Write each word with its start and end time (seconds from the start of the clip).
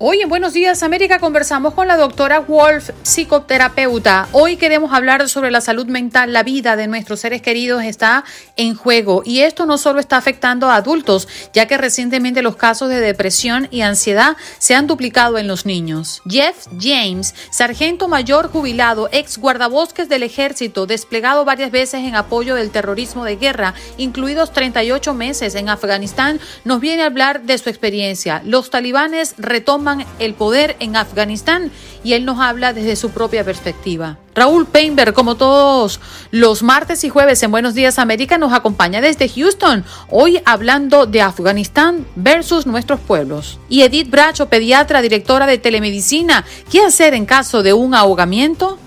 Hoy 0.00 0.20
en 0.20 0.28
Buenos 0.28 0.52
Días 0.52 0.84
América 0.84 1.18
conversamos 1.18 1.74
con 1.74 1.88
la 1.88 1.96
doctora 1.96 2.38
Wolf, 2.38 2.90
psicoterapeuta. 3.02 4.28
Hoy 4.30 4.56
queremos 4.56 4.92
hablar 4.92 5.28
sobre 5.28 5.50
la 5.50 5.60
salud 5.60 5.88
mental. 5.88 6.32
La 6.32 6.44
vida 6.44 6.76
de 6.76 6.86
nuestros 6.86 7.18
seres 7.18 7.42
queridos 7.42 7.82
está 7.82 8.22
en 8.54 8.76
juego 8.76 9.22
y 9.24 9.40
esto 9.40 9.66
no 9.66 9.76
solo 9.76 9.98
está 9.98 10.16
afectando 10.16 10.70
a 10.70 10.76
adultos, 10.76 11.26
ya 11.52 11.66
que 11.66 11.76
recientemente 11.76 12.42
los 12.42 12.54
casos 12.54 12.90
de 12.90 13.00
depresión 13.00 13.66
y 13.72 13.80
ansiedad 13.80 14.36
se 14.60 14.76
han 14.76 14.86
duplicado 14.86 15.36
en 15.36 15.48
los 15.48 15.66
niños. 15.66 16.22
Jeff 16.28 16.68
James, 16.78 17.34
sargento 17.50 18.06
mayor 18.06 18.52
jubilado, 18.52 19.08
ex 19.10 19.36
guardabosques 19.36 20.08
del 20.08 20.22
ejército, 20.22 20.86
desplegado 20.86 21.44
varias 21.44 21.72
veces 21.72 22.04
en 22.04 22.14
apoyo 22.14 22.54
del 22.54 22.70
terrorismo 22.70 23.24
de 23.24 23.34
guerra, 23.34 23.74
incluidos 23.96 24.52
38 24.52 25.12
meses 25.12 25.56
en 25.56 25.68
Afganistán, 25.68 26.38
nos 26.62 26.78
viene 26.78 27.02
a 27.02 27.06
hablar 27.06 27.42
de 27.42 27.58
su 27.58 27.68
experiencia. 27.68 28.42
Los 28.44 28.70
talibanes 28.70 29.34
retoman 29.38 29.87
el 30.18 30.34
poder 30.34 30.76
en 30.80 30.96
Afganistán 30.96 31.70
y 32.04 32.12
él 32.12 32.24
nos 32.24 32.40
habla 32.40 32.72
desde 32.72 32.96
su 32.96 33.10
propia 33.10 33.44
perspectiva. 33.44 34.18
Raúl 34.34 34.66
Painberg, 34.66 35.14
como 35.14 35.34
todos 35.34 36.00
los 36.30 36.62
martes 36.62 37.02
y 37.04 37.08
jueves 37.08 37.42
en 37.42 37.50
Buenos 37.50 37.74
Días 37.74 37.98
América, 37.98 38.38
nos 38.38 38.52
acompaña 38.52 39.00
desde 39.00 39.28
Houston, 39.28 39.84
hoy 40.10 40.40
hablando 40.44 41.06
de 41.06 41.22
Afganistán 41.22 42.06
versus 42.14 42.66
nuestros 42.66 43.00
pueblos. 43.00 43.58
Y 43.68 43.82
Edith 43.82 44.10
Bracho, 44.10 44.48
pediatra, 44.48 45.02
directora 45.02 45.46
de 45.46 45.58
telemedicina, 45.58 46.44
¿qué 46.70 46.82
hacer 46.82 47.14
en 47.14 47.26
caso 47.26 47.62
de 47.62 47.72
un 47.72 47.94
ahogamiento? 47.94 48.78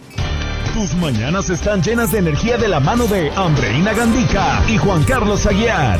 Tus 0.74 0.96
mañanas 0.96 1.50
están 1.50 1.84
llenas 1.84 2.12
de 2.14 2.20
energía 2.20 2.58
de 2.58 2.70
la 2.70 2.80
mano 2.80 3.06
de 3.06 3.30
Andreina 3.32 3.94
Gandica 3.94 4.64
y 4.70 4.78
Juan 4.78 5.04
Carlos 5.04 5.46
Aguiar. 5.46 6.00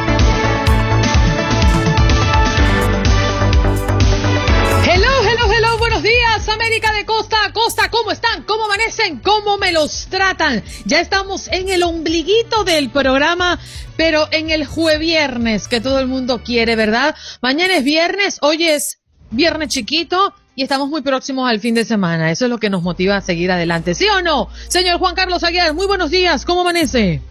Días, 6.11 6.49
América 6.49 6.91
de 6.93 7.05
costa 7.05 7.37
a 7.45 7.53
costa. 7.53 7.89
¿Cómo 7.89 8.11
están? 8.11 8.43
¿Cómo 8.43 8.65
amanecen? 8.65 9.19
¿Cómo 9.19 9.57
me 9.57 9.71
los 9.71 10.07
tratan? 10.07 10.63
Ya 10.85 10.99
estamos 10.99 11.47
en 11.47 11.69
el 11.69 11.83
ombliguito 11.83 12.63
del 12.65 12.89
programa, 12.89 13.59
pero 13.95 14.27
en 14.31 14.49
el 14.49 14.65
jueviernes 14.65 15.67
que 15.67 15.79
todo 15.79 15.99
el 15.99 16.07
mundo 16.07 16.41
quiere, 16.43 16.75
¿verdad? 16.75 17.15
Mañana 17.41 17.77
es 17.77 17.83
viernes, 17.83 18.39
hoy 18.41 18.65
es 18.65 18.99
viernes 19.29 19.69
chiquito 19.69 20.33
y 20.55 20.63
estamos 20.63 20.89
muy 20.89 21.01
próximos 21.01 21.49
al 21.49 21.61
fin 21.61 21.75
de 21.75 21.85
semana. 21.85 22.29
Eso 22.31 22.45
es 22.45 22.51
lo 22.51 22.57
que 22.57 22.69
nos 22.69 22.83
motiva 22.83 23.15
a 23.17 23.21
seguir 23.21 23.51
adelante. 23.51 23.95
¿Sí 23.95 24.07
o 24.09 24.21
no? 24.21 24.49
Señor 24.67 24.99
Juan 24.99 25.15
Carlos 25.15 25.43
Aguiar, 25.43 25.73
muy 25.73 25.87
buenos 25.87 26.11
días. 26.11 26.43
¿Cómo 26.43 26.61
amanece? 26.61 27.21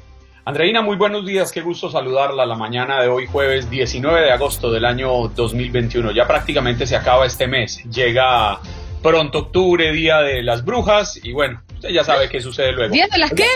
Andreina, 0.42 0.80
muy 0.80 0.96
buenos 0.96 1.26
días, 1.26 1.52
qué 1.52 1.60
gusto 1.60 1.90
saludarla 1.90 2.46
la 2.46 2.54
mañana 2.54 3.02
de 3.02 3.08
hoy 3.08 3.26
jueves 3.26 3.68
19 3.68 4.22
de 4.22 4.32
agosto 4.32 4.72
del 4.72 4.86
año 4.86 5.28
2021. 5.28 6.12
Ya 6.12 6.26
prácticamente 6.26 6.86
se 6.86 6.96
acaba 6.96 7.26
este 7.26 7.46
mes, 7.46 7.84
llega 7.90 8.58
pronto 9.02 9.38
octubre, 9.40 9.92
Día 9.92 10.20
de 10.20 10.42
las 10.42 10.64
Brujas 10.64 11.20
y 11.22 11.32
bueno, 11.32 11.60
usted 11.74 11.90
ya 11.90 12.04
sabe 12.04 12.30
qué 12.30 12.40
sucede 12.40 12.72
luego. 12.72 12.90
¿Día 12.90 13.06
de 13.12 13.18
las 13.18 13.34
qué? 13.34 13.46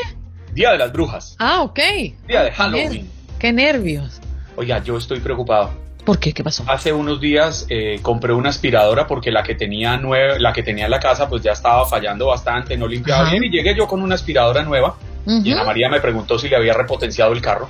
Día 0.52 0.72
de 0.72 0.78
las 0.78 0.92
Brujas. 0.92 1.36
Ah, 1.38 1.62
ok. 1.62 1.80
Día 2.28 2.44
de 2.44 2.52
Halloween. 2.52 3.10
Qué 3.38 3.50
nervios. 3.50 4.20
Oiga, 4.54 4.82
yo 4.84 4.98
estoy 4.98 5.20
preocupado. 5.20 5.72
¿Por 6.04 6.18
qué? 6.18 6.34
¿Qué 6.34 6.44
pasó? 6.44 6.64
Hace 6.66 6.92
unos 6.92 7.18
días 7.18 7.64
eh, 7.70 7.98
compré 8.02 8.34
una 8.34 8.50
aspiradora 8.50 9.06
porque 9.06 9.30
la 9.30 9.42
que 9.42 9.54
tenía 9.54 9.96
nueva, 9.96 10.38
la 10.38 10.52
que 10.52 10.62
tenía 10.62 10.84
en 10.84 10.90
la 10.90 11.00
casa 11.00 11.30
pues 11.30 11.42
ya 11.42 11.52
estaba 11.52 11.86
fallando 11.86 12.26
bastante, 12.26 12.76
no 12.76 12.86
limpiaba 12.86 13.30
bien 13.30 13.42
y 13.42 13.50
llegué 13.50 13.74
yo 13.74 13.86
con 13.86 14.02
una 14.02 14.16
aspiradora 14.16 14.62
nueva 14.62 14.96
y 15.26 15.52
Ana 15.52 15.64
María 15.64 15.88
me 15.88 16.00
preguntó 16.00 16.38
si 16.38 16.48
le 16.48 16.56
había 16.56 16.74
repotenciado 16.74 17.32
el 17.32 17.40
carro. 17.40 17.68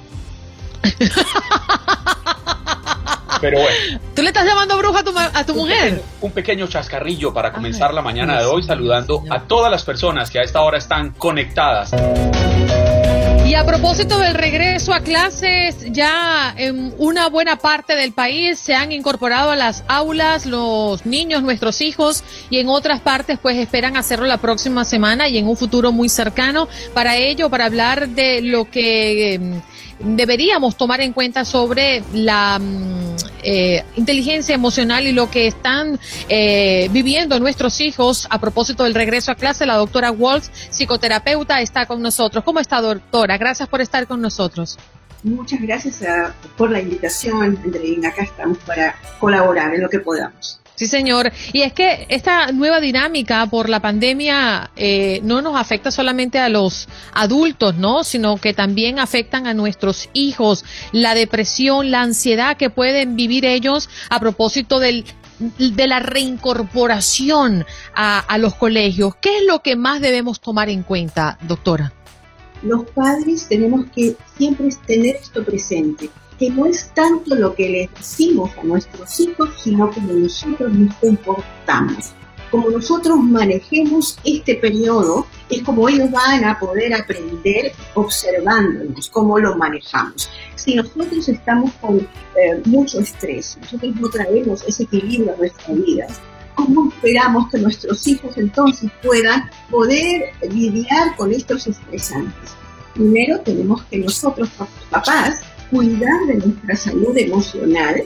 Pero 3.41 3.61
bueno. 3.61 4.01
¿Tú 4.15 4.23
le 4.23 4.29
estás 4.29 4.47
llamando 4.47 4.79
bruja 4.79 5.01
a 5.01 5.05
tu, 5.05 5.13
a 5.19 5.45
tu 5.45 5.55
mujer? 5.55 6.03
un 6.21 6.33
pequeño 6.33 6.67
chascarrillo 6.67 7.35
para 7.35 7.53
comenzar 7.53 7.93
la 7.93 8.01
mañana 8.01 8.39
de 8.39 8.47
hoy 8.47 8.63
saludando 8.63 9.23
a 9.29 9.41
todas 9.41 9.71
las 9.71 9.83
personas 9.85 10.31
que 10.31 10.39
a 10.39 10.43
esta 10.43 10.63
hora 10.63 10.79
están 10.79 11.11
conectadas. 11.11 11.93
Y 13.55 13.57
a 13.57 13.65
propósito 13.65 14.19
del 14.19 14.35
regreso 14.35 14.93
a 14.93 14.99
clases, 14.99 15.77
ya 15.93 16.53
en 16.57 16.93
una 16.99 17.29
buena 17.29 17.55
parte 17.55 17.95
del 17.95 18.11
país 18.11 18.59
se 18.59 18.75
han 18.75 18.91
incorporado 18.91 19.53
a 19.53 19.55
las 19.55 19.85
aulas 19.87 20.45
los 20.45 21.07
niños, 21.07 21.45
nuestros 21.45 21.81
hijos, 21.81 22.25
y 22.51 22.59
en 22.59 22.69
otras 22.69 23.01
partes 23.01 23.39
pues 23.41 23.57
esperan 23.57 23.97
hacerlo 23.97 24.27
la 24.27 24.39
próxima 24.39 24.85
semana 24.85 25.29
y 25.29 25.39
en 25.39 25.47
un 25.47 25.57
futuro 25.57 25.93
muy 25.93 26.09
cercano. 26.09 26.67
Para 26.95 27.17
ello, 27.17 27.49
para 27.49 27.67
hablar 27.67 28.09
de 28.09 28.43
lo 28.43 28.65
que 28.69 29.35
em, 29.35 29.63
deberíamos 29.99 30.77
tomar 30.77 31.01
en 31.01 31.13
cuenta 31.13 31.45
sobre 31.45 32.03
la 32.13 32.59
mm, 32.59 33.17
eh, 33.43 33.85
inteligencia 33.97 34.55
emocional 34.55 35.07
y 35.07 35.13
lo 35.13 35.31
que 35.31 35.47
están 35.47 35.99
eh, 36.29 36.89
viviendo 36.93 37.39
nuestros 37.39 37.81
hijos 37.81 38.27
a 38.31 38.41
propósito 38.41 38.85
del 38.85 38.95
regreso 38.95 39.33
a 39.33 39.35
clase. 39.35 39.67
La 39.67 39.77
doctora 39.77 40.11
Waltz, 40.11 40.51
psicoterapeuta, 40.71 41.61
está 41.61 41.87
con 41.87 42.01
nosotros. 42.01 42.43
¿Cómo 42.45 42.61
está, 42.61 42.81
doctora? 42.81 43.37
Gracias 43.37 43.69
por 43.69 43.81
estar 43.81 44.07
con 44.07 44.21
nosotros. 44.21 44.79
Muchas 45.23 45.61
gracias 45.61 46.03
ah, 46.03 46.35
por 46.57 46.71
la 46.71 46.81
invitación, 46.81 47.43
Andreina. 47.65 48.09
Acá 48.09 48.23
estamos 48.23 48.59
para 48.59 48.95
colaborar 49.19 49.75
en 49.75 49.83
lo 49.83 49.89
que 49.89 50.01
podamos. 50.01 50.61
Sí, 50.77 50.87
señor. 50.87 51.33
Y 51.53 51.63
es 51.63 51.73
que 51.73 52.07
esta 52.09 52.51
nueva 52.51 52.81
dinámica 52.81 53.47
por 53.47 53.69
la 53.69 53.81
pandemia 53.81 54.71
eh, 54.75 55.21
no 55.23 55.41
nos 55.41 55.57
afecta 55.57 55.93
solamente 55.93 56.41
a 56.41 56.49
los 56.49 56.89
adultos, 57.13 57.77
¿no? 57.77 58.03
Sino 58.03 58.39
que 58.39 58.55
también 58.55 58.99
afectan 58.99 59.47
a 59.47 59.55
nuestros 59.55 60.09
hijos. 60.15 60.65
La 60.91 61.15
depresión, 61.15 61.93
la 61.93 62.03
ansiedad 62.03 62.57
que 62.57 62.71
pueden 62.71 63.15
vivir 63.15 63.45
ellos 63.45 63.89
a 64.11 64.19
propósito 64.19 64.81
del 64.81 65.05
de 65.59 65.89
la 65.89 65.99
reincorporación 65.99 67.67
a, 67.95 68.21
a 68.21 68.39
los 68.39 68.55
colegios. 68.55 69.17
¿Qué 69.17 69.39
es 69.39 69.45
lo 69.45 69.63
que 69.63 69.75
más 69.75 70.01
debemos 70.01 70.41
tomar 70.41 70.69
en 70.69 70.85
cuenta, 70.85 71.39
doctora? 71.43 71.93
Los 72.63 72.85
padres 72.91 73.49
tenemos 73.49 73.87
que 73.95 74.17
siempre 74.39 74.69
tener 74.87 75.17
esto 75.17 75.45
presente 75.45 76.09
que 76.39 76.51
no 76.51 76.67
es 76.67 76.91
tanto 76.95 77.35
lo 77.35 77.55
que 77.55 77.69
les 77.69 77.95
decimos 77.95 78.51
a 78.59 78.65
nuestros 78.65 79.21
hijos, 79.21 79.51
sino 79.63 79.91
como 79.91 80.13
nosotros 80.13 80.73
nos 80.73 80.95
comportamos. 80.97 82.13
Como 82.51 82.71
nosotros 82.71 83.19
manejemos 83.19 84.17
este 84.23 84.55
periodo, 84.55 85.27
es 85.51 85.63
como 85.63 85.89
ellos 85.89 86.11
van 86.11 86.45
a 86.45 86.59
poder 86.59 86.95
aprender 86.95 87.73
observándonos, 87.95 89.11
cómo 89.11 89.39
lo 89.39 89.57
manejamos. 89.57 90.31
Si 90.55 90.77
nosotros 90.77 91.29
estamos 91.29 91.73
con 91.81 91.99
eh, 91.99 92.63
mucho 92.65 93.01
estrés, 93.01 93.59
nosotros 93.61 93.97
no 93.97 94.09
traemos 94.09 94.63
ese 94.69 94.85
equilibrio 94.85 95.35
a 95.35 95.37
nuestra 95.37 95.75
vida, 95.75 96.07
¿cómo 96.55 96.93
esperamos 96.95 97.51
que 97.51 97.59
nuestros 97.59 98.07
hijos 98.07 98.37
entonces 98.37 98.91
puedan 99.03 99.51
poder 99.71 100.31
lidiar 100.49 101.17
con 101.17 101.33
estos 101.33 101.67
estresantes? 101.67 102.53
Primero 102.95 103.41
tenemos 103.41 103.83
que 103.85 103.99
nosotros, 103.99 104.49
papás, 104.91 105.41
cuidar 105.71 106.27
de 106.27 106.35
nuestra 106.35 106.77
salud 106.77 107.17
emocional 107.17 108.05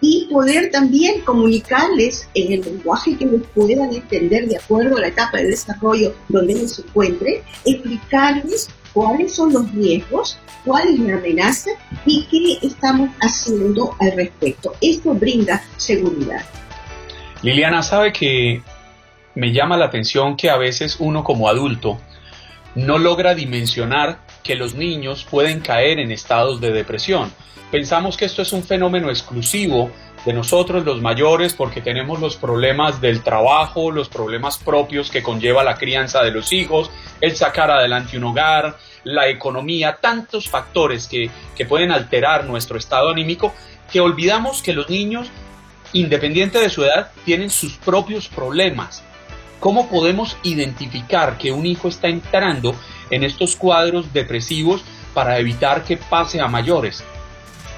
y 0.00 0.28
poder 0.30 0.70
también 0.70 1.22
comunicarles 1.22 2.28
en 2.34 2.52
el 2.52 2.60
lenguaje 2.60 3.16
que 3.16 3.24
ellos 3.24 3.42
puedan 3.54 3.92
entender 3.92 4.46
de 4.46 4.56
acuerdo 4.56 4.96
a 4.96 5.00
la 5.00 5.08
etapa 5.08 5.38
de 5.38 5.48
desarrollo 5.48 6.14
donde 6.28 6.52
ellos 6.52 6.76
se 6.76 6.82
encuentren, 6.82 7.42
explicarles 7.64 8.68
cuáles 8.92 9.34
son 9.34 9.52
los 9.52 9.72
riesgos, 9.72 10.38
cuál 10.64 10.88
es 10.88 11.00
la 11.00 11.16
amenaza 11.16 11.70
y 12.06 12.24
qué 12.30 12.66
estamos 12.66 13.10
haciendo 13.20 13.94
al 13.98 14.12
respecto. 14.12 14.74
Esto 14.80 15.14
brinda 15.14 15.62
seguridad. 15.76 16.44
Liliana 17.42 17.82
sabe 17.82 18.12
que 18.12 18.62
me 19.34 19.52
llama 19.52 19.76
la 19.76 19.86
atención 19.86 20.36
que 20.36 20.50
a 20.50 20.56
veces 20.56 20.96
uno 20.98 21.22
como 21.22 21.48
adulto 21.48 22.00
no 22.74 22.98
logra 22.98 23.34
dimensionar 23.34 24.20
que 24.42 24.54
los 24.54 24.74
niños 24.74 25.26
pueden 25.28 25.60
caer 25.60 25.98
en 25.98 26.10
estados 26.10 26.60
de 26.60 26.72
depresión. 26.72 27.32
Pensamos 27.70 28.16
que 28.16 28.24
esto 28.24 28.42
es 28.42 28.52
un 28.52 28.62
fenómeno 28.62 29.10
exclusivo 29.10 29.90
de 30.24 30.32
nosotros 30.32 30.84
los 30.84 31.00
mayores 31.00 31.54
porque 31.54 31.80
tenemos 31.80 32.18
los 32.20 32.36
problemas 32.36 33.00
del 33.00 33.22
trabajo, 33.22 33.90
los 33.90 34.08
problemas 34.08 34.58
propios 34.58 35.10
que 35.10 35.22
conlleva 35.22 35.62
la 35.62 35.76
crianza 35.76 36.22
de 36.22 36.30
los 36.30 36.52
hijos, 36.52 36.90
el 37.20 37.36
sacar 37.36 37.70
adelante 37.70 38.16
un 38.16 38.24
hogar, 38.24 38.76
la 39.04 39.28
economía, 39.28 39.98
tantos 40.00 40.48
factores 40.48 41.06
que, 41.06 41.30
que 41.56 41.66
pueden 41.66 41.92
alterar 41.92 42.44
nuestro 42.44 42.78
estado 42.78 43.10
anímico 43.10 43.52
que 43.92 44.00
olvidamos 44.00 44.62
que 44.62 44.74
los 44.74 44.90
niños, 44.90 45.30
independiente 45.92 46.58
de 46.58 46.68
su 46.68 46.84
edad, 46.84 47.10
tienen 47.24 47.50
sus 47.50 47.76
propios 47.76 48.28
problemas 48.28 49.02
¿Cómo 49.60 49.88
podemos 49.88 50.36
identificar 50.44 51.36
que 51.36 51.50
un 51.50 51.66
hijo 51.66 51.88
está 51.88 52.08
entrando 52.08 52.74
en 53.10 53.24
estos 53.24 53.56
cuadros 53.56 54.12
depresivos 54.12 54.84
para 55.14 55.38
evitar 55.38 55.84
que 55.84 55.96
pase 55.96 56.40
a 56.40 56.46
mayores? 56.46 57.02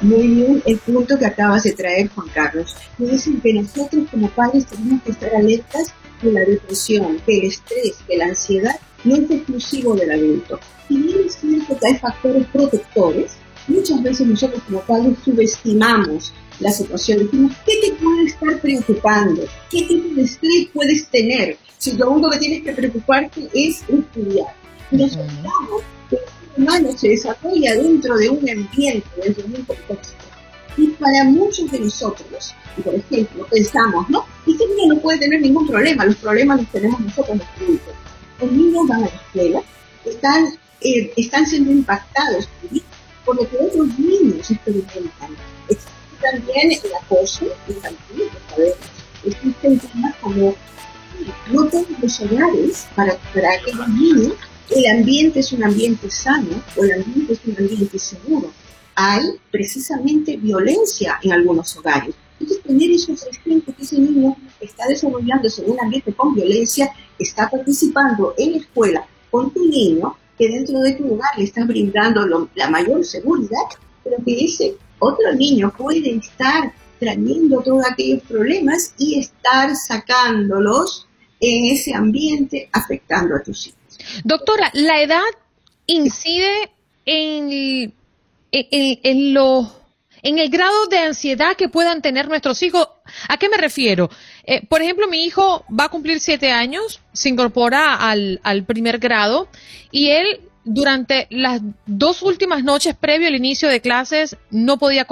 Muy 0.02 0.28
bien, 0.28 0.62
el 0.66 0.78
punto 0.78 1.18
que 1.18 1.26
acabas 1.26 1.62
de 1.62 1.72
traer, 1.72 2.10
Juan 2.14 2.28
Carlos. 2.34 2.76
Me 2.98 3.06
dicen 3.06 3.40
que 3.40 3.54
nosotros 3.54 4.04
como 4.10 4.28
padres 4.28 4.66
tenemos 4.66 5.02
que 5.02 5.12
estar 5.12 5.34
alertas 5.34 5.94
de 6.20 6.32
la 6.32 6.40
depresión, 6.40 7.18
que 7.24 7.38
el 7.38 7.44
estrés, 7.46 7.96
que 8.06 8.16
la 8.16 8.26
ansiedad 8.26 8.78
no 9.04 9.14
es 9.16 9.30
exclusivo 9.30 9.94
del 9.94 10.10
adulto. 10.10 10.60
Si 10.88 10.96
bien 10.96 11.18
es 11.26 11.34
cierto 11.36 11.78
que 11.78 11.86
hay 11.86 11.98
factores 11.98 12.46
protectores, 12.48 13.32
muchas 13.68 14.02
veces 14.02 14.26
nosotros 14.26 14.62
como 14.66 14.80
padres 14.80 15.16
subestimamos 15.24 16.34
la 16.58 16.72
situación. 16.72 17.20
Decimos, 17.20 17.52
¿qué 17.64 17.80
te 17.80 17.92
puede 17.94 18.24
estar 18.24 18.60
preocupando? 18.60 19.44
¿Qué 19.70 19.82
tipo 19.82 20.14
de 20.14 20.22
estrés 20.22 20.68
puedes 20.74 21.06
tener? 21.08 21.56
Si 21.80 21.92
lo 21.96 22.10
único 22.10 22.30
que 22.30 22.38
tienes 22.38 22.62
que 22.62 22.72
preocuparte 22.72 23.48
es 23.54 23.82
estudiar. 23.88 24.54
Nos 24.90 25.16
olvidamos 25.16 25.82
que 26.10 26.16
el 26.16 26.22
ser 26.22 26.58
humano 26.58 26.98
se 26.98 27.08
desarrolla 27.08 27.74
dentro 27.74 28.16
de 28.18 28.28
un 28.28 28.50
ambiente, 28.50 29.08
dentro 29.24 29.48
de 29.48 29.56
un 29.56 29.64
contexto. 29.64 30.14
Y 30.76 30.88
para 30.88 31.24
muchos 31.24 31.70
de 31.70 31.80
nosotros, 31.80 32.54
por 32.84 32.94
ejemplo, 32.94 33.46
pensamos, 33.50 34.10
¿no? 34.10 34.26
Este 34.46 34.66
niño 34.66 34.94
no 34.94 35.00
puede 35.00 35.20
tener 35.20 35.40
ningún 35.40 35.66
problema, 35.66 36.04
los 36.04 36.16
problemas 36.16 36.58
los 36.60 36.70
tenemos 36.70 37.00
nosotros 37.00 37.38
los 37.38 37.46
adultos. 37.56 37.94
Los 38.42 38.52
niños 38.52 38.86
van 38.86 38.98
a 38.98 39.06
la 39.06 39.06
escuela, 39.06 39.62
están, 40.04 40.46
eh, 40.82 41.12
están 41.16 41.46
siendo 41.46 41.72
impactados 41.72 42.46
por 43.24 43.36
lo 43.36 43.48
que 43.48 43.56
otros 43.56 43.98
niños 43.98 44.50
experimentan. 44.50 45.30
Existe 45.66 45.90
también 46.20 46.72
el 46.72 46.94
acoso 47.02 47.46
infantil, 47.68 48.28
lo 48.34 48.54
sabemos. 48.54 48.76
Existen 49.24 49.78
temas 49.78 50.16
como 50.16 50.54
no 51.50 51.66
todos 51.66 51.86
los 52.00 52.20
hogares, 52.20 52.86
para, 52.94 53.16
para 53.34 53.52
aquellos 53.54 53.88
niños, 53.88 54.34
el 54.70 54.86
ambiente 54.98 55.40
es 55.40 55.52
un 55.52 55.64
ambiente 55.64 56.10
sano 56.10 56.62
o 56.76 56.84
el 56.84 56.92
ambiente 56.92 57.32
es 57.32 57.40
un 57.44 57.56
ambiente 57.58 57.98
seguro. 57.98 58.52
Hay 58.94 59.22
precisamente 59.50 60.36
violencia 60.36 61.18
en 61.22 61.32
algunos 61.32 61.76
hogares. 61.76 62.14
Entonces, 62.38 62.62
tener 62.64 62.90
eso 62.90 63.14
presente 63.14 63.72
que 63.72 63.82
ese 63.82 63.98
niño 63.98 64.36
está 64.60 64.86
desarrollándose 64.86 65.64
en 65.64 65.72
un 65.72 65.80
ambiente 65.80 66.12
con 66.12 66.34
violencia, 66.34 66.90
está 67.18 67.50
participando 67.50 68.34
en 68.38 68.52
la 68.52 68.58
escuela 68.58 69.06
con 69.30 69.50
tu 69.52 69.66
niño, 69.66 70.16
que 70.38 70.48
dentro 70.48 70.78
de 70.80 70.92
tu 70.92 71.14
hogar 71.14 71.30
le 71.36 71.44
estás 71.44 71.66
brindando 71.66 72.48
la 72.54 72.70
mayor 72.70 73.04
seguridad, 73.04 73.66
pero 74.02 74.16
que 74.24 74.44
ese 74.44 74.76
otro 74.98 75.34
niño 75.34 75.72
puede 75.76 76.16
estar 76.16 76.72
trayendo 76.98 77.60
todos 77.62 77.84
aquellos 77.90 78.22
problemas 78.22 78.94
y 78.98 79.18
estar 79.18 79.74
sacándolos 79.74 81.08
en 81.40 81.64
ese 81.64 81.94
ambiente 81.94 82.68
afectando 82.72 83.34
a 83.34 83.42
tus 83.42 83.68
hijos. 83.68 83.78
Doctora, 84.24 84.70
¿la 84.74 85.00
edad 85.02 85.22
incide 85.86 86.70
en, 87.06 87.92
en, 88.52 89.34
lo, 89.34 89.72
en 90.22 90.38
el 90.38 90.50
grado 90.50 90.86
de 90.86 90.98
ansiedad 90.98 91.56
que 91.56 91.68
puedan 91.68 92.02
tener 92.02 92.28
nuestros 92.28 92.62
hijos? 92.62 92.88
¿A 93.28 93.38
qué 93.38 93.48
me 93.48 93.56
refiero? 93.56 94.10
Eh, 94.44 94.64
por 94.66 94.82
ejemplo, 94.82 95.08
mi 95.08 95.24
hijo 95.24 95.64
va 95.68 95.84
a 95.84 95.88
cumplir 95.88 96.20
siete 96.20 96.52
años, 96.52 97.00
se 97.12 97.28
incorpora 97.28 97.94
al, 97.94 98.40
al 98.42 98.64
primer 98.64 98.98
grado 98.98 99.48
y 99.90 100.08
él 100.08 100.40
durante 100.64 101.26
las 101.30 101.62
dos 101.86 102.22
últimas 102.22 102.62
noches 102.62 102.94
previo 102.94 103.28
al 103.28 103.34
inicio 103.34 103.68
de 103.68 103.80
clases 103.80 104.36
no 104.50 104.78
podía 104.78 105.06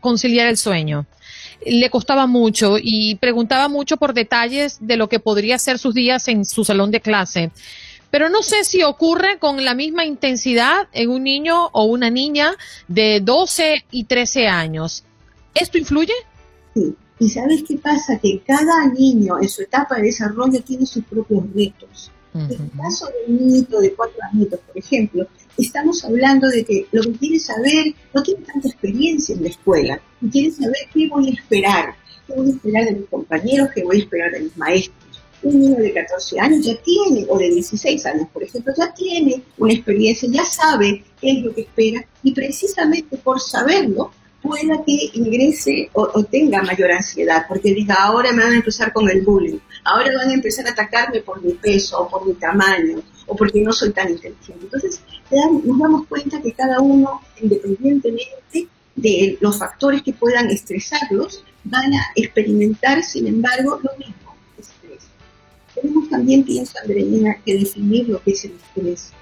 conciliar 0.00 0.48
el 0.48 0.56
sueño 0.56 1.06
le 1.66 1.90
costaba 1.90 2.26
mucho 2.26 2.76
y 2.80 3.14
preguntaba 3.16 3.68
mucho 3.68 3.96
por 3.96 4.14
detalles 4.14 4.78
de 4.80 4.96
lo 4.96 5.08
que 5.08 5.20
podría 5.20 5.58
ser 5.58 5.78
sus 5.78 5.94
días 5.94 6.28
en 6.28 6.44
su 6.44 6.64
salón 6.64 6.90
de 6.90 7.00
clase. 7.00 7.50
Pero 8.10 8.28
no 8.28 8.42
sé 8.42 8.64
si 8.64 8.82
ocurre 8.82 9.38
con 9.38 9.64
la 9.64 9.74
misma 9.74 10.04
intensidad 10.04 10.88
en 10.92 11.10
un 11.10 11.22
niño 11.24 11.68
o 11.72 11.84
una 11.84 12.10
niña 12.10 12.54
de 12.86 13.20
12 13.20 13.86
y 13.90 14.04
13 14.04 14.48
años. 14.48 15.04
¿Esto 15.54 15.78
influye? 15.78 16.12
Sí. 16.74 16.94
¿Y 17.18 17.30
sabes 17.30 17.62
qué 17.66 17.76
pasa? 17.76 18.18
Que 18.18 18.40
cada 18.40 18.86
niño 18.88 19.40
en 19.40 19.48
su 19.48 19.62
etapa 19.62 19.96
de 19.96 20.02
desarrollo 20.02 20.60
tiene 20.62 20.84
sus 20.86 21.04
propios 21.04 21.44
retos. 21.54 22.10
En 22.34 22.50
el 22.50 22.70
caso 22.76 23.06
del 23.06 23.36
niñito 23.38 23.78
de 23.80 23.94
cuatro 23.94 24.18
añitos, 24.32 24.58
por 24.60 24.76
ejemplo, 24.76 25.26
estamos 25.58 26.04
hablando 26.04 26.48
de 26.48 26.64
que 26.64 26.86
lo 26.92 27.02
que 27.02 27.12
quiere 27.12 27.38
saber 27.38 27.94
no 28.14 28.22
tiene 28.22 28.42
tanta 28.44 28.68
experiencia 28.68 29.34
en 29.34 29.42
la 29.42 29.48
escuela 29.48 30.00
y 30.20 30.28
quiere 30.28 30.50
saber 30.50 30.76
qué 30.92 31.08
voy 31.08 31.28
a 31.28 31.32
esperar, 31.32 31.94
qué 32.26 32.34
voy 32.34 32.50
a 32.50 32.52
esperar 32.52 32.84
de 32.86 32.92
mis 32.92 33.08
compañeros, 33.08 33.68
qué 33.74 33.82
voy 33.82 33.96
a 33.96 34.00
esperar 34.00 34.32
de 34.32 34.40
mis 34.40 34.56
maestros. 34.56 34.96
Un 35.42 35.60
niño 35.60 35.76
de 35.76 35.92
14 35.92 36.38
años 36.38 36.64
ya 36.64 36.76
tiene, 36.82 37.26
o 37.28 37.36
de 37.36 37.50
16 37.50 38.06
años, 38.06 38.28
por 38.32 38.44
ejemplo, 38.44 38.72
ya 38.78 38.94
tiene 38.94 39.42
una 39.58 39.72
experiencia, 39.72 40.28
ya 40.30 40.44
sabe 40.44 41.02
qué 41.20 41.32
es 41.32 41.44
lo 41.44 41.52
que 41.52 41.62
espera 41.62 42.04
y 42.22 42.32
precisamente 42.32 43.16
por 43.16 43.40
saberlo 43.40 44.12
pueda 44.42 44.82
que 44.84 45.10
ingrese 45.14 45.88
o, 45.92 46.24
tenga 46.24 46.62
mayor 46.62 46.90
ansiedad, 46.90 47.46
porque 47.48 47.72
diga, 47.72 47.94
ahora 47.94 48.32
me 48.32 48.42
van 48.42 48.52
a 48.52 48.56
empezar 48.56 48.92
con 48.92 49.08
el 49.08 49.22
bullying, 49.22 49.58
ahora 49.84 50.10
van 50.16 50.30
a 50.30 50.34
empezar 50.34 50.66
a 50.66 50.70
atacarme 50.70 51.20
por 51.20 51.42
mi 51.42 51.52
peso 51.52 52.00
o 52.00 52.08
por 52.08 52.26
mi 52.26 52.34
tamaño 52.34 53.00
o 53.26 53.36
porque 53.36 53.60
no 53.62 53.72
soy 53.72 53.92
tan 53.92 54.10
inteligente. 54.10 54.58
Entonces 54.60 55.00
nos 55.64 55.78
damos 55.78 56.06
cuenta 56.06 56.40
que 56.40 56.52
cada 56.52 56.80
uno, 56.80 57.20
independientemente 57.40 58.68
de 58.94 59.38
los 59.40 59.58
factores 59.58 60.02
que 60.02 60.12
puedan 60.12 60.50
estresarlos, 60.50 61.44
van 61.64 61.94
a 61.94 62.02
experimentar, 62.14 63.02
sin 63.02 63.26
embargo, 63.26 63.80
lo 63.82 63.90
mismo, 63.98 64.36
estrés. 64.58 65.04
Tenemos 65.74 66.08
también, 66.08 66.44
pienso, 66.44 66.78
Andreina, 66.82 67.36
que 67.44 67.58
definir 67.58 68.08
lo 68.08 68.22
que 68.22 68.32
es 68.32 68.44
el 68.44 68.52
estrés 68.52 69.12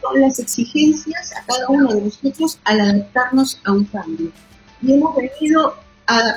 son 0.00 0.20
las 0.20 0.38
exigencias 0.38 1.32
a 1.32 1.44
cada 1.44 1.68
uno 1.68 1.92
de 1.92 2.02
nosotros 2.02 2.60
al 2.64 2.80
adaptarnos 2.80 3.60
a 3.64 3.72
un 3.72 3.84
cambio. 3.84 4.30
Y 4.80 4.92
hemos 4.92 5.16
venido 5.16 5.74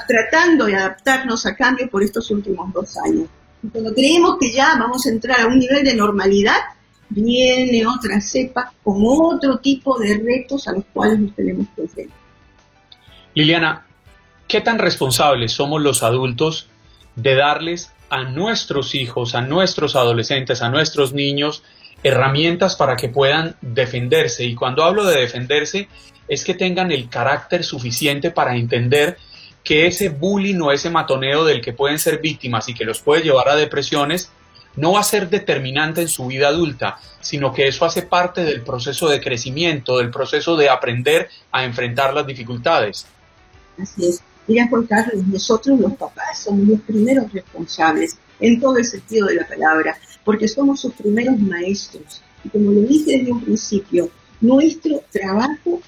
tratando 0.07 0.65
de 0.65 0.75
adaptarnos 0.75 1.45
a 1.45 1.55
cambio 1.55 1.89
por 1.89 2.01
estos 2.03 2.31
últimos 2.31 2.73
dos 2.73 2.97
años. 3.05 3.27
Y 3.61 3.67
cuando 3.67 3.93
creemos 3.93 4.37
que 4.39 4.51
ya 4.51 4.75
vamos 4.79 5.05
a 5.05 5.09
entrar 5.09 5.41
a 5.41 5.47
un 5.47 5.59
nivel 5.59 5.83
de 5.83 5.93
normalidad, 5.93 6.57
viene 7.09 7.85
otra 7.85 8.19
cepa 8.21 8.73
con 8.83 9.01
otro 9.05 9.59
tipo 9.59 9.97
de 9.99 10.17
retos 10.17 10.67
a 10.67 10.73
los 10.73 10.85
cuales 10.93 11.19
nos 11.19 11.35
tenemos 11.35 11.67
que 11.75 11.81
enfrentar. 11.83 12.17
Liliana, 13.33 13.85
¿qué 14.47 14.61
tan 14.61 14.79
responsables 14.79 15.51
somos 15.51 15.81
los 15.81 16.03
adultos 16.03 16.69
de 17.15 17.35
darles 17.35 17.91
a 18.09 18.23
nuestros 18.23 18.95
hijos, 18.95 19.35
a 19.35 19.41
nuestros 19.41 19.95
adolescentes, 19.95 20.61
a 20.61 20.69
nuestros 20.69 21.13
niños, 21.13 21.63
herramientas 22.03 22.75
para 22.75 22.95
que 22.95 23.09
puedan 23.09 23.55
defenderse. 23.61 24.45
Y 24.45 24.55
cuando 24.55 24.83
hablo 24.83 25.03
de 25.03 25.19
defenderse, 25.19 25.87
es 26.27 26.43
que 26.43 26.53
tengan 26.53 26.91
el 26.91 27.09
carácter 27.09 27.63
suficiente 27.63 28.31
para 28.31 28.55
entender 28.55 29.17
que 29.63 29.87
ese 29.87 30.09
bullying 30.09 30.61
o 30.61 30.71
ese 30.71 30.89
matoneo 30.89 31.43
del 31.43 31.61
que 31.61 31.73
pueden 31.73 31.99
ser 31.99 32.19
víctimas 32.19 32.69
y 32.69 32.73
que 32.73 32.85
los 32.85 33.01
puede 33.01 33.23
llevar 33.23 33.49
a 33.49 33.55
depresiones, 33.55 34.31
no 34.77 34.93
va 34.93 35.01
a 35.01 35.03
ser 35.03 35.29
determinante 35.29 36.01
en 36.01 36.07
su 36.07 36.25
vida 36.27 36.47
adulta, 36.47 36.97
sino 37.19 37.53
que 37.53 37.67
eso 37.67 37.83
hace 37.85 38.03
parte 38.03 38.43
del 38.43 38.63
proceso 38.63 39.09
de 39.09 39.19
crecimiento, 39.19 39.97
del 39.97 40.09
proceso 40.09 40.55
de 40.55 40.69
aprender 40.69 41.29
a 41.51 41.65
enfrentar 41.65 42.13
las 42.13 42.25
dificultades. 42.25 43.05
Así 43.77 44.07
es. 44.07 44.21
Mira, 44.47 44.67
Juan 44.69 44.85
Carlos, 44.85 45.25
nosotros 45.25 45.77
los 45.79 45.93
papás 45.93 46.39
somos 46.43 46.65
los 46.67 46.79
primeros 46.81 47.31
responsables 47.33 48.17
en 48.39 48.61
todo 48.61 48.77
el 48.77 48.85
sentido 48.85 49.27
de 49.27 49.35
la 49.35 49.47
palabra 49.47 49.97
porque 50.23 50.47
somos 50.47 50.79
sus 50.79 50.93
primeros 50.93 51.37
maestros. 51.39 52.21
Y 52.43 52.49
como 52.49 52.71
lo 52.71 52.81
dije 52.81 53.17
desde 53.17 53.31
un 53.31 53.43
principio, 53.43 54.09
nuestro 54.39 55.03
trabajo 55.11 55.81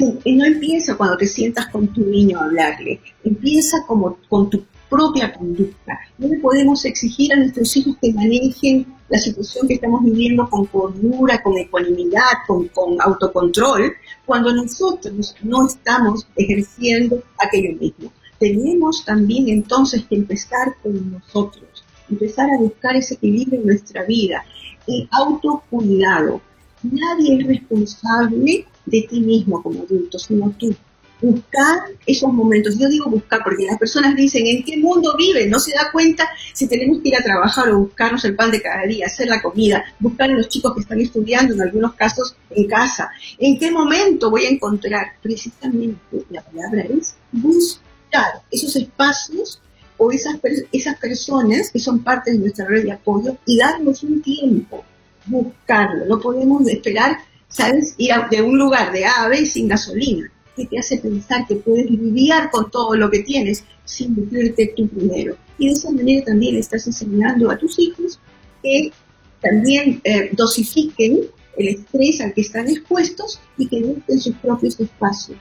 no 0.00 0.44
empieza 0.44 0.96
cuando 0.96 1.16
te 1.16 1.26
sientas 1.26 1.68
con 1.68 1.88
tu 1.88 2.00
niño 2.00 2.40
a 2.40 2.44
hablarle, 2.44 3.00
empieza 3.22 3.84
como 3.86 4.18
con 4.28 4.50
tu 4.50 4.64
propia 4.94 5.32
conducta. 5.32 5.98
No 6.18 6.28
le 6.28 6.38
podemos 6.38 6.84
exigir 6.84 7.32
a 7.32 7.36
nuestros 7.36 7.76
hijos 7.76 7.96
que 8.00 8.12
manejen 8.12 8.86
la 9.08 9.18
situación 9.18 9.66
que 9.66 9.74
estamos 9.74 10.04
viviendo 10.04 10.48
con 10.48 10.66
cordura, 10.66 11.42
con 11.42 11.58
ecuanimidad, 11.58 12.44
con, 12.46 12.68
con 12.68 13.00
autocontrol, 13.00 13.92
cuando 14.24 14.54
nosotros 14.54 15.34
no 15.42 15.66
estamos 15.66 16.28
ejerciendo 16.36 17.20
aquello 17.44 17.76
mismo. 17.76 18.12
Tenemos 18.38 19.04
también 19.04 19.48
entonces 19.48 20.04
que 20.08 20.14
empezar 20.14 20.76
con 20.80 21.10
nosotros, 21.10 21.84
empezar 22.08 22.48
a 22.50 22.58
buscar 22.58 22.94
ese 22.94 23.14
equilibrio 23.14 23.60
en 23.60 23.66
nuestra 23.66 24.04
vida, 24.04 24.44
el 24.86 25.08
autocuidado. 25.10 26.40
Nadie 26.84 27.38
es 27.38 27.46
responsable 27.48 28.66
de 28.86 29.02
ti 29.10 29.20
mismo 29.20 29.60
como 29.60 29.82
adulto, 29.82 30.20
sino 30.20 30.50
tú 30.56 30.72
buscar 31.24 31.78
esos 32.06 32.32
momentos. 32.32 32.78
Yo 32.78 32.88
digo 32.88 33.10
buscar 33.10 33.40
porque 33.42 33.66
las 33.66 33.78
personas 33.78 34.14
dicen, 34.14 34.46
¿en 34.46 34.62
qué 34.62 34.76
mundo 34.76 35.14
viven? 35.16 35.50
No 35.50 35.58
se 35.58 35.72
da 35.72 35.90
cuenta 35.90 36.28
si 36.52 36.68
tenemos 36.68 37.00
que 37.02 37.08
ir 37.08 37.16
a 37.16 37.22
trabajar 37.22 37.70
o 37.70 37.80
buscarnos 37.80 38.24
el 38.24 38.34
pan 38.34 38.50
de 38.50 38.60
cada 38.60 38.84
día, 38.86 39.06
hacer 39.06 39.28
la 39.28 39.40
comida, 39.40 39.84
buscar 39.98 40.30
a 40.30 40.34
los 40.34 40.48
chicos 40.48 40.74
que 40.74 40.80
están 40.80 41.00
estudiando, 41.00 41.54
en 41.54 41.62
algunos 41.62 41.94
casos 41.94 42.36
en 42.50 42.66
casa. 42.68 43.10
¿En 43.38 43.58
qué 43.58 43.70
momento 43.70 44.30
voy 44.30 44.44
a 44.44 44.50
encontrar? 44.50 45.12
Precisamente 45.22 46.24
la 46.30 46.42
palabra 46.42 46.82
es 46.82 47.14
buscar 47.32 48.42
esos 48.50 48.76
espacios 48.76 49.60
o 49.96 50.12
esas, 50.12 50.36
esas 50.72 50.98
personas 50.98 51.70
que 51.70 51.78
son 51.78 52.02
parte 52.02 52.32
de 52.32 52.38
nuestra 52.38 52.66
red 52.66 52.84
de 52.84 52.92
apoyo 52.92 53.36
y 53.46 53.58
darnos 53.58 54.02
un 54.02 54.20
tiempo, 54.20 54.84
buscarlo. 55.26 56.04
No 56.06 56.20
podemos 56.20 56.68
esperar, 56.68 57.18
¿sabes? 57.48 57.94
Ir 57.96 58.14
de 58.30 58.42
un 58.42 58.58
lugar 58.58 58.92
de 58.92 59.06
A 59.06 59.22
a 59.22 59.28
B 59.28 59.46
sin 59.46 59.68
gasolina 59.68 60.30
que 60.56 60.66
te 60.66 60.78
hace 60.78 60.98
pensar 60.98 61.46
que 61.46 61.56
puedes 61.56 61.90
lidiar 61.90 62.50
con 62.50 62.70
todo 62.70 62.94
lo 62.94 63.10
que 63.10 63.20
tienes 63.20 63.64
sin 63.84 64.14
decirte 64.14 64.72
tú 64.76 64.88
primero. 64.88 65.36
Y 65.58 65.68
de 65.68 65.72
esa 65.72 65.90
manera 65.90 66.24
también 66.24 66.56
estás 66.56 66.86
enseñando 66.86 67.50
a 67.50 67.58
tus 67.58 67.78
hijos 67.78 68.18
que 68.62 68.92
también 69.40 70.00
eh, 70.04 70.30
dosifiquen 70.32 71.20
el 71.56 71.68
estrés 71.68 72.20
al 72.20 72.32
que 72.32 72.40
están 72.40 72.68
expuestos 72.68 73.40
y 73.56 73.68
que 73.68 73.82
busquen 73.82 74.20
sus 74.20 74.34
propios 74.36 74.78
espacios. 74.80 75.38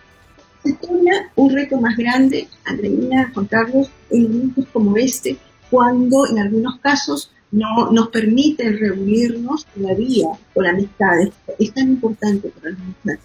Se 0.64 0.74
torna 0.74 1.32
un 1.36 1.54
reto 1.54 1.80
más 1.80 1.98
grande, 1.98 2.48
Andreina, 2.66 3.32
Juan 3.34 3.46
Carlos, 3.48 3.90
en 4.12 4.24
momentos 4.24 4.66
como 4.72 4.96
este, 4.98 5.38
cuando 5.70 6.28
en 6.28 6.40
algunos 6.40 6.80
casos 6.80 7.32
no 7.52 7.92
nos 7.92 8.10
permiten 8.10 8.78
reunirnos 8.80 9.66
todavía 9.76 10.28
con 10.54 10.66
amistades. 10.66 11.30
Es 11.60 11.74
tan 11.74 11.90
importante 11.90 12.50
para 12.50 12.72
las 12.72 12.80
mujeres 12.80 13.20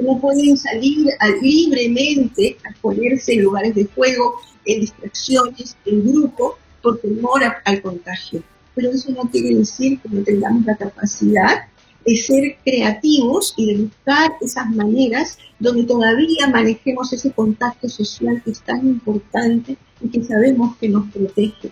no 0.00 0.18
pueden 0.20 0.56
salir 0.56 1.06
libremente 1.40 2.56
a 2.64 2.74
ponerse 2.80 3.34
en 3.34 3.42
lugares 3.42 3.74
de 3.74 3.84
juego, 3.84 4.36
en 4.64 4.80
distracciones, 4.80 5.76
en 5.84 6.10
grupo, 6.10 6.56
por 6.80 6.98
temor 6.98 7.42
al 7.64 7.82
contagio. 7.82 8.42
Pero 8.74 8.90
eso 8.90 9.12
no 9.12 9.30
quiere 9.30 9.54
decir 9.54 10.00
que 10.00 10.08
no 10.08 10.22
tengamos 10.22 10.64
la 10.64 10.76
capacidad 10.76 11.66
de 12.04 12.16
ser 12.16 12.56
creativos 12.64 13.54
y 13.56 13.66
de 13.66 13.82
buscar 13.82 14.32
esas 14.40 14.68
maneras 14.70 15.38
donde 15.58 15.84
todavía 15.84 16.48
manejemos 16.48 17.12
ese 17.12 17.30
contacto 17.30 17.88
social 17.88 18.42
que 18.42 18.50
es 18.50 18.60
tan 18.62 18.86
importante 18.86 19.76
y 20.00 20.08
que 20.08 20.24
sabemos 20.24 20.76
que 20.78 20.88
nos 20.88 21.10
protege. 21.10 21.70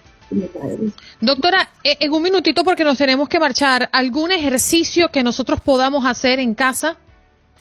Doctora, 1.21 1.69
eh, 1.83 1.97
en 1.99 2.13
un 2.13 2.23
minutito 2.23 2.63
porque 2.63 2.85
nos 2.85 2.97
tenemos 2.97 3.29
que 3.29 3.41
marchar, 3.41 3.89
¿algún 3.93 4.31
ejercicio 4.31 5.11
que 5.11 5.25
nosotros 5.25 5.61
podamos 5.61 6.07
hacer 6.07 6.39
en 6.39 6.55
casa 6.55 6.99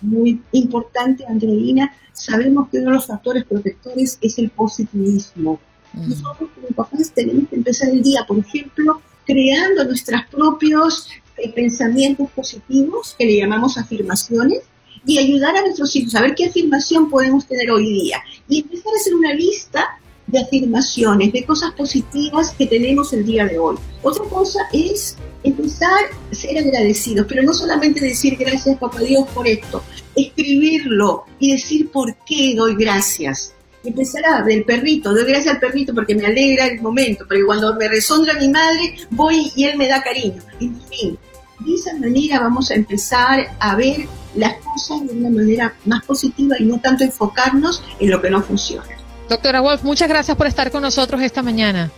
muy 0.01 0.41
importante, 0.51 1.25
Andreina, 1.25 1.94
sabemos 2.13 2.70
que 2.70 2.79
uno 2.79 2.89
de 2.89 2.96
los 2.96 3.08
factores 3.08 3.46
protectores 3.46 4.18
es 4.22 4.38
el 4.38 4.50
positivismo. 4.50 5.60
Mm. 5.94 6.10
Nosotros 6.10 6.50
como 6.56 6.68
papás 6.70 7.12
tenemos 7.13 7.50
que 7.50 7.56
empezar 7.56 7.89
el 7.89 8.01
día, 8.01 8.25
por 8.27 8.39
ejemplo, 8.39 9.01
creando 9.25 9.84
nuestros 9.84 10.22
propios 10.32 11.08
eh, 11.38 11.51
pensamientos 11.53 12.29
positivos, 12.32 13.15
que 13.18 13.25
le 13.25 13.38
llamamos 13.38 13.77
afirmaciones, 13.77 14.62
y 15.06 15.18
ayudar 15.18 15.56
a 15.56 15.62
nuestros 15.62 15.96
hijos 15.96 16.13
a 16.15 16.22
ver 16.22 16.36
qué 16.36 16.46
afirmación 16.46 17.10
podemos 17.10 17.48
tener 17.48 17.72
hoy 17.72 17.86
día. 17.86 18.22
Y 18.48 18.62
empezar 18.62 18.91
a 18.94 19.00
hacer 19.00 19.15
una 19.15 19.34
lista 19.34 19.99
de 20.31 20.39
afirmaciones, 20.39 21.33
de 21.33 21.43
cosas 21.43 21.71
positivas 21.74 22.53
que 22.57 22.67
tenemos 22.67 23.13
el 23.13 23.25
día 23.25 23.45
de 23.45 23.57
hoy. 23.57 23.77
Otra 24.03 24.24
cosa 24.25 24.59
es 24.71 25.17
empezar 25.43 26.00
a 26.31 26.36
ser 26.36 26.57
agradecidos, 26.57 27.25
pero 27.27 27.43
no 27.43 27.53
solamente 27.53 28.00
decir 28.01 28.38
gracias 28.38 28.77
papá 28.77 29.00
Dios 29.00 29.27
por 29.33 29.48
esto, 29.48 29.83
escribirlo 30.15 31.25
y 31.39 31.53
decir 31.53 31.89
por 31.91 32.15
qué 32.25 32.53
doy 32.55 32.75
gracias. 32.75 33.53
Empezar 33.83 34.24
a 34.25 34.43
del 34.43 34.65
perrito, 34.65 35.13
doy 35.13 35.25
gracias 35.25 35.55
al 35.55 35.59
perrito 35.59 35.93
porque 35.95 36.13
me 36.13 36.25
alegra 36.25 36.67
el 36.67 36.81
momento, 36.81 37.25
porque 37.27 37.45
cuando 37.45 37.74
me 37.75 37.88
resondra 37.88 38.33
mi 38.33 38.50
madre 38.50 38.95
voy 39.09 39.51
y 39.55 39.63
él 39.63 39.77
me 39.77 39.88
da 39.88 40.03
cariño. 40.03 40.41
En 40.59 40.79
fin, 40.81 41.17
de 41.59 41.74
esa 41.74 41.95
manera 41.98 42.39
vamos 42.41 42.71
a 42.71 42.75
empezar 42.75 43.48
a 43.59 43.75
ver 43.75 44.05
las 44.36 44.55
cosas 44.57 45.07
de 45.07 45.13
una 45.13 45.29
manera 45.29 45.74
más 45.86 46.03
positiva 46.05 46.55
y 46.59 46.65
no 46.65 46.79
tanto 46.79 47.03
enfocarnos 47.03 47.81
en 48.00 48.12
lo 48.12 48.21
que 48.21 48.29
no 48.29 48.41
funciona. 48.43 48.99
Doctora 49.29 49.62
Wolf, 49.62 49.83
muchas 49.83 50.09
gracias 50.09 50.36
por 50.36 50.48
estar 50.48 50.71
con 50.71 50.81
nosotros 50.81 51.21
esta 51.21 51.43
mañana. 51.43 51.91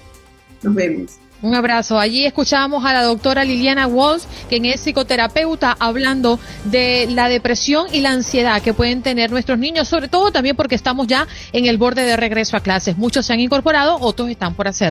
Nos 0.61 0.75
vemos. 0.75 1.11
Un 1.41 1.55
abrazo. 1.55 1.97
Allí 1.97 2.25
escuchamos 2.25 2.85
a 2.85 2.93
la 2.93 3.03
doctora 3.03 3.43
Liliana 3.43 3.87
Walsh, 3.87 4.23
quien 4.47 4.65
es 4.65 4.81
psicoterapeuta, 4.81 5.75
hablando 5.79 6.39
de 6.65 7.07
la 7.09 7.29
depresión 7.29 7.87
y 7.91 8.01
la 8.01 8.11
ansiedad 8.11 8.61
que 8.61 8.75
pueden 8.75 9.01
tener 9.01 9.31
nuestros 9.31 9.57
niños, 9.57 9.87
sobre 9.87 10.07
todo 10.07 10.31
también 10.31 10.55
porque 10.55 10.75
estamos 10.75 11.07
ya 11.07 11.27
en 11.51 11.65
el 11.65 11.77
borde 11.77 12.03
de 12.03 12.15
regreso 12.15 12.57
a 12.57 12.59
clases. 12.59 12.97
Muchos 12.97 13.25
se 13.25 13.33
han 13.33 13.39
incorporado, 13.39 13.97
otros 13.99 14.29
están 14.29 14.53
por 14.53 14.67
hacer. 14.67 14.90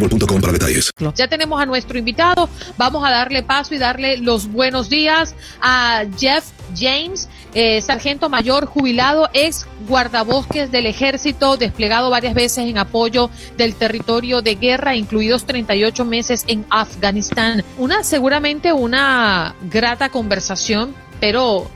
para 0.09 0.53
detalles. 0.53 0.91
Ya 1.15 1.27
tenemos 1.27 1.61
a 1.61 1.65
nuestro 1.65 1.97
invitado. 1.97 2.49
Vamos 2.77 3.03
a 3.05 3.11
darle 3.11 3.43
paso 3.43 3.75
y 3.75 3.77
darle 3.77 4.17
los 4.17 4.47
buenos 4.51 4.89
días 4.89 5.35
a 5.61 6.03
Jeff 6.17 6.45
James, 6.77 7.27
eh, 7.53 7.81
sargento 7.81 8.29
mayor 8.29 8.65
jubilado, 8.65 9.29
ex 9.33 9.67
guardabosques 9.87 10.71
del 10.71 10.85
ejército, 10.85 11.57
desplegado 11.57 12.09
varias 12.09 12.33
veces 12.33 12.69
en 12.69 12.77
apoyo 12.77 13.29
del 13.57 13.75
territorio 13.75 14.41
de 14.41 14.55
guerra, 14.55 14.95
incluidos 14.95 15.45
38 15.45 16.05
meses 16.05 16.45
en 16.47 16.65
Afganistán. 16.69 17.63
Una, 17.77 18.03
seguramente 18.03 18.71
una 18.73 19.55
grata 19.69 20.09
conversación, 20.09 20.95
pero 21.19 21.69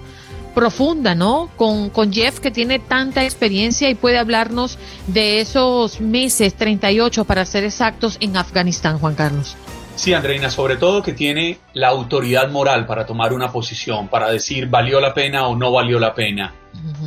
profunda, 0.55 1.13
¿no? 1.13 1.51
Con, 1.57 1.91
con 1.91 2.11
Jeff, 2.11 2.39
que 2.39 2.49
tiene 2.49 2.79
tanta 2.79 3.23
experiencia 3.23 3.89
y 3.89 3.95
puede 3.95 4.17
hablarnos 4.17 4.79
de 5.05 5.41
esos 5.41 6.01
meses, 6.01 6.55
38 6.55 7.25
para 7.25 7.45
ser 7.45 7.63
exactos, 7.63 8.17
en 8.21 8.35
Afganistán, 8.37 8.97
Juan 8.97 9.13
Carlos. 9.13 9.55
Sí, 9.95 10.13
Andreina, 10.13 10.49
sobre 10.49 10.75
todo 10.75 11.01
que 11.03 11.13
tiene 11.13 11.59
la 11.73 11.87
autoridad 11.87 12.49
moral 12.49 12.85
para 12.85 13.05
tomar 13.05 13.31
una 13.33 13.51
posición, 13.51 14.09
para 14.09 14.29
decir 14.29 14.67
valió 14.67 14.99
la 14.99 15.13
pena 15.13 15.47
o 15.47 15.55
no 15.55 15.71
valió 15.71 15.99
la 15.99 16.13
pena, 16.13 16.53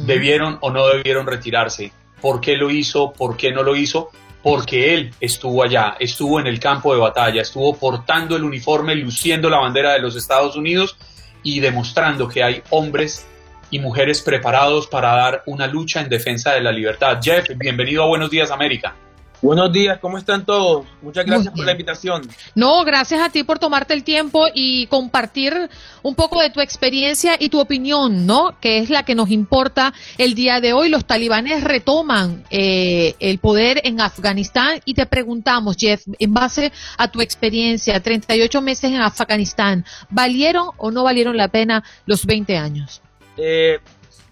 debieron 0.06 0.58
o 0.62 0.70
no 0.70 0.86
debieron 0.86 1.26
retirarse, 1.26 1.92
por 2.22 2.40
qué 2.40 2.56
lo 2.56 2.70
hizo, 2.70 3.12
por 3.12 3.36
qué 3.36 3.52
no 3.52 3.62
lo 3.62 3.76
hizo, 3.76 4.10
porque 4.42 4.94
él 4.94 5.12
estuvo 5.20 5.62
allá, 5.62 5.96
estuvo 6.00 6.40
en 6.40 6.46
el 6.46 6.58
campo 6.58 6.94
de 6.94 7.00
batalla, 7.00 7.42
estuvo 7.42 7.74
portando 7.76 8.36
el 8.36 8.44
uniforme, 8.44 8.94
luciendo 8.94 9.50
la 9.50 9.58
bandera 9.58 9.92
de 9.92 10.00
los 10.00 10.16
Estados 10.16 10.56
Unidos 10.56 10.96
y 11.42 11.60
demostrando 11.60 12.26
que 12.26 12.42
hay 12.42 12.62
hombres 12.70 13.26
y 13.70 13.78
mujeres 13.78 14.22
preparados 14.22 14.86
para 14.86 15.14
dar 15.14 15.42
una 15.46 15.66
lucha 15.66 16.00
en 16.00 16.08
defensa 16.08 16.52
de 16.52 16.60
la 16.60 16.72
libertad. 16.72 17.18
Jeff, 17.22 17.46
bienvenido 17.56 18.02
a 18.02 18.06
Buenos 18.06 18.30
Días 18.30 18.50
América. 18.50 18.94
Buenos 19.40 19.72
días, 19.72 20.00
¿cómo 20.00 20.18
están 20.18 20.44
todos? 20.44 20.84
Muchas 21.00 21.24
gracias 21.24 21.54
por 21.54 21.64
la 21.64 21.70
invitación. 21.70 22.22
No, 22.56 22.84
gracias 22.84 23.20
a 23.20 23.30
ti 23.30 23.44
por 23.44 23.60
tomarte 23.60 23.94
el 23.94 24.02
tiempo 24.02 24.46
y 24.52 24.88
compartir 24.88 25.70
un 26.02 26.16
poco 26.16 26.40
de 26.40 26.50
tu 26.50 26.60
experiencia 26.60 27.36
y 27.38 27.48
tu 27.48 27.60
opinión, 27.60 28.26
¿no? 28.26 28.58
Que 28.60 28.78
es 28.78 28.90
la 28.90 29.04
que 29.04 29.14
nos 29.14 29.30
importa 29.30 29.94
el 30.18 30.34
día 30.34 30.60
de 30.60 30.72
hoy. 30.72 30.88
Los 30.88 31.04
talibanes 31.04 31.62
retoman 31.62 32.42
eh, 32.50 33.14
el 33.20 33.38
poder 33.38 33.80
en 33.84 34.00
Afganistán 34.00 34.80
y 34.84 34.94
te 34.94 35.06
preguntamos, 35.06 35.76
Jeff, 35.78 36.02
en 36.18 36.34
base 36.34 36.72
a 36.96 37.08
tu 37.08 37.20
experiencia, 37.20 38.02
38 38.02 38.60
meses 38.60 38.90
en 38.90 39.00
Afganistán, 39.00 39.84
¿valieron 40.10 40.70
o 40.78 40.90
no 40.90 41.04
valieron 41.04 41.36
la 41.36 41.46
pena 41.46 41.84
los 42.06 42.26
20 42.26 42.56
años? 42.56 43.02
Eh, 43.38 43.78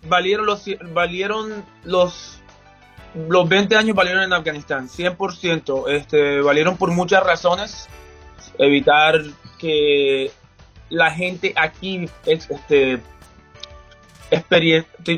valieron 0.02 0.46
los, 0.46 0.64
valieron 0.92 1.64
los, 1.84 2.40
los 3.14 3.48
20 3.48 3.76
años 3.76 3.96
valieron 3.96 4.24
en 4.24 4.32
Afganistán, 4.32 4.88
100%. 4.88 5.88
Este, 5.90 6.40
valieron 6.40 6.76
por 6.76 6.90
muchas 6.90 7.22
razones. 7.22 7.88
Evitar 8.58 9.22
que 9.58 10.30
la 10.88 11.10
gente 11.10 11.52
aquí 11.56 12.08
este, 12.26 13.00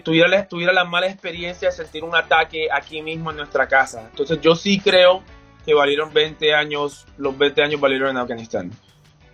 tuviera, 0.03 0.49
tuviera 0.49 0.73
la 0.73 0.85
mala 0.85 1.07
experiencia 1.07 1.69
de 1.69 1.75
sentir 1.75 2.05
un 2.05 2.15
ataque 2.15 2.69
aquí 2.73 3.03
mismo 3.03 3.31
en 3.31 3.39
nuestra 3.39 3.67
casa. 3.69 4.07
Entonces 4.11 4.41
yo 4.41 4.55
sí 4.55 4.81
creo 4.81 5.23
que 5.65 5.75
valieron 5.75 6.13
20 6.13 6.55
años, 6.55 7.07
los 7.17 7.37
20 7.37 7.63
años 7.63 7.81
valieron 7.81 8.11
en 8.11 8.17
Afganistán. 8.17 8.73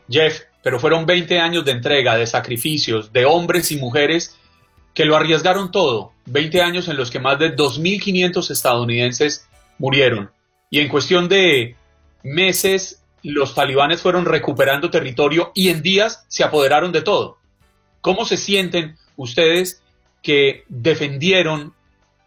Jeff, 0.08 0.42
pero 0.62 0.78
fueron 0.78 1.06
20 1.06 1.38
años 1.38 1.64
de 1.64 1.72
entrega, 1.72 2.16
de 2.16 2.26
sacrificios, 2.26 3.12
de 3.12 3.24
hombres 3.24 3.70
y 3.72 3.76
mujeres 3.76 4.36
que 4.94 5.04
lo 5.04 5.16
arriesgaron 5.16 5.70
todo. 5.70 6.12
20 6.26 6.62
años 6.62 6.88
en 6.88 6.96
los 6.96 7.10
que 7.10 7.20
más 7.20 7.38
de 7.38 7.54
2.500 7.54 8.50
estadounidenses 8.50 9.46
murieron. 9.78 10.30
Y 10.70 10.80
en 10.80 10.88
cuestión 10.88 11.28
de 11.28 11.76
meses, 12.22 13.02
los 13.22 13.54
talibanes 13.54 14.00
fueron 14.00 14.24
recuperando 14.24 14.90
territorio 14.90 15.50
y 15.54 15.68
en 15.68 15.82
días 15.82 16.24
se 16.28 16.44
apoderaron 16.44 16.92
de 16.92 17.02
todo. 17.02 17.38
¿Cómo 18.00 18.24
se 18.24 18.36
sienten 18.36 18.96
ustedes 19.16 19.82
que 20.22 20.64
defendieron 20.68 21.74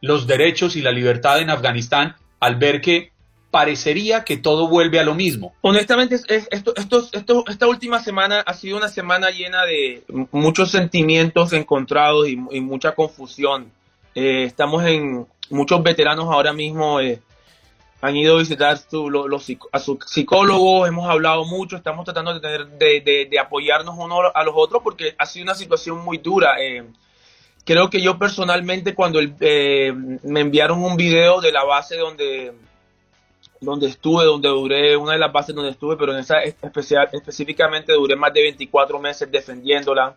los 0.02 0.28
derechos 0.28 0.76
y 0.76 0.82
la 0.82 0.92
libertad 0.92 1.40
en 1.40 1.50
Afganistán 1.50 2.16
al 2.40 2.58
ver 2.58 2.82
que 2.82 3.12
parecería 3.58 4.24
que 4.24 4.38
todo 4.38 4.68
vuelve 4.68 5.00
a 5.00 5.04
lo 5.04 5.16
mismo. 5.16 5.56
Honestamente, 5.62 6.14
esto, 6.52 6.76
esto, 6.76 7.44
esta 7.48 7.66
última 7.66 8.00
semana 8.00 8.42
ha 8.42 8.54
sido 8.54 8.78
una 8.78 8.88
semana 8.88 9.32
llena 9.32 9.66
de 9.66 10.04
muchos 10.32 10.70
sentimientos 10.70 11.54
encontrados 11.54 12.30
y, 12.30 12.36
mucha 12.36 12.94
confusión. 12.94 13.72
Eh, 14.14 14.44
estamos 14.44 14.86
en 14.86 15.26
muchos 15.50 15.82
veteranos 15.82 16.26
ahora 16.26 16.54
mismo 16.54 17.00
eh, 17.00 17.20
han 18.00 18.16
ido 18.16 18.36
a 18.36 18.40
visitar 18.40 18.80
los, 18.92 19.52
a 19.72 19.80
sus 19.80 19.98
psicólogos, 20.06 20.88
hemos 20.88 21.10
hablado 21.10 21.44
mucho, 21.46 21.78
estamos 21.78 22.06
tratando 22.06 22.36
de, 22.36 22.40
tener, 22.40 22.68
de, 23.28 23.40
apoyarnos 23.40 23.96
uno 23.98 24.20
a 24.36 24.44
los 24.44 24.54
otros 24.56 24.84
porque 24.84 25.16
ha 25.18 25.26
sido 25.26 25.46
una 25.46 25.56
situación 25.56 25.98
muy 26.06 26.20
dura. 26.20 26.62
Eh, 26.62 26.84
creo 27.66 27.90
que 27.90 28.04
yo 28.04 28.20
personalmente 28.20 28.94
cuando 28.94 29.20
me 29.20 30.42
enviaron 30.42 30.84
un 30.84 30.96
video 30.96 31.42
de 31.42 31.52
la 31.52 31.64
base 31.64 31.98
donde 31.98 32.54
donde 33.62 33.88
estuve, 33.88 34.26
donde 34.26 34.50
duré, 34.50 34.98
una 34.98 35.14
de 35.14 35.20
las 35.20 35.32
bases 35.32 35.56
donde 35.56 35.72
estuve, 35.72 35.98
pero 35.98 36.14
en 36.14 36.20
esa 36.20 36.40
especial, 36.42 37.10
específicamente 37.12 37.94
duré 37.94 38.16
más 38.16 38.34
de 38.34 38.42
24 38.42 39.00
meses 39.00 39.32
defendiéndola. 39.32 40.16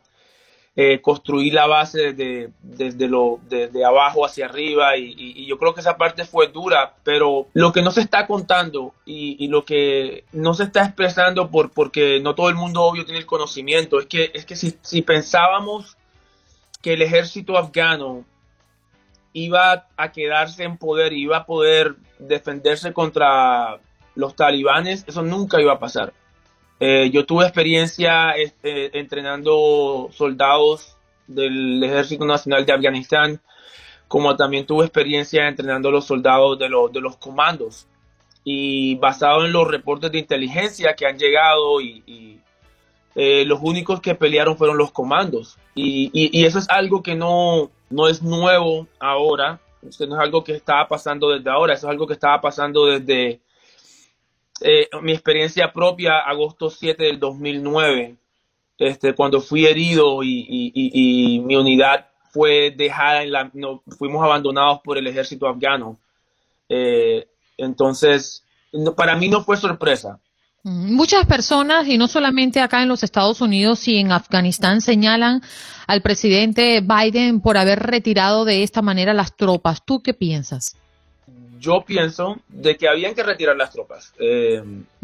Eh, 0.76 1.00
construí 1.02 1.50
la 1.50 1.66
base 1.66 2.12
desde, 2.12 2.52
desde, 2.62 3.09
lo, 3.09 3.40
desde 3.49 3.85
abajo 3.85 4.25
hacia 4.25 4.47
arriba 4.47 4.97
y, 4.97 5.44
yo 5.44 5.59
creo 5.59 5.75
que 5.75 5.80
esa 5.80 5.97
parte 5.97 6.25
fue 6.25 6.47
dura, 6.47 6.94
pero 7.02 7.49
lo 7.54 7.73
que 7.73 7.82
no 7.82 7.90
se 7.90 8.02
está 8.02 8.28
contando 8.28 8.94
y, 9.04 9.49
lo 9.49 9.64
que 9.64 10.25
no 10.32 10.54
se 10.54 10.62
está 10.62 10.85
expresando 10.85 11.50
por, 11.50 11.73
porque 11.73 12.20
no 12.20 12.37
todo 12.37 12.49
el 12.49 12.54
mundo 12.54 12.82
obvio 12.82 13.04
tiene 13.04 13.18
el 13.18 13.26
conocimiento 13.26 13.99
es 13.99 14.06
que, 14.06 14.30
es 14.32 14.47
que 14.47 14.54
si, 14.54 14.78
si 14.80 15.02
pensábamos 15.02 15.97
que 16.82 16.92
el 16.92 17.02
ejército 17.02 17.59
afgano 17.59 18.25
iba 19.32 19.88
a 19.97 20.12
quedarse 20.12 20.62
en 20.62 20.76
poder 20.76 21.12
iba 21.12 21.38
a 21.38 21.47
poder 21.47 21.97
defenderse 22.20 22.92
contra 22.92 23.78
los 24.14 24.34
talibanes, 24.36 25.04
eso 25.06 25.22
nunca 25.22 25.60
iba 25.60 25.72
a 25.72 25.78
pasar. 25.78 26.12
Eh, 26.78 27.10
yo 27.12 27.26
tuve 27.26 27.44
experiencia 27.44 28.30
este, 28.32 28.98
entrenando 28.98 30.08
soldados 30.12 30.96
del 31.26 31.82
Ejército 31.84 32.24
Nacional 32.24 32.64
de 32.64 32.72
Afganistán, 32.72 33.40
como 34.08 34.34
también 34.34 34.66
tuve 34.66 34.86
experiencia 34.86 35.46
entrenando 35.46 35.90
los 35.90 36.06
soldados 36.06 36.58
de, 36.58 36.68
de 36.68 37.00
los 37.00 37.16
comandos. 37.16 37.86
Y 38.42 38.94
basado 38.96 39.44
en 39.44 39.52
los 39.52 39.68
reportes 39.68 40.10
de 40.10 40.18
inteligencia 40.18 40.94
que 40.94 41.06
han 41.06 41.18
llegado 41.18 41.80
y, 41.80 42.40
eh, 43.14 43.44
los 43.44 43.58
únicos 43.60 44.00
que 44.00 44.14
pelearon 44.14 44.56
fueron 44.56 44.78
los 44.78 44.92
comandos. 44.92 45.58
Y, 45.74 46.10
y, 46.12 46.44
eso 46.46 46.58
es 46.58 46.68
algo 46.70 47.02
que 47.02 47.14
no, 47.14 47.70
no 47.90 48.08
es 48.08 48.22
nuevo 48.22 48.86
ahora, 48.98 49.61
eso 49.88 50.07
no 50.07 50.16
es 50.16 50.21
algo 50.21 50.45
que 50.45 50.53
estaba 50.53 50.87
pasando 50.87 51.31
desde 51.31 51.51
ahora, 51.51 51.75
eso 51.75 51.87
es 51.87 51.90
algo 51.90 52.07
que 52.07 52.14
estaba 52.14 52.40
pasando 52.40 52.87
desde 52.87 53.40
eh, 54.61 54.88
mi 55.03 55.12
experiencia 55.12 55.73
propia, 55.73 56.19
agosto 56.19 56.69
7 56.69 57.03
del 57.03 57.19
2009, 57.19 58.16
este, 58.79 59.14
cuando 59.14 59.40
fui 59.40 59.66
herido 59.66 60.23
y, 60.23 61.43
mi 61.45 61.57
unidad 61.57 62.09
fue 62.31 62.73
dejada 62.77 63.23
en 63.23 63.33
la, 63.33 63.51
no, 63.55 63.83
fuimos 63.99 64.23
abandonados 64.23 64.81
por 64.85 64.99
el 64.99 65.07
ejército 65.07 65.49
afgano. 65.49 65.99
Eh, 66.69 67.27
entonces, 67.57 68.45
para 68.97 69.16
mí 69.16 69.29
no 69.29 69.43
fue 69.43 69.57
sorpresa. 69.57 70.21
Muchas 70.62 71.25
personas, 71.25 71.88
y 71.88 71.96
no 71.96 72.07
solamente 72.07 72.61
acá 72.61 72.83
en 72.83 72.88
los 72.88 73.03
Estados 73.03 73.40
Unidos 73.40 73.88
y 73.88 73.96
en 73.96 74.12
Afganistán, 74.12 74.83
señalan 74.83 75.42
al 75.87 76.03
presidente 76.03 76.83
Biden 76.83 77.40
por 77.40 77.57
haber 77.57 77.81
retirado 77.81 78.44
de 78.44 78.62
esta 78.62 78.83
manera 78.83 79.14
las 79.14 79.35
tropas. 79.35 79.83
¿Tú 79.83 80.03
qué 80.03 80.12
piensas? 80.12 80.77
Yo 81.59 81.83
pienso 81.87 82.38
de 82.49 82.77
que 82.77 82.88
habían 82.88 83.14
que 83.14 83.23
retirar 83.23 83.57
las 83.57 83.70
tropas. 83.70 84.12
Eh, 84.18 84.62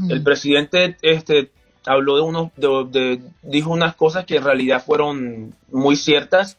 el 0.08 0.22
presidente 0.22 0.96
este, 1.00 1.50
habló 1.86 2.16
de 2.16 2.22
uno, 2.22 2.52
de, 2.56 3.22
dijo 3.42 3.70
unas 3.70 3.96
cosas 3.96 4.26
que 4.26 4.36
en 4.36 4.44
realidad 4.44 4.84
fueron 4.84 5.54
muy 5.70 5.96
ciertas 5.96 6.58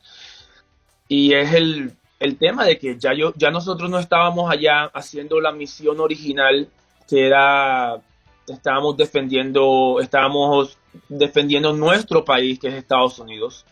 y 1.07 1.33
es 1.33 1.53
el, 1.53 1.93
el 2.19 2.37
tema 2.37 2.65
de 2.65 2.79
que 2.79 2.97
ya, 2.97 3.13
yo, 3.13 3.33
ya 3.35 3.51
nosotros 3.51 3.89
no 3.91 3.99
estábamos 3.99 4.51
allá 4.51 4.85
haciendo 4.85 5.39
la 5.39 5.51
misión 5.51 5.99
original 5.99 6.67
que 7.07 7.27
era 7.27 8.01
estábamos 8.47 8.97
defendiendo, 8.97 9.99
estábamos 10.01 10.77
defendiendo 11.09 11.73
nuestro 11.73 12.23
país, 12.23 12.59
que 12.59 12.67
es 12.67 12.73
Estados 12.73 13.19
Unidos, 13.19 13.65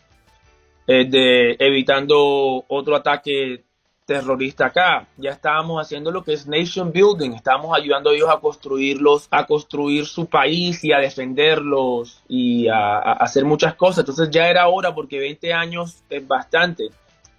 eh, 0.87 1.05
de, 1.05 1.55
evitando 1.59 2.63
otro 2.67 2.95
ataque 2.95 3.63
terrorista 4.05 4.67
acá. 4.67 5.07
Ya 5.17 5.31
estábamos 5.31 5.81
haciendo 5.81 6.11
lo 6.11 6.23
que 6.23 6.33
es 6.33 6.45
nation 6.45 6.91
building, 6.91 7.31
estábamos 7.31 7.75
ayudando 7.75 8.09
a 8.09 8.13
ellos 8.13 8.29
a 8.29 8.39
construirlos, 8.39 9.27
a 9.31 9.45
construir 9.45 10.05
su 10.05 10.27
país 10.27 10.83
y 10.83 10.93
a 10.93 10.99
defenderlos 10.99 12.21
y 12.27 12.67
a, 12.67 12.99
hacer 12.99 13.45
muchas 13.45 13.75
cosas. 13.75 13.99
Entonces 13.99 14.29
ya 14.29 14.47
era 14.47 14.67
hora 14.67 14.93
porque 14.93 15.19
20 15.19 15.53
años 15.53 16.03
es 16.09 16.27
bastante. 16.27 16.89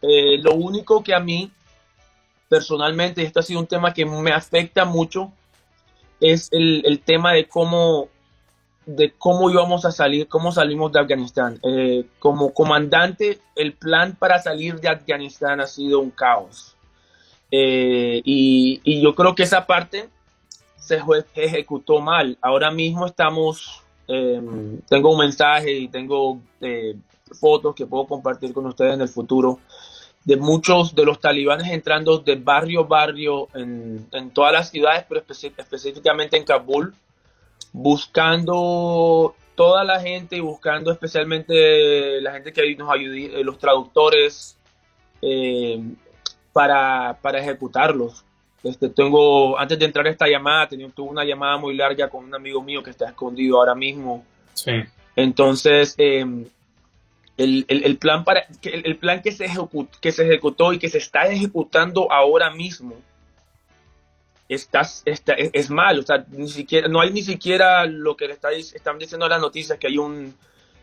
Eh, 0.03 0.39
lo 0.43 0.55
único 0.55 1.03
que 1.03 1.15
a 1.15 1.21
mí 1.21 1.51
personalmente, 2.49 3.23
esto 3.23 3.41
ha 3.41 3.43
sido 3.43 3.61
un 3.61 3.67
tema 3.67 3.93
que 3.93 4.07
me 4.07 4.33
afecta 4.33 4.85
mucho, 4.85 5.33
es 6.21 6.49
el, 6.53 7.01
tema 7.05 7.33
de 7.33 7.47
cómo, 7.47 8.09
de 8.87 9.13
cómo 9.13 9.51
íbamos 9.51 9.85
a 9.85 9.93
salir, 9.93 10.29
cómo 10.29 10.53
salimos 10.53 10.93
de 10.93 11.01
Afganistán. 11.01 11.59
Eh, 11.63 12.07
como 12.19 12.53
comandante, 12.53 13.41
el 13.55 13.73
plan 13.75 14.17
para 14.19 14.41
salir 14.41 14.81
de 14.81 14.89
Afganistán 14.89 15.61
ha 15.61 15.67
sido 15.67 16.01
un 16.01 16.11
caos. 16.11 16.77
Eh, 17.51 18.23
y, 18.25 19.01
yo 19.01 19.15
creo 19.15 19.35
que 19.35 19.45
esa 19.45 19.67
parte 19.67 20.09
se 20.79 21.01
ejecutó 21.35 22.01
mal. 22.01 22.39
Ahora 22.41 22.71
mismo 22.71 23.07
estamos, 23.07 23.83
em, 24.09 24.81
tengo 24.89 25.13
un 25.13 25.19
mensaje 25.19 25.73
y 25.73 25.89
tengo 25.89 26.39
eh, 26.61 26.97
fotos 27.41 27.75
que 27.75 27.87
puedo 27.87 28.07
compartir 28.07 28.53
con 28.53 28.67
ustedes 28.67 28.95
en 28.95 29.01
el 29.01 29.09
futuro 29.09 29.59
de 30.27 30.37
muchos 30.37 30.93
de 30.97 31.05
los 31.05 31.21
talibanes 31.21 31.69
entrando 31.69 32.19
de 32.19 32.35
barrio 32.35 32.81
a 32.81 32.83
barrio 32.83 33.49
en, 33.55 34.31
todas 34.35 34.53
las 34.53 34.71
ciudades, 34.71 35.07
pero 35.09 35.25
específicamente 35.57 36.37
en 36.37 36.43
Kabul, 36.43 36.93
buscando 37.73 39.37
toda 39.55 39.85
la 39.85 40.01
gente 40.01 40.37
y 40.37 40.41
buscando 40.41 40.91
especialmente 40.91 42.21
la 42.21 42.33
gente 42.33 42.53
que 42.53 42.75
nos 42.75 42.93
ayude, 42.93 43.41
eh, 43.41 43.45
los 43.45 43.57
traductores, 43.57 44.59
eh, 45.23 45.81
para, 46.53 47.17
ejecutarlos. 47.35 48.25
Este, 48.65 48.89
tengo, 48.89 49.57
antes 49.57 49.79
de 49.79 49.85
entrar 49.85 50.09
a 50.09 50.11
esta 50.11 50.27
llamada, 50.27 50.69
tenía, 50.69 50.89
tuve 50.89 51.09
una 51.09 51.25
llamada 51.25 51.57
muy 51.57 51.77
larga 51.77 52.09
con 52.09 52.25
un 52.25 52.35
amigo 52.35 52.61
mío 52.61 52.83
que 52.83 52.91
está 52.91 53.07
escondido 53.07 53.59
ahora 53.59 53.77
mismo. 53.77 54.25
Sí. 54.55 54.73
Entonces, 55.15 55.95
eh, 55.99 56.27
el, 57.37 57.99
plan 57.99 58.25
para 58.25 58.47
el, 58.63 58.97
plan 58.97 59.23
que 59.23 59.33
se, 59.33 59.45
ejecutó, 59.45 59.99
que 60.01 60.13
se 60.13 60.25
ejecutó 60.25 60.73
y 60.73 60.79
que 60.79 60.89
se 60.89 60.99
está 60.99 61.27
ejecutando 61.27 62.11
ahora 62.11 62.51
mismo 62.51 62.97
está, 64.49 64.83
está, 65.05 65.35
es, 65.35 65.71
mal, 65.71 65.99
o 65.99 66.03
sea, 66.03 66.25
ni 66.31 66.49
siquiera, 66.49 66.89
no 66.89 67.01
hay 67.01 67.11
ni 67.11 67.23
siquiera 67.23 67.85
lo 67.87 68.17
que 68.17 68.29
le 68.29 68.35
está, 68.35 68.53
están 68.53 68.99
diciendo 68.99 69.29
las 69.29 69.41
noticias, 69.41 69.79
que 69.79 69.89
hay 69.89 69.99
un 69.99 70.35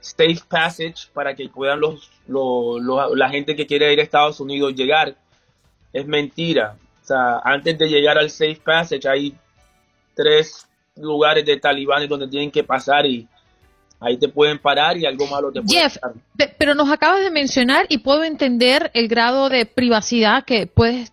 safe 0.02 0.42
passage 0.48 1.08
para 1.14 1.34
que 1.36 1.48
puedan 1.48 1.80
los, 1.80 2.12
la 2.28 3.30
gente 3.30 3.56
que 3.56 3.66
quiere 3.66 3.94
ir 3.94 4.00
a 4.00 4.04
Estados 4.04 4.40
Unidos 4.40 4.76
llegar. 4.76 5.16
Es 5.94 6.06
mentira. 6.06 6.76
O 7.02 7.06
sea, 7.06 7.40
antes 7.44 7.78
de 7.78 7.88
llegar 7.88 8.18
al 8.18 8.30
safe 8.30 8.60
passage 8.64 9.08
hay 9.08 9.36
tres 10.14 10.68
lugares 10.96 11.46
de 11.46 11.58
talibanes 11.58 12.10
donde 12.10 12.28
tienen 12.28 12.52
que 12.52 12.64
pasar 12.64 13.06
y 13.06 13.28
ahí 14.04 14.18
te 14.18 14.28
pueden 14.28 14.60
parar 14.60 14.98
y 14.98 15.06
algo 15.06 15.28
malo 15.28 15.52
te 15.52 15.62
puede 15.62 15.80
Jeff, 15.80 15.98
pero 16.58 16.76
nos 16.76 16.92
acabas 16.92 17.22
de 17.22 17.32
mencionar 17.32 17.86
y 17.90 18.00
puedo 18.00 18.24
entender 18.24 18.92
el 18.94 19.08
grado 19.08 19.50
de 19.50 19.66
privacidad 19.66 20.44
que 20.44 20.68
puede, 20.68 21.08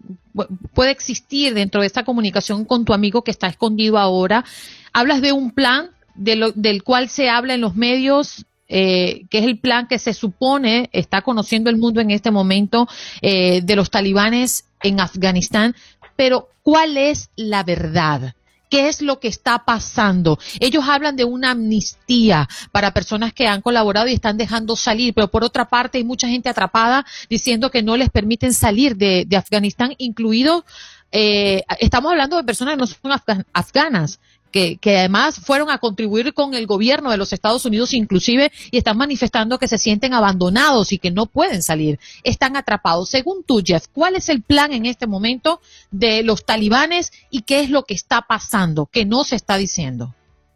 puede 0.75 0.91
existir 0.91 1.55
dentro 1.55 1.81
de 1.81 1.87
esta 1.87 2.05
comunicación 2.05 2.65
con 2.65 2.85
tu 2.85 2.93
amigo 2.93 3.23
que 3.23 3.31
está 3.31 3.47
escondido 3.47 3.99
ahora. 3.99 4.45
Hablas 4.93 5.21
de 5.23 5.33
un 5.33 5.53
plan 5.53 5.91
del 6.15 6.83
cual 6.83 7.09
se 7.09 7.31
habla 7.31 7.55
en 7.55 7.61
los 7.61 7.77
medios 7.77 8.45
eh, 8.73 9.25
que 9.31 9.39
es 9.39 9.47
el 9.47 9.59
plan 9.59 9.89
que 9.89 9.99
se 9.99 10.15
supone 10.15 10.91
está 10.93 11.23
conociendo 11.23 11.71
el 11.71 11.77
mundo 11.77 12.01
en 12.01 12.13
este 12.13 12.31
momento 12.31 12.87
eh, 13.21 13.63
de 13.63 13.75
los 13.75 13.91
talibanes 13.91 14.65
en 14.81 15.01
Afganistán, 15.01 15.75
pero 16.15 16.51
¿cuál 16.63 16.97
es 16.97 17.31
la 17.35 17.65
verdad? 17.65 18.35
¿Qué 18.71 18.89
es 18.89 19.03
lo 19.03 19.19
que 19.19 19.29
está 19.29 19.65
pasando? 19.65 20.39
Ellos 20.61 20.85
hablan 20.89 21.17
de 21.17 21.25
una 21.25 21.51
amnistía 21.51 22.49
para 22.71 22.95
personas 22.95 23.33
que 23.33 23.49
han 23.49 23.61
colaborado 23.61 24.07
y 24.07 24.15
están 24.15 24.37
dejando 24.37 24.77
salir, 24.77 25.13
pero 25.13 25.29
por 25.29 25.45
otra 25.45 25.69
parte 25.69 25.99
hay 25.99 26.05
mucha 26.05 26.29
gente 26.29 26.49
atrapada 26.49 27.05
diciendo 27.29 27.71
que 27.71 27.83
no 27.83 27.97
les 27.97 28.11
permiten 28.11 28.55
salir 28.55 28.97
de, 28.97 29.27
Afganistán, 29.37 29.95
incluido, 29.99 30.65
eh, 31.11 31.63
estamos 31.81 32.13
hablando 32.13 32.37
de 32.37 32.45
personas 32.45 32.75
que 32.75 32.81
no 32.81 32.87
son 32.87 33.43
afganas, 33.53 34.21
que, 34.51 34.79
además 34.85 35.41
fueron 35.41 35.71
a 35.71 35.79
contribuir 35.79 36.35
con 36.35 36.55
el 36.55 36.67
gobierno 36.67 37.11
de 37.11 37.17
los 37.17 37.33
Estados 37.33 37.65
Unidos 37.65 37.95
inclusive 37.95 38.53
y 38.71 38.79
están 38.79 38.97
manifestando 38.97 39.59
que 39.59 39.69
se 39.69 39.79
sienten 39.79 40.15
abandonados 40.15 40.93
y 40.93 40.99
que 40.99 41.11
no 41.11 41.27
pueden 41.27 41.63
salir, 41.63 41.99
están 42.25 42.57
atrapados. 42.57 43.09
Según 43.11 43.45
tú, 43.45 43.63
Jeff, 43.65 43.87
¿cuál 43.93 44.17
es 44.17 44.29
el 44.29 44.43
plan 44.43 44.73
en 44.73 44.87
este 44.87 45.07
momento 45.07 45.61
de 45.91 46.23
los 46.23 46.45
talibanes 46.45 47.13
y 47.31 47.43
qué 47.43 47.61
es 47.61 47.71
lo 47.71 47.85
que 47.85 47.95
está 47.95 48.23
pasando, 48.23 48.87
que 48.87 49.05
no 49.05 49.25
se 49.25 49.37
está 49.37 49.57
diciendo? 49.57 50.15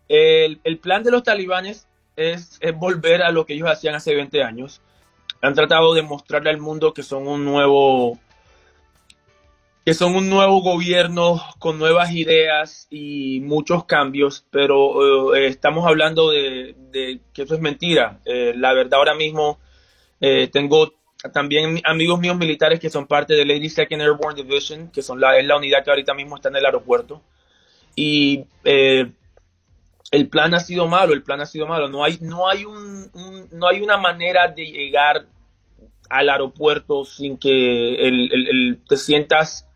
El, 0.09 0.59
plan 0.79 1.03
de 1.03 1.11
los 1.11 1.23
talibanes 1.23 1.87
es, 2.17 2.59
es 2.61 2.77
volver 2.77 3.23
a 3.23 3.31
lo 3.31 3.47
que 3.47 3.55
ellos 3.55 3.69
hacían 3.71 3.95
hace 3.95 4.15
20 4.15 4.43
años. 4.43 4.81
Han 5.41 5.55
tratado 5.55 5.95
de 5.95 6.03
mostrarle 6.03 6.51
al 6.51 6.59
mundo 6.59 6.93
que 6.93 7.03
son 7.03 7.27
un 7.27 7.45
nuevo 7.45 8.19
que 9.85 9.93
son 9.93 10.17
un 10.17 10.31
nuevo 10.31 10.63
gobierno 10.63 11.43
con 11.59 11.79
nuevas 11.79 12.13
ideas 12.13 12.87
y 12.91 13.41
muchos 13.41 13.85
cambios, 13.85 14.47
pero 14.51 15.35
eh, 15.35 15.47
estamos 15.47 15.87
hablando 15.87 16.31
de, 16.31 17.21
que 17.35 17.43
eso 17.43 17.55
es 17.55 17.61
mentira. 17.61 18.21
Eh, 18.25 18.55
la 18.57 18.73
verdad 18.73 18.95
ahora 18.95 19.15
mismo 19.15 19.59
eh, 20.21 20.49
tengo 20.49 20.95
también 21.33 21.83
amigos 21.85 22.19
míos 22.19 22.37
militares 22.37 22.81
que 22.81 22.89
son 22.89 23.07
parte 23.07 23.35
de 23.35 23.45
Lady 23.45 23.69
Second 23.69 24.01
Airborne 24.01 24.43
Division, 24.43 24.91
que 24.91 25.03
son 25.03 25.21
la, 25.21 25.39
es 25.39 25.47
la 25.47 25.57
unidad 25.57 25.85
que 25.85 25.91
ahorita 25.91 26.15
mismo 26.15 26.37
está 26.37 26.49
en 26.49 26.57
el 26.57 26.65
aeropuerto. 26.65 27.21
Y 27.95 28.45
el 28.65 30.29
plan 30.31 30.55
ha 30.55 30.61
sido 30.61 30.89
malo, 30.89 31.13
el 31.13 31.23
plan 31.23 31.41
ha 31.43 31.47
sido 31.47 31.67
malo. 31.67 31.89
No 31.89 32.05
hay, 32.05 32.19
no 32.21 32.49
hay, 32.49 32.65
un, 32.65 33.11
no 33.53 33.69
hay 33.69 33.81
una 33.83 33.99
manera 33.99 34.49
de 34.49 34.65
llegar 34.65 35.27
al 36.09 36.29
aeropuerto 36.29 37.05
sin 37.05 37.37
que 37.37 37.95
el, 37.97 38.81
te 38.89 38.97
sientas 38.97 39.69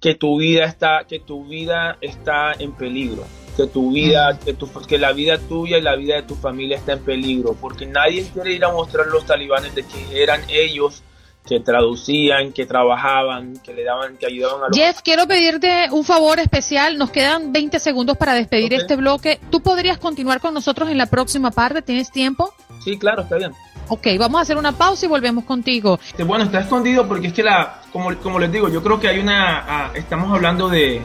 que 0.00 0.14
tu 0.14 0.38
vida 0.38 0.64
está, 0.64 1.04
que 1.06 1.20
tu 1.20 1.44
vida 1.44 1.98
está 2.00 2.52
en 2.58 2.72
peligro, 2.72 3.24
que 3.56 3.66
tu 3.66 3.92
vida, 3.92 4.38
que, 4.38 4.54
tu, 4.54 4.68
que 4.86 4.98
la 4.98 5.12
vida 5.12 5.38
tuya 5.38 5.78
y 5.78 5.82
la 5.82 5.96
vida 5.96 6.16
de 6.16 6.22
tu 6.22 6.34
familia 6.34 6.78
está 6.78 6.92
en 6.94 7.04
peligro, 7.04 7.54
porque 7.60 7.86
nadie 7.86 8.26
quiere 8.32 8.52
ir 8.54 8.64
a 8.64 8.72
mostrar 8.72 9.06
a 9.06 9.10
los 9.10 9.26
talibanes 9.26 9.74
de 9.74 9.84
que 9.84 10.22
eran 10.22 10.40
ellos 10.48 11.02
que 11.46 11.58
traducían, 11.58 12.52
que 12.52 12.66
trabajaban, 12.66 13.58
que 13.62 13.72
le 13.72 13.84
daban, 13.84 14.16
que 14.16 14.26
ayudaban 14.26 14.62
a 14.62 14.68
los... 14.68 14.76
Jeff, 14.76 15.00
quiero 15.02 15.26
pedirte 15.26 15.88
un 15.90 16.04
favor 16.04 16.38
especial. 16.38 16.98
Nos 16.98 17.10
quedan 17.10 17.52
20 17.52 17.78
segundos 17.80 18.16
para 18.18 18.34
despedir 18.34 18.74
este 18.74 18.94
bloque. 18.96 19.40
¿Tú 19.50 19.60
podrías 19.60 19.98
continuar 19.98 20.40
con 20.40 20.54
nosotros 20.54 20.90
en 20.90 20.98
la 20.98 21.06
próxima 21.06 21.50
parte? 21.50 21.82
¿Tienes 21.82 22.10
tiempo? 22.10 22.54
Sí, 22.84 22.98
claro, 22.98 23.22
está 23.22 23.36
bien. 23.36 23.52
Ok, 23.92 24.06
vamos 24.20 24.38
a 24.38 24.42
hacer 24.42 24.56
una 24.56 24.70
pausa 24.70 25.06
y 25.06 25.08
volvemos 25.08 25.42
contigo. 25.42 25.98
Bueno, 26.24 26.44
está 26.44 26.60
escondido 26.60 27.08
porque 27.08 27.26
es 27.26 27.32
que 27.32 27.42
la, 27.42 27.82
como, 27.92 28.38
les 28.38 28.52
digo, 28.52 28.68
yo 28.68 28.84
creo 28.84 29.00
que 29.00 29.08
hay 29.08 29.18
una, 29.18 29.64
ah, 29.66 29.90
estamos 29.94 30.32
hablando 30.32 30.68
de, 30.68 31.02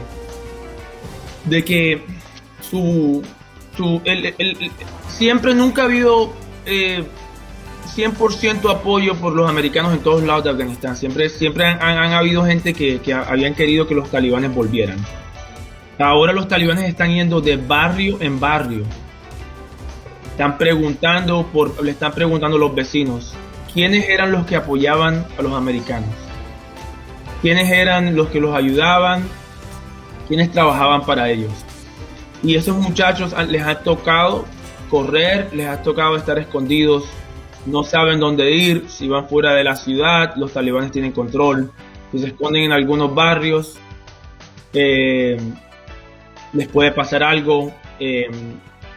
de 1.46 1.64
que 1.64 2.04
su, 2.60 3.24
su 3.76 4.00
el, 4.04 4.32
siempre 5.08 5.52
nunca 5.52 5.82
ha 5.82 5.84
habido 5.86 6.32
eh, 6.64 7.04
100% 7.96 8.70
apoyo 8.70 9.16
por 9.16 9.32
los 9.32 9.50
americanos 9.50 9.92
en 9.92 9.98
todos 9.98 10.22
lados 10.22 10.44
de 10.44 10.50
Afganistán. 10.50 10.96
Siempre, 10.96 11.28
siempre 11.28 11.66
han, 11.66 12.12
habido 12.12 12.44
gente 12.44 12.72
que 12.72 13.00
habían 13.12 13.56
querido 13.56 13.88
que 13.88 13.96
los 13.96 14.08
talibanes 14.12 14.54
volvieran. 14.54 14.98
Ahora 15.98 16.32
los 16.32 16.46
talibanes 16.46 16.84
están 16.84 17.12
yendo 17.12 17.40
de 17.40 17.56
barrio 17.56 18.18
en 18.20 18.38
barrio 18.38 18.84
están 20.36 20.58
preguntando 20.58 21.46
por, 21.50 21.82
le 21.82 21.92
están 21.92 22.12
preguntando 22.12 22.58
los 22.58 22.74
vecinos 22.74 23.34
quiénes 23.72 24.06
eran 24.06 24.32
los 24.32 24.44
que 24.44 24.56
apoyaban 24.56 25.24
a 25.38 25.40
los 25.40 25.54
americanos, 25.54 26.10
quiénes 27.40 27.72
eran 27.72 28.14
los 28.14 28.28
que 28.28 28.38
los 28.38 28.54
ayudaban, 28.54 29.26
quiénes 30.28 30.52
trabajaban 30.52 31.06
para 31.06 31.30
ellos. 31.30 31.50
Y 32.42 32.54
esos 32.54 32.76
muchachos 32.76 33.34
les 33.48 33.62
ha 33.62 33.78
tocado 33.78 34.44
correr, 34.90 35.48
les 35.54 35.68
ha 35.68 35.82
tocado 35.82 36.16
estar 36.16 36.38
escondidos, 36.38 37.04
no 37.64 37.82
saben 37.82 38.20
dónde 38.20 38.50
ir, 38.50 38.84
si 38.88 39.08
van 39.08 39.30
fuera 39.30 39.54
de 39.54 39.64
la 39.64 39.74
ciudad, 39.74 40.36
los 40.36 40.52
talibanes 40.52 40.92
tienen 40.92 41.12
control, 41.12 41.72
si 42.12 42.18
se 42.18 42.26
esconden 42.26 42.64
en 42.64 42.72
algunos 42.72 43.14
barrios, 43.14 43.78
eh, 44.74 45.38
les 46.52 46.68
puede 46.68 46.92
pasar 46.92 47.22
algo. 47.22 47.72
Eh, 47.98 48.28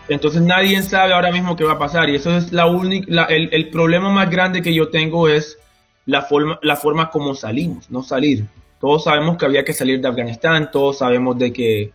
entonces 0.09 0.41
nadie 0.41 0.81
sabe 0.81 1.13
ahora 1.13 1.31
mismo 1.31 1.55
qué 1.55 1.63
va 1.63 1.73
a 1.73 1.79
pasar 1.79 2.09
y 2.09 2.15
eso 2.15 2.35
es 2.35 2.51
la 2.51 2.65
única, 2.65 3.25
el, 3.25 3.49
el, 3.51 3.69
problema 3.69 4.09
más 4.09 4.29
grande 4.29 4.61
que 4.61 4.73
yo 4.73 4.89
tengo 4.89 5.29
es 5.29 5.57
la 6.05 6.23
forma, 6.23 6.59
la 6.63 6.75
forma 6.75 7.09
como 7.09 7.35
salimos, 7.35 7.89
no 7.89 8.03
salir. 8.03 8.45
Todos 8.79 9.03
sabemos 9.03 9.37
que 9.37 9.45
había 9.45 9.63
que 9.63 9.73
salir 9.73 10.01
de 10.01 10.07
Afganistán, 10.07 10.71
todos 10.71 10.99
sabemos 10.99 11.37
de 11.37 11.53
que 11.53 11.91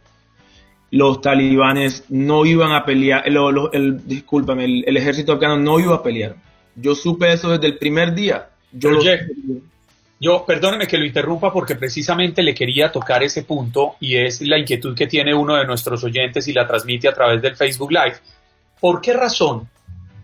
los 0.91 1.21
talibanes 1.21 2.05
no 2.09 2.47
iban 2.47 2.73
a 2.73 2.85
pelear, 2.85 3.27
el, 3.27 3.37
el, 3.73 4.07
discúlpame, 4.07 4.65
el, 4.65 4.97
ejército 4.97 5.33
afgano 5.33 5.57
no 5.57 5.81
iba 5.81 5.97
a 5.97 6.03
pelear. 6.03 6.37
Yo 6.77 6.95
supe 6.95 7.33
eso 7.33 7.51
desde 7.51 7.67
el 7.67 7.79
primer 7.79 8.15
día. 8.15 8.51
Yo 8.71 8.91
lo, 8.91 9.01
yo, 10.25 10.47
perdóneme 10.47 10.87
que 10.87 10.97
lo 10.97 11.05
interrumpa 11.05 11.53
porque 11.53 11.77
precisamente 11.77 12.43
le 12.43 12.55
quería 12.55 12.91
tocar 12.91 13.23
ese 13.23 13.43
punto 13.43 13.97
y 14.01 14.17
es 14.17 14.41
la 14.41 14.59
inquietud 14.59 14.97
que 14.97 15.07
tiene 15.07 15.35
uno 15.35 15.55
de 15.55 15.67
nuestros 15.67 16.03
oyentes 16.03 16.49
y 16.49 16.55
la 16.55 16.67
transmite 16.67 17.09
a 17.09 17.13
través 17.13 17.43
del 17.43 17.57
Facebook 17.57 17.93
Live. 17.93 18.17
¿Por 18.81 19.03
qué 19.03 19.13
razón, 19.13 19.69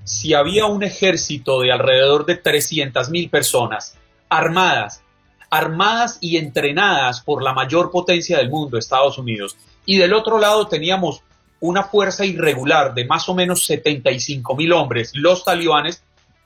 si 0.04 0.32
había 0.32 0.64
un 0.64 0.82
ejército 0.82 1.60
de 1.60 1.70
alrededor 1.70 2.24
de 2.24 2.36
300 2.36 3.10
mil 3.10 3.28
personas 3.28 3.98
armadas, 4.30 5.02
armadas 5.50 6.16
y 6.22 6.38
entrenadas 6.38 7.20
por 7.20 7.42
la 7.42 7.52
mayor 7.52 7.90
potencia 7.90 8.38
del 8.38 8.48
mundo, 8.48 8.78
Estados 8.78 9.18
Unidos, 9.18 9.58
y 9.84 9.98
del 9.98 10.14
otro 10.14 10.38
lado 10.38 10.66
teníamos 10.66 11.22
una 11.60 11.82
fuerza 11.82 12.24
irregular 12.24 12.94
de 12.94 13.04
más 13.04 13.28
o 13.28 13.34
menos 13.34 13.66
75 13.66 14.56
mil 14.56 14.72
hombres, 14.72 15.12
los 15.14 15.44
talibanes, 15.44 16.02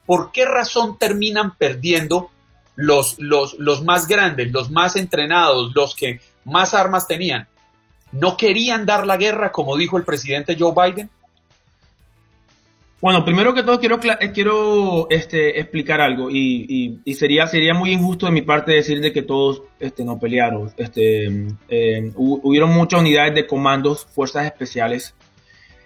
¿por 0.06 0.32
qué 0.32 0.44
razón 0.44 0.98
terminan 0.98 1.56
perdiendo 1.56 2.30
los, 2.76 3.18
los, 3.18 3.54
los 3.58 3.82
más 3.82 4.08
grandes, 4.08 4.52
los 4.52 4.70
más 4.70 4.96
entrenados, 4.96 5.72
los 5.74 5.94
que 5.94 6.20
más 6.44 6.74
armas 6.74 7.06
tenían, 7.06 7.48
no 8.12 8.36
querían 8.36 8.86
dar 8.86 9.06
la 9.06 9.16
guerra 9.16 9.52
como 9.52 9.76
dijo 9.76 9.96
el 9.96 10.04
presidente 10.04 10.56
Joe 10.58 10.72
Biden? 10.74 11.10
Bueno, 13.00 13.22
primero 13.22 13.52
que 13.52 13.62
todo 13.62 13.78
quiero, 13.78 14.00
eh, 14.02 14.32
quiero 14.32 15.08
este, 15.10 15.60
explicar 15.60 16.00
algo 16.00 16.30
y, 16.30 17.00
sería, 17.14 17.46
sería 17.46 17.74
muy 17.74 17.92
injusto 17.92 18.24
de 18.24 18.32
mi 18.32 18.40
parte 18.40 18.72
decir 18.72 18.98
de 19.00 19.12
que 19.12 19.20
todos 19.20 19.62
este, 19.78 20.04
no 20.04 20.18
pelearon. 20.18 20.72
Este, 20.78 21.48
eh, 21.68 22.12
hubieron 22.16 22.70
muchas 22.70 23.00
unidades 23.00 23.34
de 23.34 23.46
comandos, 23.46 24.06
fuerzas 24.06 24.46
especiales, 24.46 25.14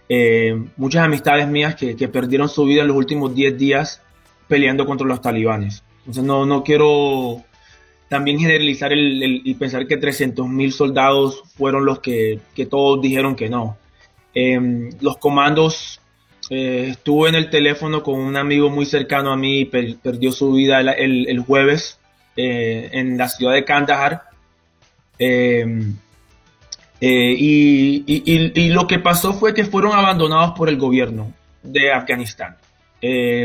eh, 0.09 0.57
muchas 0.77 1.03
amistades 1.03 1.49
mías 1.49 1.75
que, 1.75 1.97
que, 1.97 2.07
perdieron 2.07 2.49
su 2.49 2.65
vida 2.65 2.83
en 2.83 2.89
los 2.89 2.97
últimos 2.97 3.35
10 3.35 3.59
días 3.59 4.01
peleando 4.47 4.87
contra 4.87 5.05
los 5.05 5.21
talibanes. 5.21 5.83
Entonces 6.09 6.25
no, 6.25 6.47
no 6.47 6.65
quiero 6.65 7.45
también 8.09 8.39
generalizar 8.39 8.95
el, 8.95 9.43
y 9.45 9.55
pensar 9.55 9.87
que 9.87 9.99
300 9.99 10.49
mil 10.49 10.73
soldados 10.73 11.43
fueron 11.55 11.85
los 11.85 12.01
que, 12.01 12.41
todos 12.71 13.03
dijeron 13.03 13.37
que 13.37 13.51
no. 13.51 13.77
Em, 14.33 14.89
los 15.03 15.19
comandos, 15.19 16.01
eh, 16.49 16.89
estuve 16.93 17.29
en 17.29 17.35
el 17.35 17.51
teléfono 17.51 18.03
con 18.03 18.19
un 18.19 18.39
amigo 18.39 18.71
muy 18.71 18.87
cercano 18.87 19.31
a 19.33 19.37
mí 19.37 19.61
y 19.61 19.65
perdió 19.67 20.33
su 20.33 20.53
vida 20.53 20.81
el, 20.81 21.39
jueves 21.41 21.99
eh, 22.37 22.89
en 22.93 23.19
la 23.19 23.29
ciudad 23.29 23.53
de 23.53 23.65
Kandahar. 23.67 24.23
Em, 25.19 25.95
eh, 27.03 27.35
y, 27.39 28.69
lo 28.71 28.87
que 28.87 28.99
pasó 28.99 29.35
fue 29.35 29.53
que 29.53 29.67
fueron 29.67 29.93
abandonados 29.93 30.53
por 30.57 30.71
el 30.71 30.79
gobierno 30.79 31.35
de 31.63 31.93
Afganistán. 31.93 32.57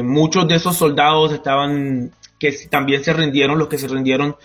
muchos 0.03 0.47
de 0.47 0.55
esos 0.55 0.77
soldados 0.77 1.33
estaban 1.33 2.11
que 2.43 2.67
también 2.67 3.01
se 3.05 3.13
rindieron, 3.13 3.57
los 3.57 3.69
que 3.69 3.77
se 3.77 3.87
rindieron 3.87 4.35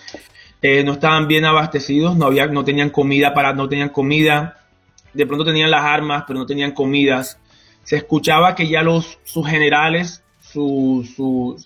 eh, 0.63 0.85
no 0.85 0.93
estaban 0.93 1.27
bien 1.27 1.45
abastecidos, 1.45 2.17
no, 2.17 2.27
había, 2.27 2.47
no 2.47 2.65
tenían 2.65 2.91
comida 2.91 3.35
para, 3.35 3.53
no 3.55 3.69
tenían 3.69 3.89
comida, 3.89 4.65
de 5.13 5.27
pronto 5.27 5.45
tenían 5.45 5.73
las 5.73 5.83
armas, 5.83 6.23
pero 6.25 6.39
no 6.39 6.47
tenían 6.47 6.71
comidas, 6.71 7.41
se 7.83 7.97
escuchaba 7.97 8.55
que 8.55 8.69
ya 8.69 8.83
los, 8.83 9.19
sus 9.25 9.49
generales, 9.49 10.23
sus, 10.41 11.17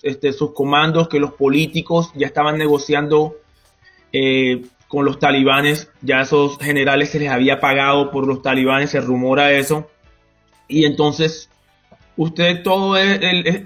este, 0.03 0.33
sus 0.33 0.55
comandos, 0.55 1.09
que 1.09 1.21
los 1.21 1.35
políticos 1.35 2.11
ya 2.14 2.29
estaban 2.29 2.57
negociando 2.57 3.37
eh, 4.14 4.62
con 4.88 5.05
los 5.05 5.18
talibanes, 5.18 5.90
ya 6.01 6.23
esos 6.23 6.57
generales 6.57 7.11
se 7.11 7.18
les 7.18 7.31
había 7.31 7.61
pagado 7.61 8.11
por 8.11 8.27
los 8.27 8.40
talibanes, 8.40 8.88
se 8.88 9.03
rumora 9.03 9.53
eso, 9.53 9.90
y 10.66 10.87
entonces 10.87 11.51
usted 12.16 12.62
todo 12.62 12.96
es, 12.96 13.20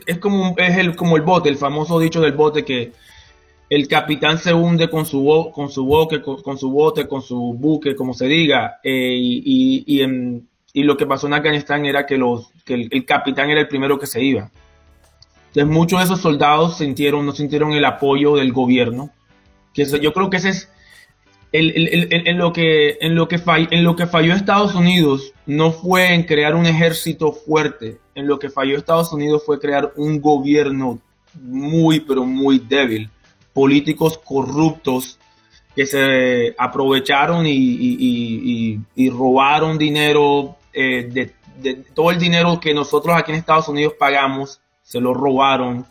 es, 0.06 0.18
como, 0.18 0.54
es 0.56 0.76
el, 0.76 0.96
como 0.96 1.16
el 1.16 1.22
bote, 1.22 1.48
el 1.48 1.56
famoso 1.56 1.98
dicho 1.98 2.20
del 2.20 2.32
bote 2.32 2.64
que 2.64 2.92
el 3.68 3.88
capitán 3.88 4.38
se 4.38 4.54
hunde 4.54 4.88
con 4.88 5.06
su, 5.06 5.50
con 5.52 5.70
su, 5.70 5.84
boque, 5.84 6.22
con, 6.22 6.58
su 6.58 6.70
bote, 6.70 7.08
con 7.08 7.22
su 7.22 7.54
buque, 7.54 7.96
como 7.96 8.14
se 8.14 8.26
diga, 8.26 8.78
eh, 8.82 9.16
y, 9.18 9.84
y, 10.72 10.82
lo 10.82 10.96
que 10.96 11.06
pasó 11.06 11.26
en 11.26 11.34
Afganistán 11.34 11.84
era 11.84 12.06
que, 12.06 12.16
los, 12.16 12.50
que 12.64 12.74
el, 12.74 13.04
capitán 13.04 13.50
era 13.50 13.60
el 13.60 13.68
primero 13.68 13.98
que 13.98 14.06
se 14.06 14.22
iba. 14.22 14.50
Entonces 15.48 15.66
muchos 15.66 15.98
de 15.98 16.04
esos 16.04 16.20
soldados 16.20 16.78
sintieron, 16.78 17.26
no 17.26 17.32
sintieron 17.32 17.72
el 17.72 17.84
apoyo 17.84 18.36
del 18.36 18.52
gobierno, 18.52 19.10
que 19.72 19.84
yo 19.84 20.12
creo 20.12 20.30
que 20.30 20.36
ese 20.36 20.50
es 20.50 20.70
en, 21.52 22.38
lo 22.38 22.52
que, 22.52 22.98
en, 23.00 23.14
lo 23.14 23.28
que 23.28 23.40
en 23.70 23.84
lo 23.84 23.96
que 23.96 24.06
falló 24.06 24.34
Estados 24.34 24.74
Unidos 24.74 25.32
no 25.46 25.72
fue 25.72 26.12
en 26.12 26.24
crear 26.24 26.54
un 26.54 26.66
ejército 26.66 27.32
fuerte, 27.32 27.98
en 28.16 28.26
lo 28.26 28.38
que 28.38 28.50
falló 28.50 28.76
Estados 28.76 29.12
Unidos 29.12 29.42
fue 29.44 29.60
crear 29.60 29.92
un 29.94 30.20
gobierno 30.20 30.98
muy, 31.34 32.00
pero 32.00 32.24
muy 32.24 32.58
débil. 32.58 33.10
Políticos 33.52 34.18
corruptos 34.18 35.18
que 35.74 35.84
se 35.84 36.54
aprovecharon 36.58 37.44
y, 37.46 38.80
robaron 39.10 39.76
dinero, 39.76 40.56
eh, 40.72 41.34
de, 41.60 41.74
todo 41.94 42.10
el 42.10 42.18
dinero 42.18 42.58
que 42.58 42.72
nosotros 42.72 43.14
aquí 43.14 43.32
en 43.32 43.38
Estados 43.38 43.68
Unidos 43.68 43.92
pagamos, 43.98 44.60
se 44.82 44.98
lo 44.98 45.12
robaron, 45.12 45.84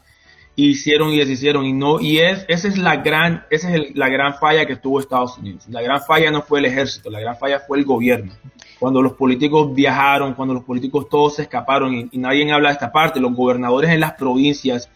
hicieron 0.56 1.12
y 1.12 1.18
deshicieron 1.18 1.66
y 1.66 1.74
no 1.74 2.00
y 2.00 2.20
es 2.20 2.46
esa 2.48 2.68
es 2.68 2.78
la 2.78 2.98
gran 2.98 3.46
esa 3.50 3.76
es 3.76 3.96
la 3.96 4.08
gran 4.08 4.36
falla 4.36 4.66
que 4.66 4.76
tuvo 4.76 5.00
Estados 5.00 5.38
Unidos. 5.38 5.66
La 5.70 5.82
gran 5.82 6.02
falla 6.02 6.32
no 6.32 6.42
fue 6.42 6.60
el 6.60 6.66
ejército, 6.66 7.10
la 7.10 7.20
gran 7.20 7.38
falla 7.38 7.60
fue 7.60 7.78
el 7.78 7.86
gobierno. 7.86 8.32
Cuando 8.80 9.02
los 9.02 9.14
políticos 9.14 9.74
viajaron, 9.74 10.34
cuando 10.34 10.54
los 10.54 10.64
políticos 10.64 11.08
todos 11.10 11.36
se 11.36 11.44
escaparon 11.44 11.94
y, 11.94 12.10
y 12.12 12.18
nadie 12.18 12.52
habla 12.52 12.70
de 12.70 12.74
esta 12.74 12.92
parte, 12.92 13.20
los 13.20 13.34
gobernadores 13.34 13.90
en 13.92 14.00
las 14.00 14.14
provincias 14.14 14.90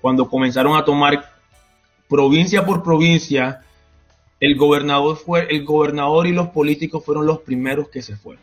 cuando 0.00 0.28
comenzaron 0.28 0.76
a 0.76 0.84
tomar 0.84 1.30
provincia 2.08 2.66
por 2.66 2.82
provincia, 2.82 3.62
el 4.40 4.56
gobernador 4.56 5.16
fue 5.16 5.46
el 5.48 5.64
gobernador 5.64 6.26
y 6.26 6.32
los 6.32 6.48
políticos 6.48 7.04
fueron 7.04 7.24
los 7.24 7.40
primeros 7.40 7.88
que 7.88 8.02
se 8.02 8.16
fueron. 8.16 8.42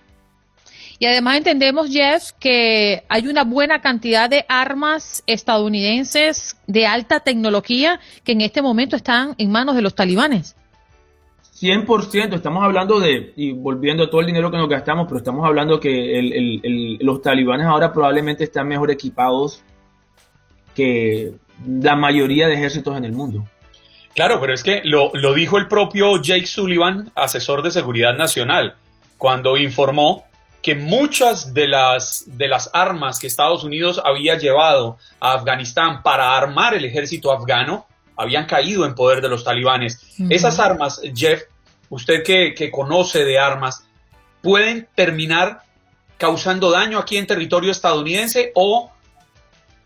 Y 0.99 1.05
además 1.05 1.37
entendemos, 1.37 1.89
Jeff, 1.89 2.33
que 2.39 3.03
hay 3.07 3.27
una 3.27 3.45
buena 3.45 3.81
cantidad 3.81 4.29
de 4.29 4.45
armas 4.49 5.23
estadounidenses 5.27 6.57
de 6.67 6.85
alta 6.85 7.21
tecnología 7.21 8.01
que 8.25 8.33
en 8.33 8.41
este 8.41 8.61
momento 8.61 8.97
están 8.97 9.33
en 9.37 9.49
manos 9.49 9.75
de 9.75 9.81
los 9.81 9.95
talibanes. 9.95 10.57
100%, 11.59 12.35
estamos 12.35 12.63
hablando 12.63 12.99
de, 12.99 13.33
y 13.35 13.51
volviendo 13.51 14.03
a 14.03 14.09
todo 14.09 14.21
el 14.21 14.27
dinero 14.27 14.51
que 14.51 14.57
nos 14.57 14.69
gastamos, 14.69 15.07
pero 15.07 15.17
estamos 15.17 15.45
hablando 15.45 15.79
que 15.79 16.97
los 17.01 17.21
talibanes 17.21 17.65
ahora 17.65 17.91
probablemente 17.91 18.45
están 18.45 18.67
mejor 18.67 18.91
equipados 18.91 19.61
que 20.73 21.33
la 21.67 21.95
mayoría 21.95 22.47
de 22.47 22.53
ejércitos 22.53 22.95
en 22.97 23.03
el 23.03 23.11
mundo. 23.11 23.45
Claro, 24.15 24.39
pero 24.39 24.53
es 24.53 24.63
que 24.63 24.81
lo, 24.85 25.11
dijo 25.33 25.57
el 25.57 25.67
propio 25.67 26.21
Jake 26.21 26.45
Sullivan, 26.45 27.11
asesor 27.15 27.61
de 27.61 27.71
seguridad 27.71 28.17
nacional, 28.17 28.75
cuando 29.17 29.57
informó 29.57 30.25
que 30.61 30.75
muchas 30.75 31.53
de 31.53 31.67
las, 31.67 32.23
de 32.25 32.47
las 32.47 32.69
armas 32.73 33.19
que 33.19 33.27
Estados 33.27 33.63
Unidos 33.63 34.01
había 34.03 34.37
llevado 34.37 34.97
a 35.19 35.33
Afganistán 35.33 36.03
para 36.03 36.37
armar 36.37 36.73
el 36.73 36.85
ejército 36.85 37.31
afgano 37.31 37.87
habían 38.17 38.45
caído 38.45 38.85
en 38.85 38.95
poder 38.95 39.21
de 39.21 39.29
los 39.29 39.45
talibanes. 39.45 40.01
Esas 40.29 40.59
armas, 40.59 41.01
Jeff, 41.15 41.43
usted 41.89 42.23
que, 42.23 42.53
que 42.53 42.69
conoce 42.69 43.23
de 43.23 43.39
armas, 43.39 43.85
pueden 44.41 44.89
terminar 44.93 45.61
causando 46.17 46.69
daño 46.69 46.99
aquí 46.99 47.15
en 47.15 47.25
territorio 47.25 47.71
estadounidense 47.71 48.51
o 48.55 48.91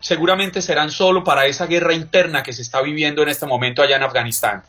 seguramente 0.00 0.60
serán 0.60 0.90
solo 0.90 1.22
para 1.22 1.46
esa 1.46 1.66
guerra 1.66 1.94
interna 1.94 2.42
que 2.42 2.52
se 2.52 2.62
está 2.62 2.82
viviendo 2.82 3.22
en 3.22 3.28
este 3.28 3.46
momento 3.46 3.82
allá 3.82 3.96
en 3.96 4.02
Afganistán. 4.02 4.64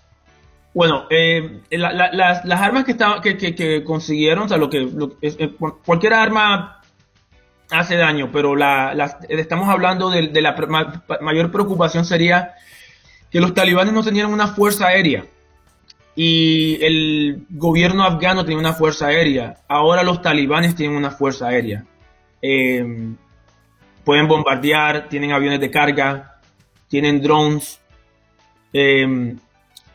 Bueno, 0.76 1.06
eh, 1.10 1.62
las, 1.72 2.62
armas 2.62 2.84
que, 2.84 3.38
que, 3.38 3.56
que, 3.56 3.84
consiguieron, 3.86 4.44
o 4.44 4.50
sea, 4.50 4.58
lo 4.58 4.70
que, 4.70 4.86
eh, 5.22 5.56
cualquier 5.86 6.14
arma 6.14 6.82
hace 7.72 7.96
daño, 7.96 8.30
pero 8.30 8.56
estamos 9.30 9.70
hablando 9.70 10.10
de, 10.10 10.42
la 10.42 10.54
mayor 11.22 11.50
preocupación 11.50 12.04
sería 12.04 12.56
que 13.32 13.40
los 13.40 13.54
talibanes 13.54 13.94
no 13.94 14.04
tenían 14.04 14.34
una 14.34 14.48
fuerza 14.48 14.88
aérea 14.88 15.24
y 16.14 16.78
el 16.84 17.46
gobierno 17.52 18.04
afgano 18.04 18.44
tenía 18.44 18.60
una 18.60 18.74
fuerza 18.74 19.08
aérea. 19.08 19.60
Ahora 19.70 20.04
los 20.04 20.22
talibanes 20.22 20.76
tienen 20.76 20.98
una 20.98 21.12
fuerza 21.12 21.48
aérea. 21.48 21.86
Eh, 22.42 23.14
pueden 24.04 24.28
bombardear, 24.28 25.08
tienen 25.08 25.32
aviones 25.32 25.62
de 25.62 25.72
carga, 25.72 26.42
tienen 26.90 27.22
drones. 27.22 27.80
Em, 28.74 29.40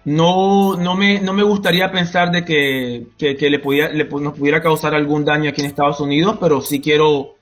no, 0.05 0.77
no, 0.77 0.95
me, 0.95 1.21
no 1.21 1.33
me 1.33 1.43
gustaría 1.43 1.93
pensar 1.93 2.31
de 2.31 2.45
que, 2.45 3.07
le, 3.19 3.59
podía, 3.59 3.91
nos 3.93 4.39
pudiera 4.39 4.63
causar 4.63 4.95
algún 4.95 5.25
daño 5.25 5.51
aquí 5.51 5.61
en 5.61 5.67
Estados 5.67 6.01
Unidos, 6.01 6.39
pero 6.41 6.63
sí 6.63 6.81
quiero 6.81 7.35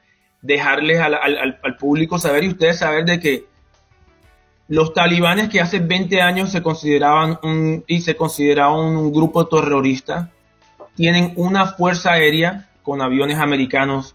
dejarles 0.42 1.00
al, 1.00 1.14
al, 1.14 1.76
público 1.76 2.18
saber 2.18 2.44
y 2.44 2.48
ustedes 2.48 2.78
saber 2.78 3.04
de 3.04 3.20
que 3.20 3.44
los 4.68 4.92
talibanes 4.92 5.48
que 5.48 5.60
hace 5.60 5.78
20 5.78 6.20
años 6.20 6.50
se 6.50 6.62
consideraban 6.62 7.38
un, 7.42 7.84
y 7.86 8.00
se 8.00 8.16
consideraban 8.16 8.96
un 8.96 9.12
grupo 9.12 9.46
terrorista, 9.46 10.30
tienen 10.94 11.32
una 11.36 11.66
fuerza 11.66 12.12
aérea 12.12 12.68
con 12.82 13.00
aviones 13.00 13.38
americanos, 13.38 14.14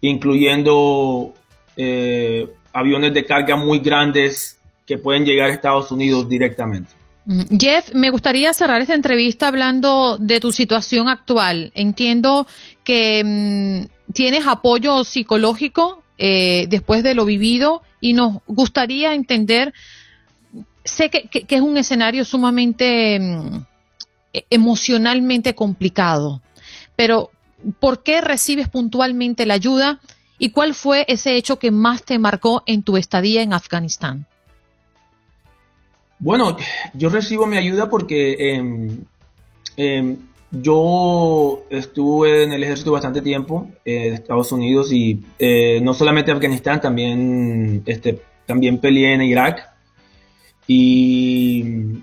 incluyendo 0.00 1.34
eh, 1.76 2.48
aviones 2.72 3.12
de 3.14 3.24
carga 3.24 3.56
muy 3.56 3.80
grandes 3.80 4.60
que 4.86 4.98
pueden 4.98 5.24
llegar 5.24 5.50
a 5.50 5.52
Estados 5.52 5.90
Unidos 5.90 6.28
directamente. 6.28 7.03
Mm, 7.26 7.56
Jeff, 7.58 7.94
me 7.94 8.10
gustaría 8.10 8.52
cerrar 8.52 8.80
esta 8.80 8.94
entrevista 8.94 9.48
hablando 9.48 10.18
de 10.18 10.40
tu 10.40 10.52
situación 10.52 11.08
actual. 11.08 11.72
Entiendo 11.74 12.46
que 12.82 13.22
mm, 13.24 14.12
tienes 14.12 14.46
apoyo 14.46 15.04
psicológico 15.04 16.02
eh, 16.18 16.66
después 16.68 17.02
de 17.02 17.14
lo 17.14 17.24
vivido 17.24 17.82
y 18.00 18.12
nos 18.12 18.38
gustaría 18.46 19.14
entender, 19.14 19.72
sé 20.84 21.10
que, 21.10 21.28
es 21.48 21.60
un 21.60 21.76
escenario 21.76 22.24
sumamente 22.24 23.18
mm, 23.18 23.64
e-, 24.32 24.46
emocionalmente 24.50 25.54
complicado, 25.54 26.42
pero 26.96 27.30
¿por 27.80 28.02
qué 28.02 28.20
recibes 28.20 28.68
puntualmente 28.68 29.46
la 29.46 29.54
ayuda 29.54 30.00
¿Y 30.38 30.50
cuál 30.50 30.74
fue 30.74 31.04
ese 31.08 31.36
hecho 31.36 31.58
que 31.58 31.70
más 31.70 32.02
te 32.02 32.18
marcó 32.18 32.62
en 32.66 32.82
tu 32.82 32.96
estadía 32.96 33.42
en 33.42 33.52
Afganistán? 33.52 34.26
Bueno, 36.18 36.56
yo 36.94 37.08
recibo 37.08 37.46
mi 37.46 37.56
ayuda 37.56 37.90
porque 37.90 38.54
em, 38.54 39.04
em, 39.76 40.16
yo 40.50 41.64
estuve 41.70 42.44
en 42.44 42.52
el 42.52 42.62
ejército 42.62 42.92
bastante 42.92 43.20
tiempo 43.20 43.68
eh, 43.84 44.10
de 44.10 44.14
Estados 44.14 44.52
Unidos 44.52 44.92
y 44.92 45.22
eh, 45.38 45.80
no 45.82 45.94
solamente 45.94 46.30
Afganistán, 46.30 46.80
también, 46.80 47.82
este, 47.86 48.20
también 48.46 48.78
peleé 48.78 49.14
en 49.14 49.22
Irak. 49.22 49.70
Y 50.66 52.02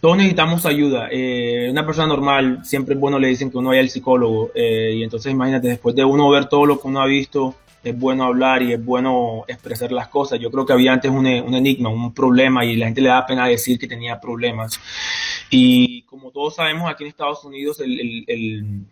todos 0.00 0.16
necesitamos 0.18 0.66
ayuda. 0.66 1.08
Eh, 1.10 1.68
una 1.70 1.84
persona 1.86 2.08
normal, 2.08 2.60
siempre 2.64 2.94
es 2.94 3.00
bueno 3.00 3.18
le 3.18 3.28
dicen 3.28 3.50
que 3.50 3.58
uno 3.58 3.70
vaya 3.70 3.80
al 3.80 3.88
psicólogo. 3.88 4.50
Eh, 4.54 4.94
y 4.96 5.02
entonces 5.02 5.32
imagínate, 5.32 5.68
después 5.68 5.94
de 5.94 6.04
uno 6.04 6.30
ver 6.30 6.46
todo 6.46 6.66
lo 6.66 6.80
que 6.80 6.88
uno 6.88 7.00
ha 7.00 7.06
visto, 7.06 7.54
es 7.90 7.98
bueno 7.98 8.24
hablar 8.24 8.62
y 8.62 8.72
es 8.72 8.84
bueno 8.84 9.44
expresar 9.48 9.92
las 9.92 10.08
cosas. 10.08 10.38
Yo 10.40 10.50
creo 10.50 10.66
que 10.66 10.72
había 10.72 10.92
antes 10.92 11.10
un, 11.10 11.26
enigma, 11.26 11.88
un 11.88 12.12
problema 12.12 12.64
y 12.64 12.76
la 12.76 12.86
gente 12.86 13.00
le 13.00 13.08
da 13.08 13.26
pena 13.26 13.46
decir 13.46 13.78
que 13.78 13.86
tenía 13.86 14.20
problemas. 14.20 14.80
Y 15.50 16.02
como 16.02 16.30
todos 16.30 16.56
sabemos, 16.56 16.90
aquí 16.90 17.04
en 17.04 17.10
Estados 17.10 17.44
Unidos 17.44 17.80
el, 17.80 18.24
el, 18.26 18.86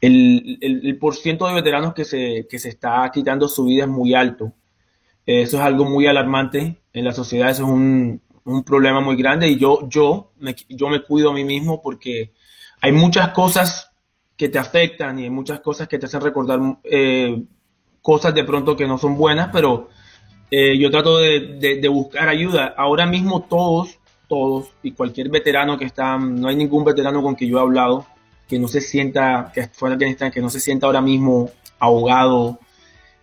el, 0.00 0.58
el, 0.60 0.98
por 0.98 1.16
ciento 1.16 1.46
de 1.46 1.54
veteranos 1.54 1.94
que 1.94 2.04
se, 2.04 2.46
que 2.48 2.58
se 2.58 2.68
está 2.68 3.10
quitando 3.12 3.48
su 3.48 3.64
vida 3.64 3.84
es 3.84 3.90
muy 3.90 4.14
alto. 4.14 4.52
Eso 5.26 5.56
es 5.56 5.62
algo 5.62 5.84
muy 5.84 6.06
alarmante 6.06 6.76
en 6.92 7.04
la 7.04 7.12
sociedad, 7.12 7.50
eso 7.50 7.64
es 7.64 7.70
un, 7.70 8.20
un 8.44 8.62
problema 8.62 9.00
muy 9.00 9.16
grande 9.16 9.48
y 9.48 9.58
yo, 9.58 9.88
yo, 9.88 10.32
me, 10.38 10.54
yo 10.68 10.88
me 10.88 11.02
cuido 11.02 11.30
a 11.30 11.34
mí 11.34 11.44
mismo 11.44 11.80
porque 11.80 12.32
hay 12.80 12.92
muchas 12.92 13.30
cosas 13.30 13.90
que 14.36 14.48
te 14.48 14.58
afectan 14.58 15.18
y 15.18 15.24
hay 15.24 15.30
muchas 15.30 15.60
cosas 15.60 15.88
que 15.88 15.98
te 15.98 16.06
hacen 16.06 16.20
recordar 16.20 16.60
eh, 16.84 17.42
cosas 18.04 18.34
de 18.34 18.44
pronto 18.44 18.76
que 18.76 18.86
no 18.86 18.98
son 18.98 19.16
buenas, 19.16 19.48
pero 19.50 19.88
eh, 20.50 20.76
yo 20.76 20.90
trato 20.90 21.16
de, 21.16 21.88
buscar 21.90 22.28
ayuda. 22.28 22.74
Ahora 22.76 23.06
mismo 23.06 23.44
todos, 23.44 23.96
todos 24.28 24.66
y 24.82 24.92
cualquier 24.92 25.30
veterano 25.30 25.78
que 25.78 25.86
está, 25.86 26.18
no 26.18 26.48
hay 26.48 26.54
ningún 26.54 26.84
veterano 26.84 27.22
con 27.22 27.34
que 27.34 27.48
yo 27.48 27.56
he 27.56 27.60
hablado 27.62 28.06
que 28.46 28.58
no 28.58 28.68
se 28.68 28.82
sienta, 28.82 29.50
que 29.54 29.68
fuera 29.68 29.96
que 29.96 30.42
no 30.42 30.50
se 30.50 30.60
sienta 30.60 30.84
ahora 30.84 31.00
mismo 31.00 31.48
ahogado, 31.78 32.60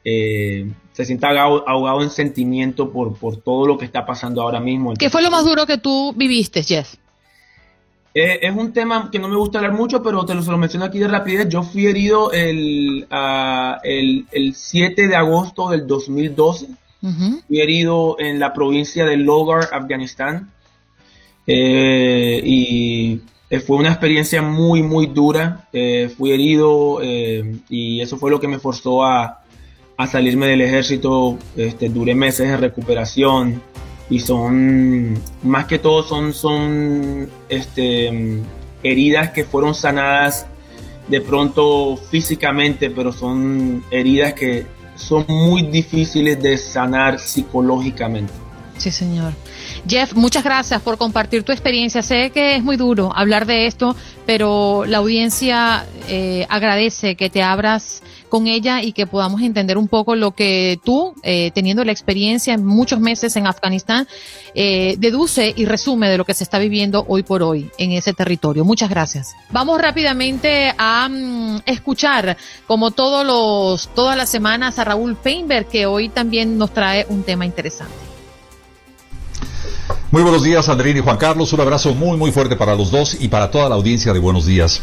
eh, 0.04 0.72
se 0.94 1.06
sienta 1.06 1.30
ahogado, 1.30 2.02
en 2.02 2.10
sentimiento 2.10 2.92
por, 2.92 3.16
por 3.16 3.38
todo 3.38 3.68
lo 3.68 3.78
que 3.78 3.86
está 3.86 4.04
pasando 4.04 4.42
ahora 4.42 4.60
mismo. 4.60 4.96
¿Qué 4.96 5.12
fue 5.12 5.22
lo 5.22 5.30
más 5.30 5.46
duro 5.46 5.68
que 5.68 5.78
tú 5.78 6.12
viviste, 6.18 6.64
Jeff? 6.64 6.96
Eh, 8.14 8.40
es 8.42 8.56
un 8.56 8.74
tema 8.74 9.10
que 9.10 9.20
no 9.20 9.30
me 9.30 9.38
gusta 9.38 9.60
hablar 9.60 9.74
mucho, 9.74 10.04
pero 10.04 10.26
te 10.26 10.34
lo, 10.34 10.42
se 10.42 10.52
lo 10.52 10.58
menciono 10.58 10.86
aquí 10.86 11.00
de 11.00 11.08
rapidez. 11.08 11.48
Yo 11.48 11.64
fui 11.64 11.86
herido 11.86 12.32
el, 12.32 13.08
uh, 13.10 13.80
el, 13.84 14.26
el 14.32 14.54
7 14.54 15.08
de 15.08 15.16
agosto 15.16 15.70
del 15.70 15.88
2012. 15.88 16.68
Fui 17.48 17.60
herido 17.60 18.16
en 18.20 18.40
la 18.40 18.54
provincia 18.54 19.06
de 19.06 19.18
Logar, 19.18 19.70
Afganistán. 19.72 20.52
Eh, 21.48 22.42
y 22.46 23.22
eh, 23.50 23.60
fue 23.60 23.78
una 23.78 23.90
experiencia 23.90 24.42
muy, 24.42 24.84
muy 24.84 25.08
dura. 25.08 25.68
Eh, 25.74 26.12
fui 26.16 26.32
herido 26.32 27.00
y 27.02 28.02
eso 28.02 28.18
fue 28.18 28.30
lo 28.30 28.40
que 28.40 28.48
me 28.48 28.60
forzó 28.60 29.04
a, 29.04 29.44
a 29.98 30.08
salirme 30.08 30.48
del 30.48 30.62
ejército. 30.62 31.38
Este, 31.56 31.90
duré 31.90 32.14
meses 32.14 32.48
en 32.48 32.60
recuperación 32.60 33.62
y 34.12 34.20
son, 34.20 35.18
más 35.42 35.66
que 35.68 35.80
todo, 35.80 36.04
son, 36.04 36.34
son 36.34 37.30
este, 37.48 38.42
heridas 38.84 39.32
que 39.32 39.46
fueron 39.46 39.74
sanadas 39.74 40.46
de 41.08 41.22
pronto 41.22 41.96
físicamente, 41.96 42.90
pero 42.90 43.14
son 43.14 43.86
heridas 43.90 44.34
que 44.34 44.68
son 44.96 45.26
muy 45.30 45.62
difíciles 45.64 46.44
de 46.44 46.58
sanar 46.58 47.20
psicológicamente. 47.20 48.34
Sí, 48.78 48.92
señor. 48.92 49.32
Jeff, 49.88 50.14
muchas 50.14 50.44
gracias 50.44 50.82
por 50.82 50.98
compartir 50.98 51.44
tu 51.44 51.54
experiencia. 51.54 52.02
Sé 52.02 52.32
que 52.32 52.58
es 52.58 52.64
muy 52.64 52.76
duro 52.76 53.14
hablar 53.16 53.46
de 53.46 53.66
esto, 53.66 53.96
pero 54.26 54.84
la 54.86 54.98
audiencia 54.98 55.86
eh, 56.10 56.46
agradece 56.50 57.16
que 57.16 57.30
te 57.30 57.44
abras 57.44 58.04
con 58.32 58.48
ella 58.48 58.82
y 58.82 58.94
que 58.94 59.06
podamos 59.06 59.42
entender 59.42 59.78
un 59.78 59.90
poco 59.90 60.16
lo 60.16 60.32
que 60.32 60.80
tú, 60.86 61.14
eh, 61.22 61.52
teniendo 61.54 61.84
la 61.84 61.92
experiencia 61.92 62.54
en 62.54 62.66
muchos 62.66 63.02
meses 63.02 63.36
en 63.36 63.46
Afganistán, 63.46 64.08
eh, 64.56 64.96
deduce 64.98 65.54
y 65.56 65.66
resume 65.66 66.10
de 66.10 66.18
lo 66.18 66.24
que 66.24 66.34
se 66.34 66.46
está 66.46 66.58
viviendo 66.58 67.04
hoy 67.10 67.24
por 67.24 67.44
hoy 67.44 67.70
en 67.78 67.92
ese 67.92 68.14
territorio. 68.14 68.64
Muchas 68.64 68.90
gracias. 68.90 69.36
Vamos 69.52 69.82
rápidamente 69.82 70.74
a 70.78 71.10
mm, 71.10 71.64
escuchar, 71.66 72.38
como 72.68 72.92
todos 72.92 73.26
los, 73.26 73.94
todas 73.94 74.16
las 74.16 74.30
semanas, 74.30 74.80
a 74.80 74.86
Raúl 74.86 75.18
Feinberg, 75.22 75.68
que 75.68 75.86
hoy 75.86 76.08
también 76.08 76.58
nos 76.58 76.74
trae 76.74 77.06
un 77.10 77.24
tema 77.24 77.46
interesante. 77.46 77.94
Muy 80.10 80.24
buenos 80.24 80.44
días, 80.44 80.70
Andrín 80.70 80.96
y 80.96 81.02
Juan 81.02 81.18
Carlos. 81.18 81.52
Un 81.52 81.60
abrazo 81.60 81.94
muy, 81.94 82.16
muy 82.18 82.32
fuerte 82.32 82.56
para 82.56 82.76
los 82.76 82.92
dos 82.92 83.18
y 83.20 83.28
para 83.28 83.52
toda 83.52 83.68
la 83.68 83.76
audiencia 83.76 84.14
de 84.14 84.20
Buenos 84.20 84.46
Días. 84.46 84.82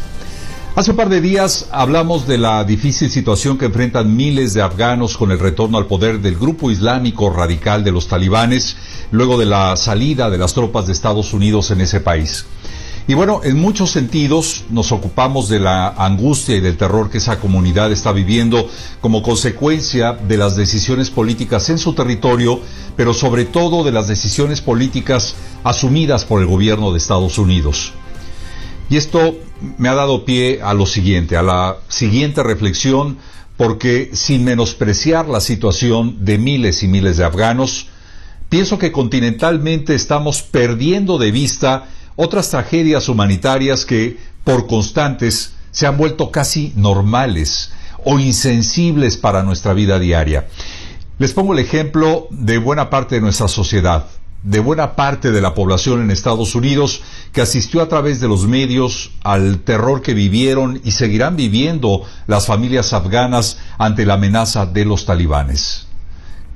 Hace 0.79 0.91
un 0.91 0.95
par 0.95 1.09
de 1.09 1.19
días 1.19 1.67
hablamos 1.73 2.25
de 2.25 2.37
la 2.37 2.63
difícil 2.63 3.11
situación 3.11 3.57
que 3.57 3.65
enfrentan 3.65 4.15
miles 4.15 4.53
de 4.53 4.61
afganos 4.61 5.17
con 5.17 5.29
el 5.29 5.37
retorno 5.37 5.77
al 5.77 5.87
poder 5.87 6.21
del 6.21 6.37
grupo 6.37 6.71
islámico 6.71 7.29
radical 7.29 7.83
de 7.83 7.91
los 7.91 8.07
talibanes 8.07 8.77
luego 9.11 9.37
de 9.37 9.45
la 9.45 9.75
salida 9.75 10.29
de 10.29 10.37
las 10.37 10.53
tropas 10.53 10.87
de 10.87 10.93
Estados 10.93 11.33
Unidos 11.33 11.71
en 11.71 11.81
ese 11.81 11.99
país. 11.99 12.45
Y 13.09 13.13
bueno, 13.13 13.41
en 13.43 13.59
muchos 13.59 13.91
sentidos 13.91 14.63
nos 14.69 14.93
ocupamos 14.93 15.49
de 15.49 15.59
la 15.59 15.89
angustia 15.89 16.55
y 16.55 16.61
del 16.61 16.77
terror 16.77 17.09
que 17.09 17.17
esa 17.17 17.41
comunidad 17.41 17.91
está 17.91 18.13
viviendo 18.13 18.65
como 19.01 19.21
consecuencia 19.21 20.13
de 20.13 20.37
las 20.37 20.55
decisiones 20.55 21.09
políticas 21.09 21.69
en 21.69 21.77
su 21.77 21.91
territorio, 21.91 22.61
pero 22.95 23.13
sobre 23.13 23.43
todo 23.43 23.83
de 23.83 23.91
las 23.91 24.07
decisiones 24.07 24.61
políticas 24.61 25.35
asumidas 25.65 26.23
por 26.23 26.39
el 26.39 26.47
gobierno 26.47 26.93
de 26.93 26.99
Estados 26.99 27.37
Unidos. 27.37 27.91
Y 28.89 28.97
esto 28.97 29.37
me 29.77 29.87
ha 29.87 29.93
dado 29.93 30.25
pie 30.25 30.61
a 30.63 30.73
lo 30.73 30.85
siguiente, 30.85 31.37
a 31.37 31.43
la 31.43 31.77
siguiente 31.87 32.41
reflexión, 32.41 33.17
porque 33.55 34.09
sin 34.13 34.43
menospreciar 34.43 35.27
la 35.27 35.41
situación 35.41 36.25
de 36.25 36.37
miles 36.37 36.81
y 36.81 36.87
miles 36.87 37.17
de 37.17 37.25
afganos, 37.25 37.87
pienso 38.49 38.79
que 38.79 38.91
continentalmente 38.91 39.93
estamos 39.93 40.41
perdiendo 40.41 41.17
de 41.19 41.31
vista 41.31 41.87
otras 42.15 42.49
tragedias 42.49 43.09
humanitarias 43.09 43.85
que, 43.85 44.17
por 44.43 44.65
constantes, 44.65 45.53
se 45.71 45.85
han 45.85 45.97
vuelto 45.97 46.31
casi 46.31 46.73
normales 46.75 47.71
o 48.05 48.17
insensibles 48.17 49.17
para 49.17 49.43
nuestra 49.43 49.73
vida 49.73 49.99
diaria. 49.99 50.47
Les 51.19 51.33
pongo 51.33 51.53
el 51.53 51.59
ejemplo 51.59 52.27
de 52.31 52.57
buena 52.57 52.89
parte 52.89 53.15
de 53.15 53.21
nuestra 53.21 53.47
sociedad 53.47 54.07
de 54.43 54.59
buena 54.59 54.95
parte 54.95 55.31
de 55.31 55.41
la 55.41 55.53
población 55.53 56.01
en 56.01 56.11
Estados 56.11 56.55
Unidos 56.55 57.01
que 57.33 57.41
asistió 57.41 57.81
a 57.81 57.89
través 57.89 58.21
de 58.21 58.27
los 58.27 58.47
medios 58.47 59.11
al 59.23 59.59
terror 59.59 60.01
que 60.01 60.13
vivieron 60.13 60.79
y 60.83 60.91
seguirán 60.91 61.35
viviendo 61.35 62.03
las 62.25 62.45
familias 62.45 62.93
afganas 62.93 63.57
ante 63.77 64.05
la 64.05 64.13
amenaza 64.13 64.65
de 64.65 64.85
los 64.85 65.05
talibanes. 65.05 65.87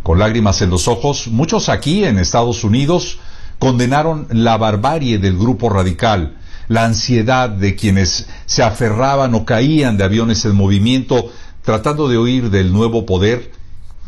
Con 0.02 0.20
lágrimas 0.20 0.62
en 0.62 0.70
los 0.70 0.88
ojos, 0.88 1.28
muchos 1.28 1.70
aquí 1.70 2.06
en 2.06 2.20
Estados 2.20 2.64
Unidos 2.64 3.20
condenaron 3.60 4.28
la 4.32 4.58
barbarie 4.58 5.18
del 5.18 5.38
grupo 5.38 5.70
radical, 5.70 6.38
la 6.68 6.86
ansiedad 6.86 7.50
de 7.50 7.76
quienes 7.76 8.28
se 8.46 8.64
aferraban 8.64 9.36
o 9.36 9.46
caían 9.46 9.98
de 9.98 10.06
aviones 10.06 10.44
en 10.46 10.56
movimiento 10.56 11.32
tratando 11.64 12.08
de 12.08 12.18
huir 12.18 12.50
del 12.50 12.72
nuevo 12.72 13.06
poder 13.06 13.52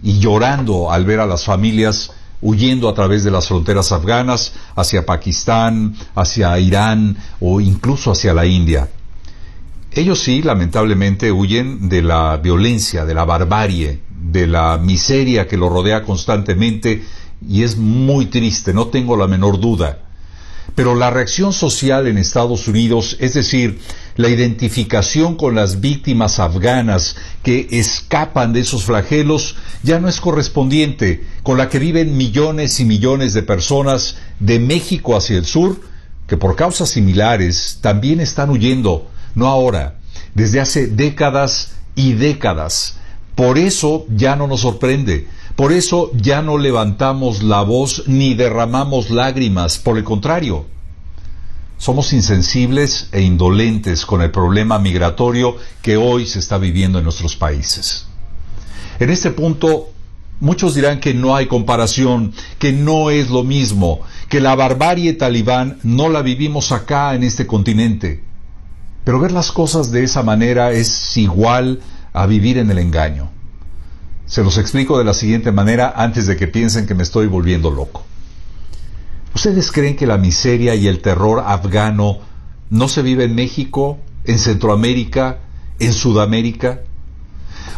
y 0.03 0.19
llorando 0.19 0.91
al 0.91 1.05
ver 1.05 1.19
a 1.19 1.25
las 1.25 1.45
familias 1.45 2.11
huyendo 2.41 2.89
a 2.89 2.93
través 2.93 3.23
de 3.23 3.31
las 3.31 3.47
fronteras 3.47 3.91
afganas 3.91 4.53
hacia 4.75 5.05
Pakistán, 5.05 5.95
hacia 6.15 6.57
Irán 6.59 7.17
o 7.39 7.61
incluso 7.61 8.11
hacia 8.11 8.33
la 8.33 8.45
India. 8.45 8.89
Ellos 9.91 10.19
sí, 10.19 10.41
lamentablemente, 10.41 11.31
huyen 11.31 11.87
de 11.87 12.01
la 12.01 12.37
violencia, 12.37 13.05
de 13.05 13.13
la 13.13 13.23
barbarie, 13.23 14.01
de 14.09 14.47
la 14.47 14.77
miseria 14.77 15.47
que 15.47 15.57
los 15.57 15.71
rodea 15.71 16.03
constantemente 16.03 17.03
y 17.47 17.63
es 17.63 17.77
muy 17.77 18.25
triste, 18.25 18.73
no 18.73 18.87
tengo 18.87 19.15
la 19.17 19.27
menor 19.27 19.59
duda. 19.59 19.99
Pero 20.73 20.95
la 20.95 21.09
reacción 21.09 21.53
social 21.53 22.07
en 22.07 22.17
Estados 22.17 22.67
Unidos, 22.67 23.15
es 23.19 23.33
decir, 23.35 23.79
la 24.15 24.29
identificación 24.29 25.35
con 25.35 25.55
las 25.55 25.81
víctimas 25.81 26.39
afganas 26.39 27.15
que 27.43 27.67
escapan 27.71 28.53
de 28.53 28.61
esos 28.61 28.85
flagelos, 28.85 29.55
ya 29.83 29.99
no 29.99 30.07
es 30.07 30.21
correspondiente 30.21 31.25
con 31.43 31.57
la 31.57 31.69
que 31.69 31.79
viven 31.79 32.15
millones 32.17 32.79
y 32.79 32.85
millones 32.85 33.33
de 33.33 33.43
personas 33.43 34.17
de 34.39 34.59
México 34.59 35.15
hacia 35.15 35.37
el 35.37 35.45
sur, 35.45 35.81
que 36.27 36.37
por 36.37 36.55
causas 36.55 36.89
similares 36.89 37.79
también 37.81 38.19
están 38.19 38.49
huyendo, 38.49 39.09
no 39.35 39.47
ahora, 39.47 39.99
desde 40.33 40.59
hace 40.59 40.87
décadas 40.87 41.73
y 41.95 42.13
décadas. 42.13 42.97
Por 43.35 43.57
eso 43.57 44.05
ya 44.15 44.37
no 44.37 44.47
nos 44.47 44.61
sorprende, 44.61 45.27
por 45.57 45.73
eso 45.73 46.11
ya 46.15 46.41
no 46.41 46.57
levantamos 46.57 47.43
la 47.43 47.61
voz 47.61 48.03
ni 48.07 48.33
derramamos 48.33 49.09
lágrimas, 49.09 49.77
por 49.77 49.97
el 49.97 50.05
contrario, 50.05 50.65
somos 51.77 52.13
insensibles 52.13 53.09
e 53.11 53.21
indolentes 53.21 54.05
con 54.05 54.21
el 54.21 54.31
problema 54.31 54.79
migratorio 54.79 55.57
que 55.81 55.97
hoy 55.97 56.25
se 56.25 56.39
está 56.39 56.57
viviendo 56.57 56.97
en 56.97 57.03
nuestros 57.03 57.35
países. 57.35 58.07
En 58.99 59.09
este 59.09 59.31
punto, 59.31 59.89
muchos 60.39 60.73
dirán 60.73 60.99
que 60.99 61.13
no 61.13 61.35
hay 61.35 61.47
comparación, 61.47 62.33
que 62.59 62.71
no 62.71 63.09
es 63.09 63.29
lo 63.29 63.43
mismo, 63.43 64.01
que 64.29 64.39
la 64.39 64.55
barbarie 64.55 65.13
talibán 65.13 65.79
no 65.83 66.09
la 66.09 66.21
vivimos 66.21 66.71
acá 66.71 67.13
en 67.13 67.23
este 67.23 67.45
continente. 67.45 68.23
Pero 69.03 69.19
ver 69.19 69.31
las 69.31 69.51
cosas 69.51 69.91
de 69.91 70.03
esa 70.03 70.23
manera 70.23 70.71
es 70.71 71.15
igual 71.17 71.81
a 72.13 72.25
vivir 72.25 72.57
en 72.57 72.71
el 72.71 72.79
engaño. 72.79 73.29
Se 74.25 74.43
los 74.43 74.57
explico 74.57 74.97
de 74.97 75.03
la 75.03 75.13
siguiente 75.13 75.51
manera 75.51 75.93
antes 75.95 76.25
de 76.25 76.35
que 76.35 76.47
piensen 76.47 76.87
que 76.87 76.95
me 76.95 77.03
estoy 77.03 77.27
volviendo 77.27 77.69
loco. 77.69 78.05
¿Ustedes 79.35 79.69
creen 79.69 79.97
que 79.97 80.07
la 80.07 80.17
miseria 80.17 80.75
y 80.75 80.87
el 80.87 81.01
terror 81.01 81.43
afgano 81.45 82.19
no 82.69 82.87
se 82.87 83.01
vive 83.01 83.25
en 83.25 83.35
México, 83.35 83.99
en 84.23 84.39
Centroamérica, 84.39 85.39
en 85.77 85.91
Sudamérica? 85.91 86.79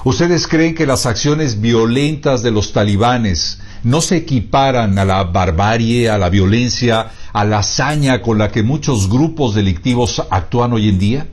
¿Ustedes 0.03 0.47
creen 0.47 0.75
que 0.75 0.85
las 0.85 1.07
acciones 1.07 1.59
violentas 1.59 2.43
de 2.43 2.51
los 2.51 2.73
talibanes 2.73 3.59
no 3.83 4.01
se 4.01 4.17
equiparan 4.17 4.99
a 4.99 5.03
la 5.05 5.23
barbarie, 5.23 6.11
a 6.11 6.19
la 6.19 6.29
violencia, 6.29 7.09
a 7.33 7.43
la 7.43 7.59
hazaña 7.59 8.21
con 8.21 8.37
la 8.37 8.51
que 8.51 8.61
muchos 8.61 9.09
grupos 9.09 9.55
delictivos 9.55 10.21
actúan 10.29 10.73
hoy 10.73 10.89
en 10.89 10.99
día? 10.99 11.27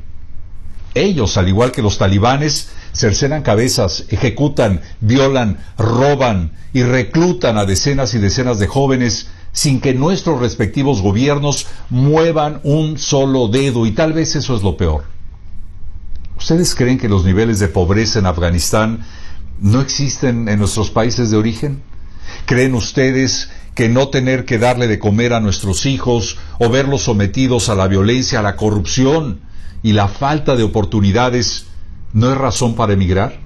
Ellos, 0.94 1.36
al 1.36 1.48
igual 1.48 1.70
que 1.70 1.82
los 1.82 1.98
talibanes, 1.98 2.70
cercenan 2.94 3.42
cabezas, 3.42 4.06
ejecutan, 4.08 4.80
violan, 5.00 5.58
roban 5.76 6.52
y 6.72 6.82
reclutan 6.82 7.58
a 7.58 7.66
decenas 7.66 8.14
y 8.14 8.18
decenas 8.18 8.58
de 8.58 8.68
jóvenes 8.68 9.28
sin 9.54 9.80
que 9.80 9.94
nuestros 9.94 10.40
respectivos 10.40 11.00
gobiernos 11.00 11.68
muevan 11.88 12.60
un 12.64 12.98
solo 12.98 13.48
dedo 13.48 13.86
y 13.86 13.92
tal 13.92 14.12
vez 14.12 14.34
eso 14.34 14.56
es 14.56 14.62
lo 14.62 14.76
peor. 14.76 15.04
¿Ustedes 16.36 16.74
creen 16.74 16.98
que 16.98 17.08
los 17.08 17.24
niveles 17.24 17.60
de 17.60 17.68
pobreza 17.68 18.18
en 18.18 18.26
Afganistán 18.26 19.06
no 19.60 19.80
existen 19.80 20.48
en 20.48 20.58
nuestros 20.58 20.90
países 20.90 21.30
de 21.30 21.36
origen? 21.36 21.82
¿Creen 22.46 22.74
ustedes 22.74 23.48
que 23.76 23.88
no 23.88 24.08
tener 24.08 24.44
que 24.44 24.58
darle 24.58 24.88
de 24.88 24.98
comer 24.98 25.32
a 25.32 25.40
nuestros 25.40 25.86
hijos 25.86 26.36
o 26.58 26.68
verlos 26.68 27.02
sometidos 27.02 27.68
a 27.68 27.76
la 27.76 27.86
violencia, 27.86 28.40
a 28.40 28.42
la 28.42 28.56
corrupción 28.56 29.40
y 29.84 29.92
la 29.92 30.08
falta 30.08 30.56
de 30.56 30.64
oportunidades 30.64 31.66
no 32.12 32.32
es 32.32 32.36
razón 32.36 32.74
para 32.74 32.94
emigrar? 32.94 33.38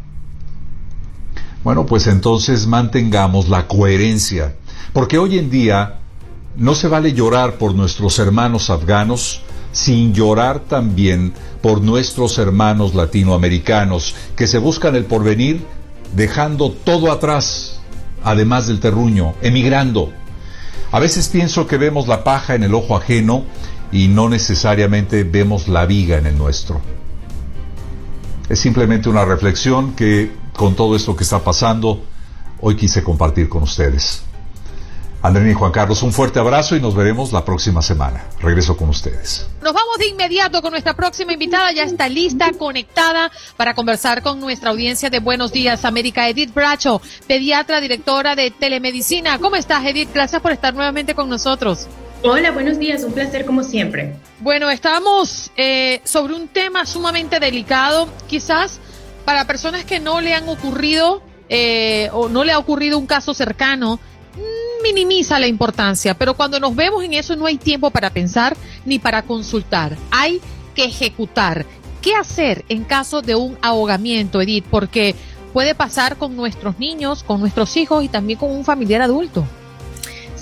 Bueno, 1.63 1.85
pues 1.85 2.07
entonces 2.07 2.67
mantengamos 2.67 3.51
la 3.51 3.69
coherencia, 3.69 4.57
porque 4.93 5.19
hoy 5.19 5.39
en 5.39 5.51
día 5.51 5.99
no 6.57 6.75
se 6.75 6.89
vale 6.89 7.13
llorar 7.13 7.59
por 7.59 7.75
nuestros 7.75 8.19
hermanos 8.19 8.71
afganos 8.71 9.43
sin 9.73 10.15
llorar 10.15 10.61
también 10.61 11.33
por 11.63 11.83
nuestros 11.83 12.39
hermanos 12.39 12.95
latinoamericanos 12.95 14.15
que 14.37 14.47
se 14.47 14.59
buscan 14.59 14.97
el 14.97 15.05
porvenir 15.05 15.65
dejando 16.15 16.71
todo 16.73 17.13
atrás, 17.13 17.81
además 18.25 18.67
del 18.67 18.81
terruño, 18.81 19.35
emigrando. 19.43 20.13
A 20.91 21.01
veces 21.01 21.29
pienso 21.29 21.67
que 21.67 21.77
vemos 21.77 22.09
la 22.09 22.25
paja 22.25 22.55
en 22.55 22.63
el 22.63 22.75
ojo 22.75 22.97
ajeno 22.97 23.45
y 23.93 24.09
no 24.09 24.29
necesariamente 24.29 25.25
vemos 25.25 25.69
la 25.69 25.87
viga 25.87 26.19
en 26.19 26.27
el 26.27 26.39
nuestro. 26.39 26.81
Es 28.49 28.61
simplemente 28.61 29.09
una 29.09 29.25
reflexión 29.25 29.93
que 29.93 30.33
con 30.57 30.75
todo 30.75 30.97
esto 30.97 31.15
que 31.15 31.25
está 31.25 31.45
pasando, 31.45 32.03
hoy 32.61 32.75
quise 32.75 33.05
compartir 33.05 33.49
con 33.49 33.63
ustedes. 33.63 34.23
Andrés 35.21 35.51
y 35.51 35.55
Juan 35.55 35.73
Carlos, 35.73 36.03
un 36.05 36.13
fuerte 36.13 36.39
abrazo 36.39 36.77
y 36.77 36.81
nos 36.81 36.95
veremos 36.95 37.33
la 37.33 37.45
próxima 37.45 37.83
semana. 37.83 38.25
Regreso 38.41 38.77
con 38.77 38.89
ustedes. 38.89 39.49
Nos 39.61 39.73
vamos 39.73 39.99
de 39.99 40.07
inmediato 40.07 40.63
con 40.63 40.71
nuestra 40.71 40.95
próxima 40.95 41.33
invitada. 41.33 41.73
Ya 41.73 41.83
está 41.83 42.09
lista, 42.09 42.53
conectada 42.53 43.33
para 43.57 43.75
conversar 43.75 44.23
con 44.23 44.39
nuestra 44.39 44.71
audiencia 44.71 45.11
de 45.11 45.19
Buenos 45.19 45.51
Días 45.51 45.85
América. 45.85 46.29
Edith 46.29 46.55
Bracho, 46.55 47.03
pediatra, 47.27 47.81
directora 47.81 48.37
de 48.37 48.53
telemedicina. 48.53 49.41
¿Cómo 49.41 49.57
estás, 49.57 49.85
Edith? 49.85 50.11
Gracias 50.15 50.41
por 50.41 50.53
estar 50.53 50.73
nuevamente 50.73 51.17
con 51.17 51.29
nosotros. 51.29 51.89
Hola, 52.23 52.53
buenos 52.53 52.79
días. 52.79 53.03
Un 53.03 53.13
placer 53.13 53.45
como 53.45 53.65
siempre. 53.65 54.15
Bueno, 54.39 54.71
estamos 54.71 55.51
eh, 55.57 56.01
sobre 56.05 56.35
un 56.35 56.47
tema 56.47 56.87
sumamente 56.87 57.41
delicado. 57.41 58.09
Quizás 58.29 58.79
para 59.25 59.47
personas 59.47 59.85
que 59.85 59.99
no 59.99 60.21
le 60.21 60.35
han 60.35 60.49
ocurrido 60.49 61.23
eh, 61.49 62.09
o 62.13 62.29
no 62.29 62.45
le 62.45 62.53
ha 62.53 62.59
ocurrido 62.59 62.99
un 62.99 63.07
caso 63.07 63.35
cercano 63.35 63.99
minimiza 64.83 65.39
la 65.39 65.47
importancia, 65.47 66.15
pero 66.15 66.35
cuando 66.35 66.61
nos 66.61 66.75
vemos 66.75 67.05
en 67.05 67.15
eso 67.15 67.37
no 67.37 67.47
hay 67.47 67.57
tiempo 67.57 67.91
para 67.91 68.11
pensar 68.11 68.57
ni 68.85 68.99
para 68.99 69.23
consultar. 69.23 69.97
Hay 70.11 70.41
que 70.75 70.85
ejecutar. 70.85 71.67
¿Qué 72.03 72.15
hacer 72.15 72.65
en 72.69 72.85
caso 72.85 73.23
de 73.23 73.35
un 73.35 73.59
ahogamiento, 73.61 74.41
Edith? 74.41 74.65
Porque 74.71 75.15
puede 75.53 75.75
pasar 75.75 76.17
con 76.17 76.37
nuestros 76.37 76.79
niños, 76.79 77.23
con 77.23 77.41
nuestros 77.41 77.77
hijos 77.77 78.05
y 78.05 78.09
también 78.09 78.39
con 78.39 78.51
un 78.51 78.65
familiar 78.65 79.03
adulto. 79.03 79.45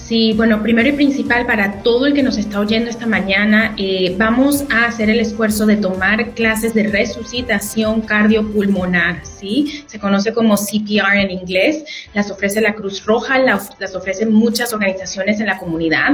Sí, 0.06 0.34
bueno, 0.34 0.62
primero 0.62 0.88
y 0.88 0.92
principal 0.92 1.46
para 1.46 1.82
todo 1.82 2.06
el 2.06 2.14
que 2.14 2.22
nos 2.22 2.38
está 2.38 2.60
oyendo 2.60 2.88
esta 2.88 3.06
mañana, 3.06 3.74
eh, 3.76 4.14
vamos 4.16 4.62
a 4.70 4.84
hacer 4.84 5.10
el 5.10 5.18
esfuerzo 5.18 5.66
de 5.66 5.78
tomar 5.78 6.30
clases 6.34 6.74
de 6.74 6.84
resucitación 6.84 8.02
cardiopulmonar, 8.02 9.26
¿sí? 9.26 9.82
Se 9.86 9.98
conoce 9.98 10.32
como 10.32 10.54
CPR 10.54 11.16
en 11.16 11.32
inglés, 11.32 11.84
las 12.14 12.30
ofrece 12.30 12.60
la 12.60 12.74
Cruz 12.76 13.04
Roja, 13.04 13.40
las, 13.40 13.72
ofrecen 13.96 14.32
muchas 14.32 14.72
organizaciones 14.72 15.40
en 15.40 15.46
la 15.46 15.58
comunidad 15.58 16.12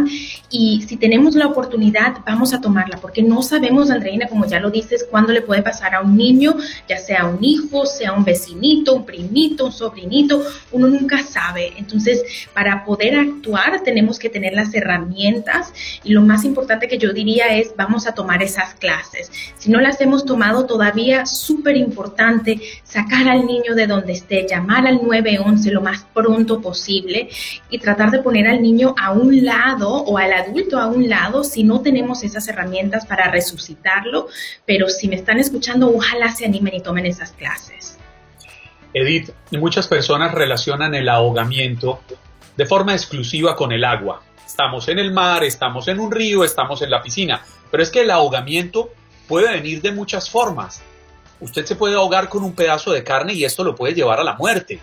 y 0.49 0.87
si 0.89 0.97
tenemos 0.97 1.35
la 1.35 1.49
oportunidad, 1.49 2.15
vamos 2.25 2.55
a 2.55 2.63
tomarla, 2.63 2.97
porque 2.97 3.23
no 3.23 3.43
sabemos, 3.43 3.91
Andreina, 3.91 4.27
como 4.27 4.47
ya 4.47 4.59
lo 4.59 4.71
dices, 4.71 5.07
cuándo 5.11 5.35
le 5.35 5.43
puede 5.43 5.61
pasar 5.61 5.95
a 5.95 6.01
un 6.01 6.17
niño, 6.17 6.57
ya 6.89 6.97
sea 6.97 7.27
un 7.27 7.45
hijo, 7.45 7.85
sea 7.85 8.15
un 8.15 8.25
vecinito, 8.25 8.95
un 8.95 9.05
primito, 9.05 9.67
un 9.67 9.73
sobrinito, 9.73 10.43
uno 10.71 10.87
nunca 10.87 11.23
sabe. 11.23 11.75
Entonces, 11.77 12.23
para 12.55 12.87
poder 12.87 13.17
actuar, 13.17 13.82
tenemos 13.83 14.19
que 14.19 14.29
tener 14.29 14.53
las 14.55 14.75
herramientas 14.75 15.73
y 16.05 16.13
lo 16.13 16.23
más 16.23 16.45
importante 16.45 16.89
que 16.89 16.99
yo 16.99 17.13
diría 17.13 17.57
es 17.57 17.75
vamos 17.77 18.07
a 18.07 18.15
tomar 18.15 18.43
esas 18.43 18.75
clases. 18.75 19.31
Si 19.57 19.71
no 19.71 19.81
las 19.81 20.01
hemos 20.01 20.25
tomado 20.25 20.67
todavía, 20.67 21.27
súper 21.27 21.77
importante 21.77 22.61
sacar 22.85 23.29
al 23.29 23.47
niño 23.47 23.75
de 23.75 23.87
donde 23.87 24.13
esté, 24.13 24.47
llamar 24.49 24.87
al 24.87 25.03
911 25.03 25.71
lo 25.71 25.81
más 25.81 26.07
pronto 26.15 26.61
posible 26.61 27.29
y 27.71 27.79
tratar 27.79 28.11
de 28.11 28.21
poner 28.21 28.47
al 28.47 28.63
niño 28.63 28.95
a 28.99 29.13
un 29.13 29.45
lado 29.45 29.91
o 29.91 30.19
al 30.19 30.33
adulto 30.33 30.79
a 30.79 30.87
un 30.87 31.09
lado 31.09 31.45
si 31.45 31.65
no 31.65 31.81
tenemos 31.81 32.23
esas 32.23 32.47
herramientas 32.49 33.07
para 33.07 33.31
resucitarlo, 33.31 34.29
pero 34.67 34.89
si 34.89 35.09
me 35.09 35.17
están 35.17 35.39
escuchando, 35.39 35.95
ojalá 35.95 36.35
se 36.35 36.45
animen 36.45 36.75
y 36.75 36.81
tomen 36.81 37.07
esas 37.07 37.33
clases. 37.33 37.99
Edith, 38.95 39.31
muchas 39.53 39.89
personas 39.89 40.33
relacionan 40.33 40.95
el 40.95 41.09
ahogamiento 41.09 42.01
de 42.57 42.67
forma 42.67 42.93
exclusiva 42.93 43.57
con 43.57 43.73
el 43.73 43.85
agua. 43.85 44.23
Estamos 44.47 44.89
en 44.89 44.99
el 44.99 45.13
mar, 45.13 45.45
estamos 45.45 45.89
en 45.89 45.99
un 45.99 46.11
río, 46.11 46.45
estamos 46.45 46.83
en 46.83 46.91
la 46.91 47.03
piscina, 47.03 47.43
pero 47.71 47.83
es 47.83 47.91
que 47.91 48.03
el 48.03 48.11
ahogamiento 48.11 48.91
puede 49.27 49.51
venir 49.51 49.81
de 49.81 49.93
muchas 49.93 50.29
formas. 50.29 50.83
Usted 51.41 51.65
se 51.65 51.77
puede 51.77 51.95
ahogar 51.95 52.29
con 52.29 52.45
un 52.45 52.55
pedazo 52.55 52.93
de 52.93 53.03
carne 53.03 53.33
y 53.33 53.45
esto 53.45 53.65
lo 53.65 53.75
puede 53.75 53.95
llevar 53.95 54.21
a 54.21 54.25
la 54.25 54.35
muerte. 54.35 54.81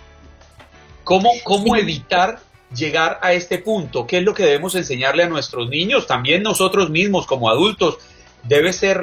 ¿Cómo, 1.04 1.32
cómo 1.44 1.76
evitar 1.76 2.40
llegar 2.76 3.20
a 3.22 3.34
este 3.34 3.60
punto? 3.60 4.06
¿Qué 4.06 4.18
es 4.18 4.24
lo 4.24 4.34
que 4.34 4.44
debemos 4.44 4.76
enseñarle 4.76 5.24
a 5.24 5.30
nuestros 5.30 5.70
niños? 5.70 6.08
También 6.08 6.44
nosotros 6.44 6.90
mismos 6.90 7.26
como 7.26 7.50
adultos. 7.50 7.98
Debe 8.44 8.74
ser 8.74 9.02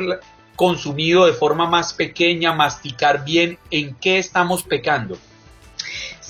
consumido 0.56 1.26
de 1.26 1.32
forma 1.32 1.66
más 1.68 1.92
pequeña, 1.92 2.52
masticar 2.52 3.24
bien 3.24 3.58
en 3.70 3.94
qué 3.96 4.18
estamos 4.18 4.62
pecando. 4.62 5.16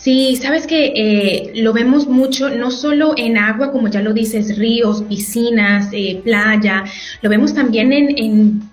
Sí, 0.06 0.36
sabes 0.36 0.68
que 0.68 0.92
eh, 0.94 1.52
lo 1.56 1.72
vemos 1.72 2.06
mucho, 2.06 2.48
no 2.48 2.70
solo 2.70 3.14
en 3.16 3.36
agua, 3.36 3.72
como 3.72 3.88
ya 3.88 4.02
lo 4.02 4.12
dices, 4.12 4.56
ríos, 4.56 5.02
piscinas, 5.02 5.88
eh, 5.92 6.20
playa, 6.22 6.84
lo 7.22 7.28
vemos 7.28 7.54
también 7.54 7.92
en, 7.92 8.16
en 8.16 8.70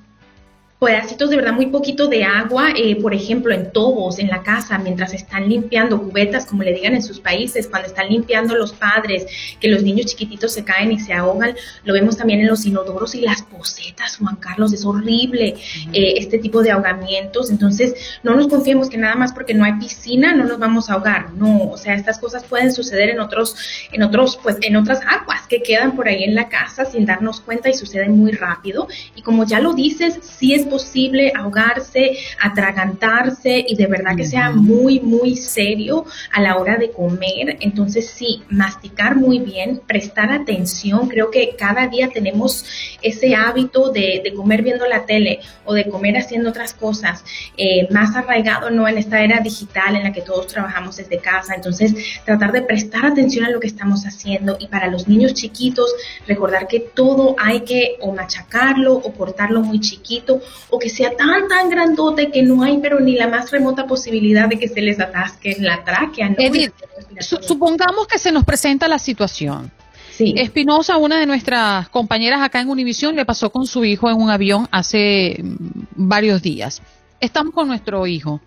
pedacitos 0.84 1.30
de 1.30 1.38
verdad 1.38 1.54
muy 1.54 1.68
poquito 1.68 2.08
de 2.08 2.24
agua, 2.24 2.70
eh, 2.76 2.96
por 3.02 3.14
ejemplo, 3.14 3.54
en 3.54 3.72
tobos, 3.72 4.20
en 4.20 4.28
la 4.28 4.44
casa, 4.44 4.78
mientras 4.78 5.14
están 5.14 5.50
limpiando 5.50 6.02
cubetas, 6.02 6.46
como 6.46 6.64
le 6.64 6.74
digan 6.74 6.94
en 6.94 7.04
sus 7.04 7.20
países, 7.20 7.68
cuando 7.68 7.88
están 7.88 8.10
limpiando 8.10 8.56
los 8.56 8.74
padres, 8.74 9.26
que 9.60 9.68
los 9.68 9.84
niños 9.84 10.08
chiquititos 10.08 10.54
se 10.54 10.64
caen 10.64 10.92
y 10.92 11.00
se 11.00 11.14
ahogan, 11.14 11.56
lo 11.84 11.94
vemos 11.94 12.18
también 12.18 12.42
en 12.42 12.48
los 12.48 12.66
inodoros 12.66 13.16
y 13.16 13.22
las 13.22 13.44
pocetas, 13.44 14.18
Juan 14.18 14.36
Carlos, 14.38 14.74
es 14.74 14.86
horrible 14.86 15.56
eh, 15.94 16.14
este 16.18 16.38
tipo 16.38 16.62
de 16.62 16.72
ahogamientos, 16.72 17.50
entonces 17.50 18.20
no 18.24 18.36
nos 18.36 18.48
confiemos 18.48 18.90
que 18.90 18.98
nada 18.98 19.16
más 19.16 19.34
porque 19.34 19.54
no 19.54 19.64
hay 19.64 19.74
piscina 19.74 20.34
no 20.34 20.46
nos 20.46 20.60
vamos 20.60 20.90
a 20.90 20.94
ahogar, 20.94 21.34
no, 21.34 21.70
o 21.70 21.78
sea, 21.78 21.96
estas 21.96 22.20
cosas 22.20 22.44
pueden 22.44 22.72
suceder 22.72 23.10
en 23.10 23.20
otros, 23.20 23.56
en 23.92 24.04
otros, 24.04 24.40
pues 24.42 24.58
en 24.62 24.76
otras 24.76 25.00
aguas 25.08 25.48
que 25.48 25.62
quedan 25.62 25.96
por 25.96 26.08
ahí 26.08 26.24
en 26.24 26.36
la 26.36 26.50
casa 26.50 26.86
sin 26.86 27.06
darnos 27.06 27.42
cuenta 27.42 27.70
y 27.70 27.74
suceden 27.74 28.18
muy 28.18 28.32
rápido, 28.32 28.88
y 29.16 29.22
como 29.22 29.46
ya 29.46 29.60
lo 29.60 29.74
dices, 29.74 30.20
sí 30.22 30.54
es 30.54 30.66
posible 30.74 31.32
ahogarse, 31.36 32.18
atragantarse 32.42 33.64
y 33.68 33.76
de 33.76 33.86
verdad 33.86 34.16
que 34.16 34.26
sea 34.26 34.50
muy, 34.50 35.00
muy 35.00 35.36
serio 35.36 36.04
a 36.32 36.42
la 36.42 36.58
hora 36.58 36.78
de 36.78 36.90
comer. 36.90 37.58
Entonces 37.60 38.10
sí, 38.10 38.42
masticar 38.50 39.16
muy 39.16 39.38
bien, 39.38 39.82
prestar 39.86 40.32
atención. 40.32 41.10
Creo 41.10 41.30
que 41.30 41.56
cada 41.56 41.88
día 41.88 42.10
tenemos 42.10 42.66
ese 43.04 43.36
hábito 43.36 43.92
de, 43.92 44.34
comer 44.36 44.64
viendo 44.64 44.88
la 44.88 45.06
tele 45.06 45.42
o 45.64 45.76
de 45.76 45.88
comer 45.88 46.18
haciendo 46.18 46.50
otras 46.50 46.74
cosas, 46.74 47.24
eh, 47.56 47.88
más 47.92 48.16
arraigado 48.16 48.72
no 48.72 48.88
en 48.88 48.98
esta 48.98 49.22
era 49.24 49.42
digital 49.42 49.96
en 49.96 50.04
la 50.04 50.12
que 50.12 50.22
todos 50.22 50.48
trabajamos 50.48 50.98
desde 50.98 51.20
casa. 51.20 51.54
Entonces 51.54 51.94
tratar 52.26 52.52
de 52.52 52.64
prestar 52.64 53.06
atención 53.06 53.46
a 53.46 53.52
lo 53.52 53.60
que 53.60 53.68
estamos 53.68 54.06
haciendo 54.06 54.58
y 54.60 54.68
para 54.70 54.88
los 54.88 55.08
niños 55.08 55.36
chiquitos 55.36 55.94
recordar 56.28 56.68
que 56.68 56.80
todo 56.80 57.36
hay 57.38 57.62
que 57.62 57.98
o 58.02 58.12
machacarlo 58.12 58.96
o 58.96 59.14
cortarlo 59.14 59.62
muy 59.62 59.80
chiquito 59.80 60.42
o 60.70 60.80
que 60.80 60.90
sea 60.90 61.16
tan, 61.16 61.48
tan 61.48 61.70
grandote 61.70 62.32
que 62.32 62.42
no 62.44 62.64
hay 62.64 62.80
pero 62.80 63.00
ni 63.00 63.16
la 63.16 63.28
más 63.28 63.52
remota 63.52 63.86
posibilidad 63.86 64.48
de 64.48 64.58
que 64.58 64.68
se 64.68 64.82
les 64.82 65.00
atasque 65.00 65.52
en 65.52 65.66
la 65.66 65.84
tráquea. 65.84 66.30
¿no? 66.30 66.36
supongamos 67.20 68.08
que 68.08 68.18
se 68.18 68.32
nos 68.32 68.44
presenta 68.44 68.88
la 68.88 69.00
situación. 69.00 69.72
Sí. 70.12 70.36
Espinosa, 70.38 70.98
una 70.98 71.20
de 71.20 71.26
nuestras 71.26 71.90
compañeras 71.90 72.42
acá 72.42 72.62
en 72.62 72.70
Univisión, 72.70 73.16
le 73.16 73.26
pasó 73.26 73.52
con 73.52 73.66
su 73.66 73.84
hijo 73.84 74.10
en 74.10 74.22
un 74.22 74.30
avión 74.30 74.68
hace 74.72 75.40
mm, 75.42 75.56
varios 75.96 76.42
días. 76.42 76.82
Estamos 77.20 77.54
con 77.54 77.68
nuestro 77.68 78.06
hijo. 78.06 78.40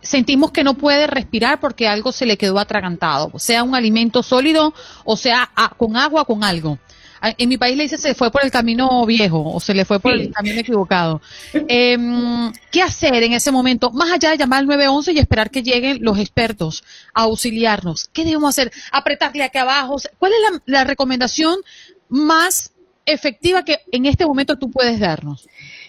Sentimos 0.00 0.50
que 0.50 0.64
no 0.64 0.74
puede 0.74 1.06
respirar 1.06 1.60
porque 1.60 1.88
algo 1.88 2.12
se 2.12 2.26
le 2.26 2.36
quedó 2.36 2.58
atragantado, 2.58 3.32
sea 3.38 3.62
un 3.62 3.74
alimento 3.74 4.22
sólido 4.22 4.72
o 5.04 5.16
sea 5.16 5.50
con 5.76 5.96
agua 5.96 6.24
con 6.24 6.44
algo. 6.44 6.78
Ah, 7.20 7.34
en 7.36 7.48
mi 7.48 7.56
país 7.56 7.76
le 7.76 7.84
dice 7.84 7.98
se 7.98 8.14
fue 8.14 8.30
por 8.30 8.44
el 8.44 8.50
camino 8.50 9.04
viejo 9.06 9.42
o 9.52 9.60
se 9.60 9.74
le 9.74 9.84
fue 9.84 10.00
por 10.00 10.12
el 10.12 10.32
camino 10.32 10.60
equivocado. 10.60 11.20
Em, 11.68 12.52
¿Qué 12.70 12.82
hacer 12.82 13.22
en 13.22 13.32
ese 13.32 13.50
momento? 13.50 13.90
Más 13.90 14.10
allá 14.12 14.30
de 14.30 14.38
llamar 14.38 14.60
al 14.60 14.66
911 14.66 15.12
y 15.12 15.18
esperar 15.18 15.50
que 15.50 15.62
lleguen 15.62 15.98
los 16.00 16.18
expertos 16.18 16.84
a 17.14 17.22
auxiliarnos. 17.22 18.08
¿Qué 18.12 18.24
debemos 18.24 18.50
hacer? 18.50 18.72
Apretarle 18.92 19.44
aquí 19.44 19.58
abajo. 19.58 19.96
¿Cuál 20.18 20.32
es 20.32 20.38
la, 20.40 20.62
la 20.66 20.84
recomendación 20.84 21.56
más 22.08 22.72
efectiva 23.04 23.64
que 23.64 23.78
en 23.92 24.06
este 24.06 24.26
momento 24.26 24.58
tú 24.58 24.70
puedes 24.70 25.00
darnos? 25.00 25.46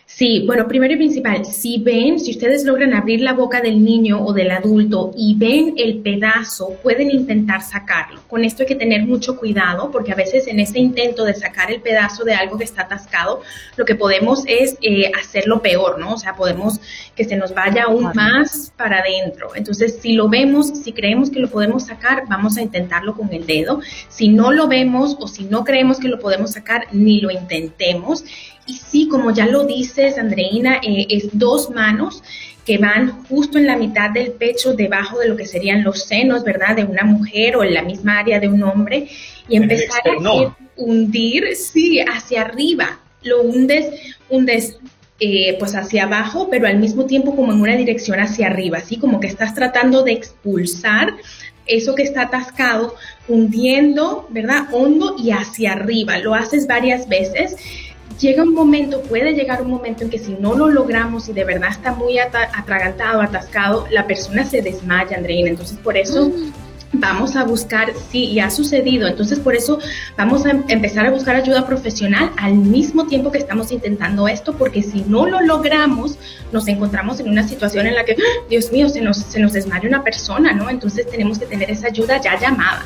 Sí, 0.09 0.45
bueno, 0.47 0.69
primero 0.69 0.93
y 0.93 0.97
principal, 0.97 1.45
si 1.45 1.79
ven, 1.83 2.17
si 2.17 2.31
ustedes 2.31 2.63
logran 2.63 2.93
abrir 2.93 3.19
la 3.19 3.33
boca 3.33 3.59
del 3.59 3.83
niño 3.83 4.23
o 4.23 4.31
del 4.31 4.51
adulto 4.51 5.11
y 5.17 5.35
ven 5.35 5.73
el 5.75 5.97
pedazo, 5.97 6.77
pueden 6.81 7.11
intentar 7.11 7.61
sacarlo. 7.61 8.21
Con 8.25 8.45
esto 8.45 8.63
hay 8.63 8.67
que 8.67 8.75
tener 8.75 9.05
mucho 9.05 9.37
cuidado 9.37 9.91
porque 9.91 10.13
a 10.13 10.15
veces 10.15 10.47
en 10.47 10.61
ese 10.61 10.79
intento 10.79 11.25
de 11.25 11.33
sacar 11.33 11.71
el 11.71 11.81
pedazo 11.81 12.23
de 12.23 12.33
algo 12.33 12.57
que 12.57 12.63
está 12.63 12.83
atascado, 12.83 13.41
lo 13.75 13.83
que 13.83 13.95
podemos 13.95 14.43
es 14.47 14.77
eh, 14.81 15.11
hacerlo 15.13 15.61
peor, 15.61 15.99
¿no? 15.99 16.13
O 16.13 16.17
sea, 16.17 16.37
podemos 16.37 16.79
que 17.13 17.25
se 17.25 17.35
nos 17.35 17.53
vaya 17.53 17.83
aún 17.83 18.09
más 18.15 18.71
para 18.77 18.99
adentro. 18.99 19.55
Entonces, 19.55 19.99
si 20.01 20.13
lo 20.13 20.29
vemos, 20.29 20.69
si 20.69 20.93
creemos 20.93 21.29
que 21.29 21.39
lo 21.39 21.49
podemos 21.49 21.87
sacar, 21.87 22.23
vamos 22.29 22.55
a 22.55 22.61
intentarlo 22.61 23.13
con 23.13 23.33
el 23.33 23.45
dedo. 23.45 23.81
Si 24.07 24.29
no 24.29 24.53
lo 24.53 24.69
vemos 24.69 25.17
o 25.19 25.27
si 25.27 25.43
no 25.43 25.65
creemos 25.65 25.99
que 25.99 26.07
lo 26.07 26.17
podemos 26.17 26.53
sacar, 26.53 26.87
ni 26.93 27.19
lo 27.19 27.29
intentemos 27.29 28.23
y 28.67 28.73
sí, 28.73 29.07
como 29.07 29.31
ya 29.33 29.47
lo 29.47 29.65
dices, 29.65 30.17
Andreina, 30.17 30.79
eh, 30.83 31.07
es 31.09 31.29
dos 31.31 31.69
manos 31.69 32.23
que 32.65 32.77
van 32.77 33.23
justo 33.23 33.57
en 33.57 33.65
la 33.65 33.77
mitad 33.77 34.11
del 34.11 34.31
pecho, 34.31 34.73
debajo 34.73 35.19
de 35.19 35.29
lo 35.29 35.37
que 35.37 35.45
serían 35.45 35.83
los 35.83 36.03
senos, 36.03 36.43
¿verdad? 36.43 36.75
De 36.75 36.83
una 36.83 37.03
mujer 37.03 37.55
o 37.55 37.63
en 37.63 37.73
la 37.73 37.81
misma 37.81 38.19
área 38.19 38.39
de 38.41 38.49
un 38.49 38.61
hombre, 38.63 39.07
y 39.47 39.55
empezar 39.55 40.01
a 40.05 40.55
hundir, 40.75 41.55
sí, 41.55 42.01
hacia 42.01 42.41
arriba. 42.41 42.99
Lo 43.23 43.41
hundes, 43.41 44.15
hundes 44.29 44.77
eh, 45.19 45.55
pues 45.57 45.75
hacia 45.75 46.03
abajo, 46.03 46.49
pero 46.51 46.67
al 46.67 46.77
mismo 46.77 47.05
tiempo 47.05 47.35
como 47.35 47.53
en 47.53 47.61
una 47.61 47.77
dirección 47.77 48.19
hacia 48.19 48.47
arriba, 48.47 48.79
así 48.79 48.97
como 48.97 49.19
que 49.19 49.27
estás 49.27 49.55
tratando 49.55 50.03
de 50.03 50.11
expulsar 50.11 51.13
eso 51.65 51.95
que 51.95 52.03
está 52.03 52.23
atascado, 52.23 52.95
hundiendo, 53.27 54.27
¿verdad? 54.29 54.67
Hondo 54.71 55.15
y 55.17 55.31
hacia 55.31 55.73
arriba. 55.73 56.17
Lo 56.19 56.33
haces 56.33 56.67
varias 56.67 57.07
veces 57.09 57.55
llega 58.19 58.43
un 58.43 58.53
momento, 58.53 59.01
puede 59.01 59.33
llegar 59.33 59.61
un 59.61 59.69
momento 59.69 60.03
en 60.03 60.09
que 60.09 60.19
si 60.19 60.33
no 60.33 60.55
lo 60.55 60.69
logramos 60.69 61.29
y 61.29 61.33
de 61.33 61.43
verdad 61.43 61.69
está 61.71 61.93
muy 61.93 62.17
atragantado, 62.19 63.21
atascado, 63.21 63.85
la 63.91 64.07
persona 64.07 64.45
se 64.45 64.61
desmaya, 64.61 65.17
Andreina. 65.17 65.49
Entonces, 65.49 65.77
por 65.77 65.97
eso... 65.97 66.29
Mm. 66.29 66.67
Vamos 66.93 67.35
a 67.35 67.43
buscar, 67.43 67.91
sí, 68.11 68.23
y 68.25 68.39
ha 68.39 68.49
sucedido, 68.49 69.07
entonces 69.07 69.39
por 69.39 69.55
eso 69.55 69.77
vamos 70.17 70.45
a 70.45 70.51
empezar 70.69 71.05
a 71.05 71.11
buscar 71.11 71.35
ayuda 71.35 71.67
profesional 71.67 72.31
al 72.37 72.53
mismo 72.53 73.07
tiempo 73.07 73.29
que 73.29 73.39
estamos 73.39 73.73
intentando 73.73 74.25
esto, 74.29 74.53
porque 74.57 74.81
si 74.81 75.01
no 75.01 75.25
lo 75.25 75.41
logramos, 75.41 76.17
nos 76.53 76.65
encontramos 76.69 77.19
en 77.19 77.29
una 77.29 77.45
situación 77.45 77.87
en 77.87 77.95
la 77.95 78.05
que, 78.05 78.13
¡ah! 78.13 78.45
Dios 78.49 78.71
mío, 78.71 78.87
se 78.87 79.01
nos, 79.01 79.17
se 79.17 79.39
nos 79.39 79.51
desmaya 79.51 79.87
una 79.87 80.01
persona, 80.01 80.53
¿no? 80.53 80.69
Entonces 80.69 81.05
tenemos 81.11 81.39
que 81.39 81.45
tener 81.45 81.69
esa 81.69 81.87
ayuda 81.87 82.21
ya 82.21 82.39
llamada. 82.39 82.85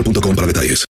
para 0.35 0.47
detalles. 0.47 0.79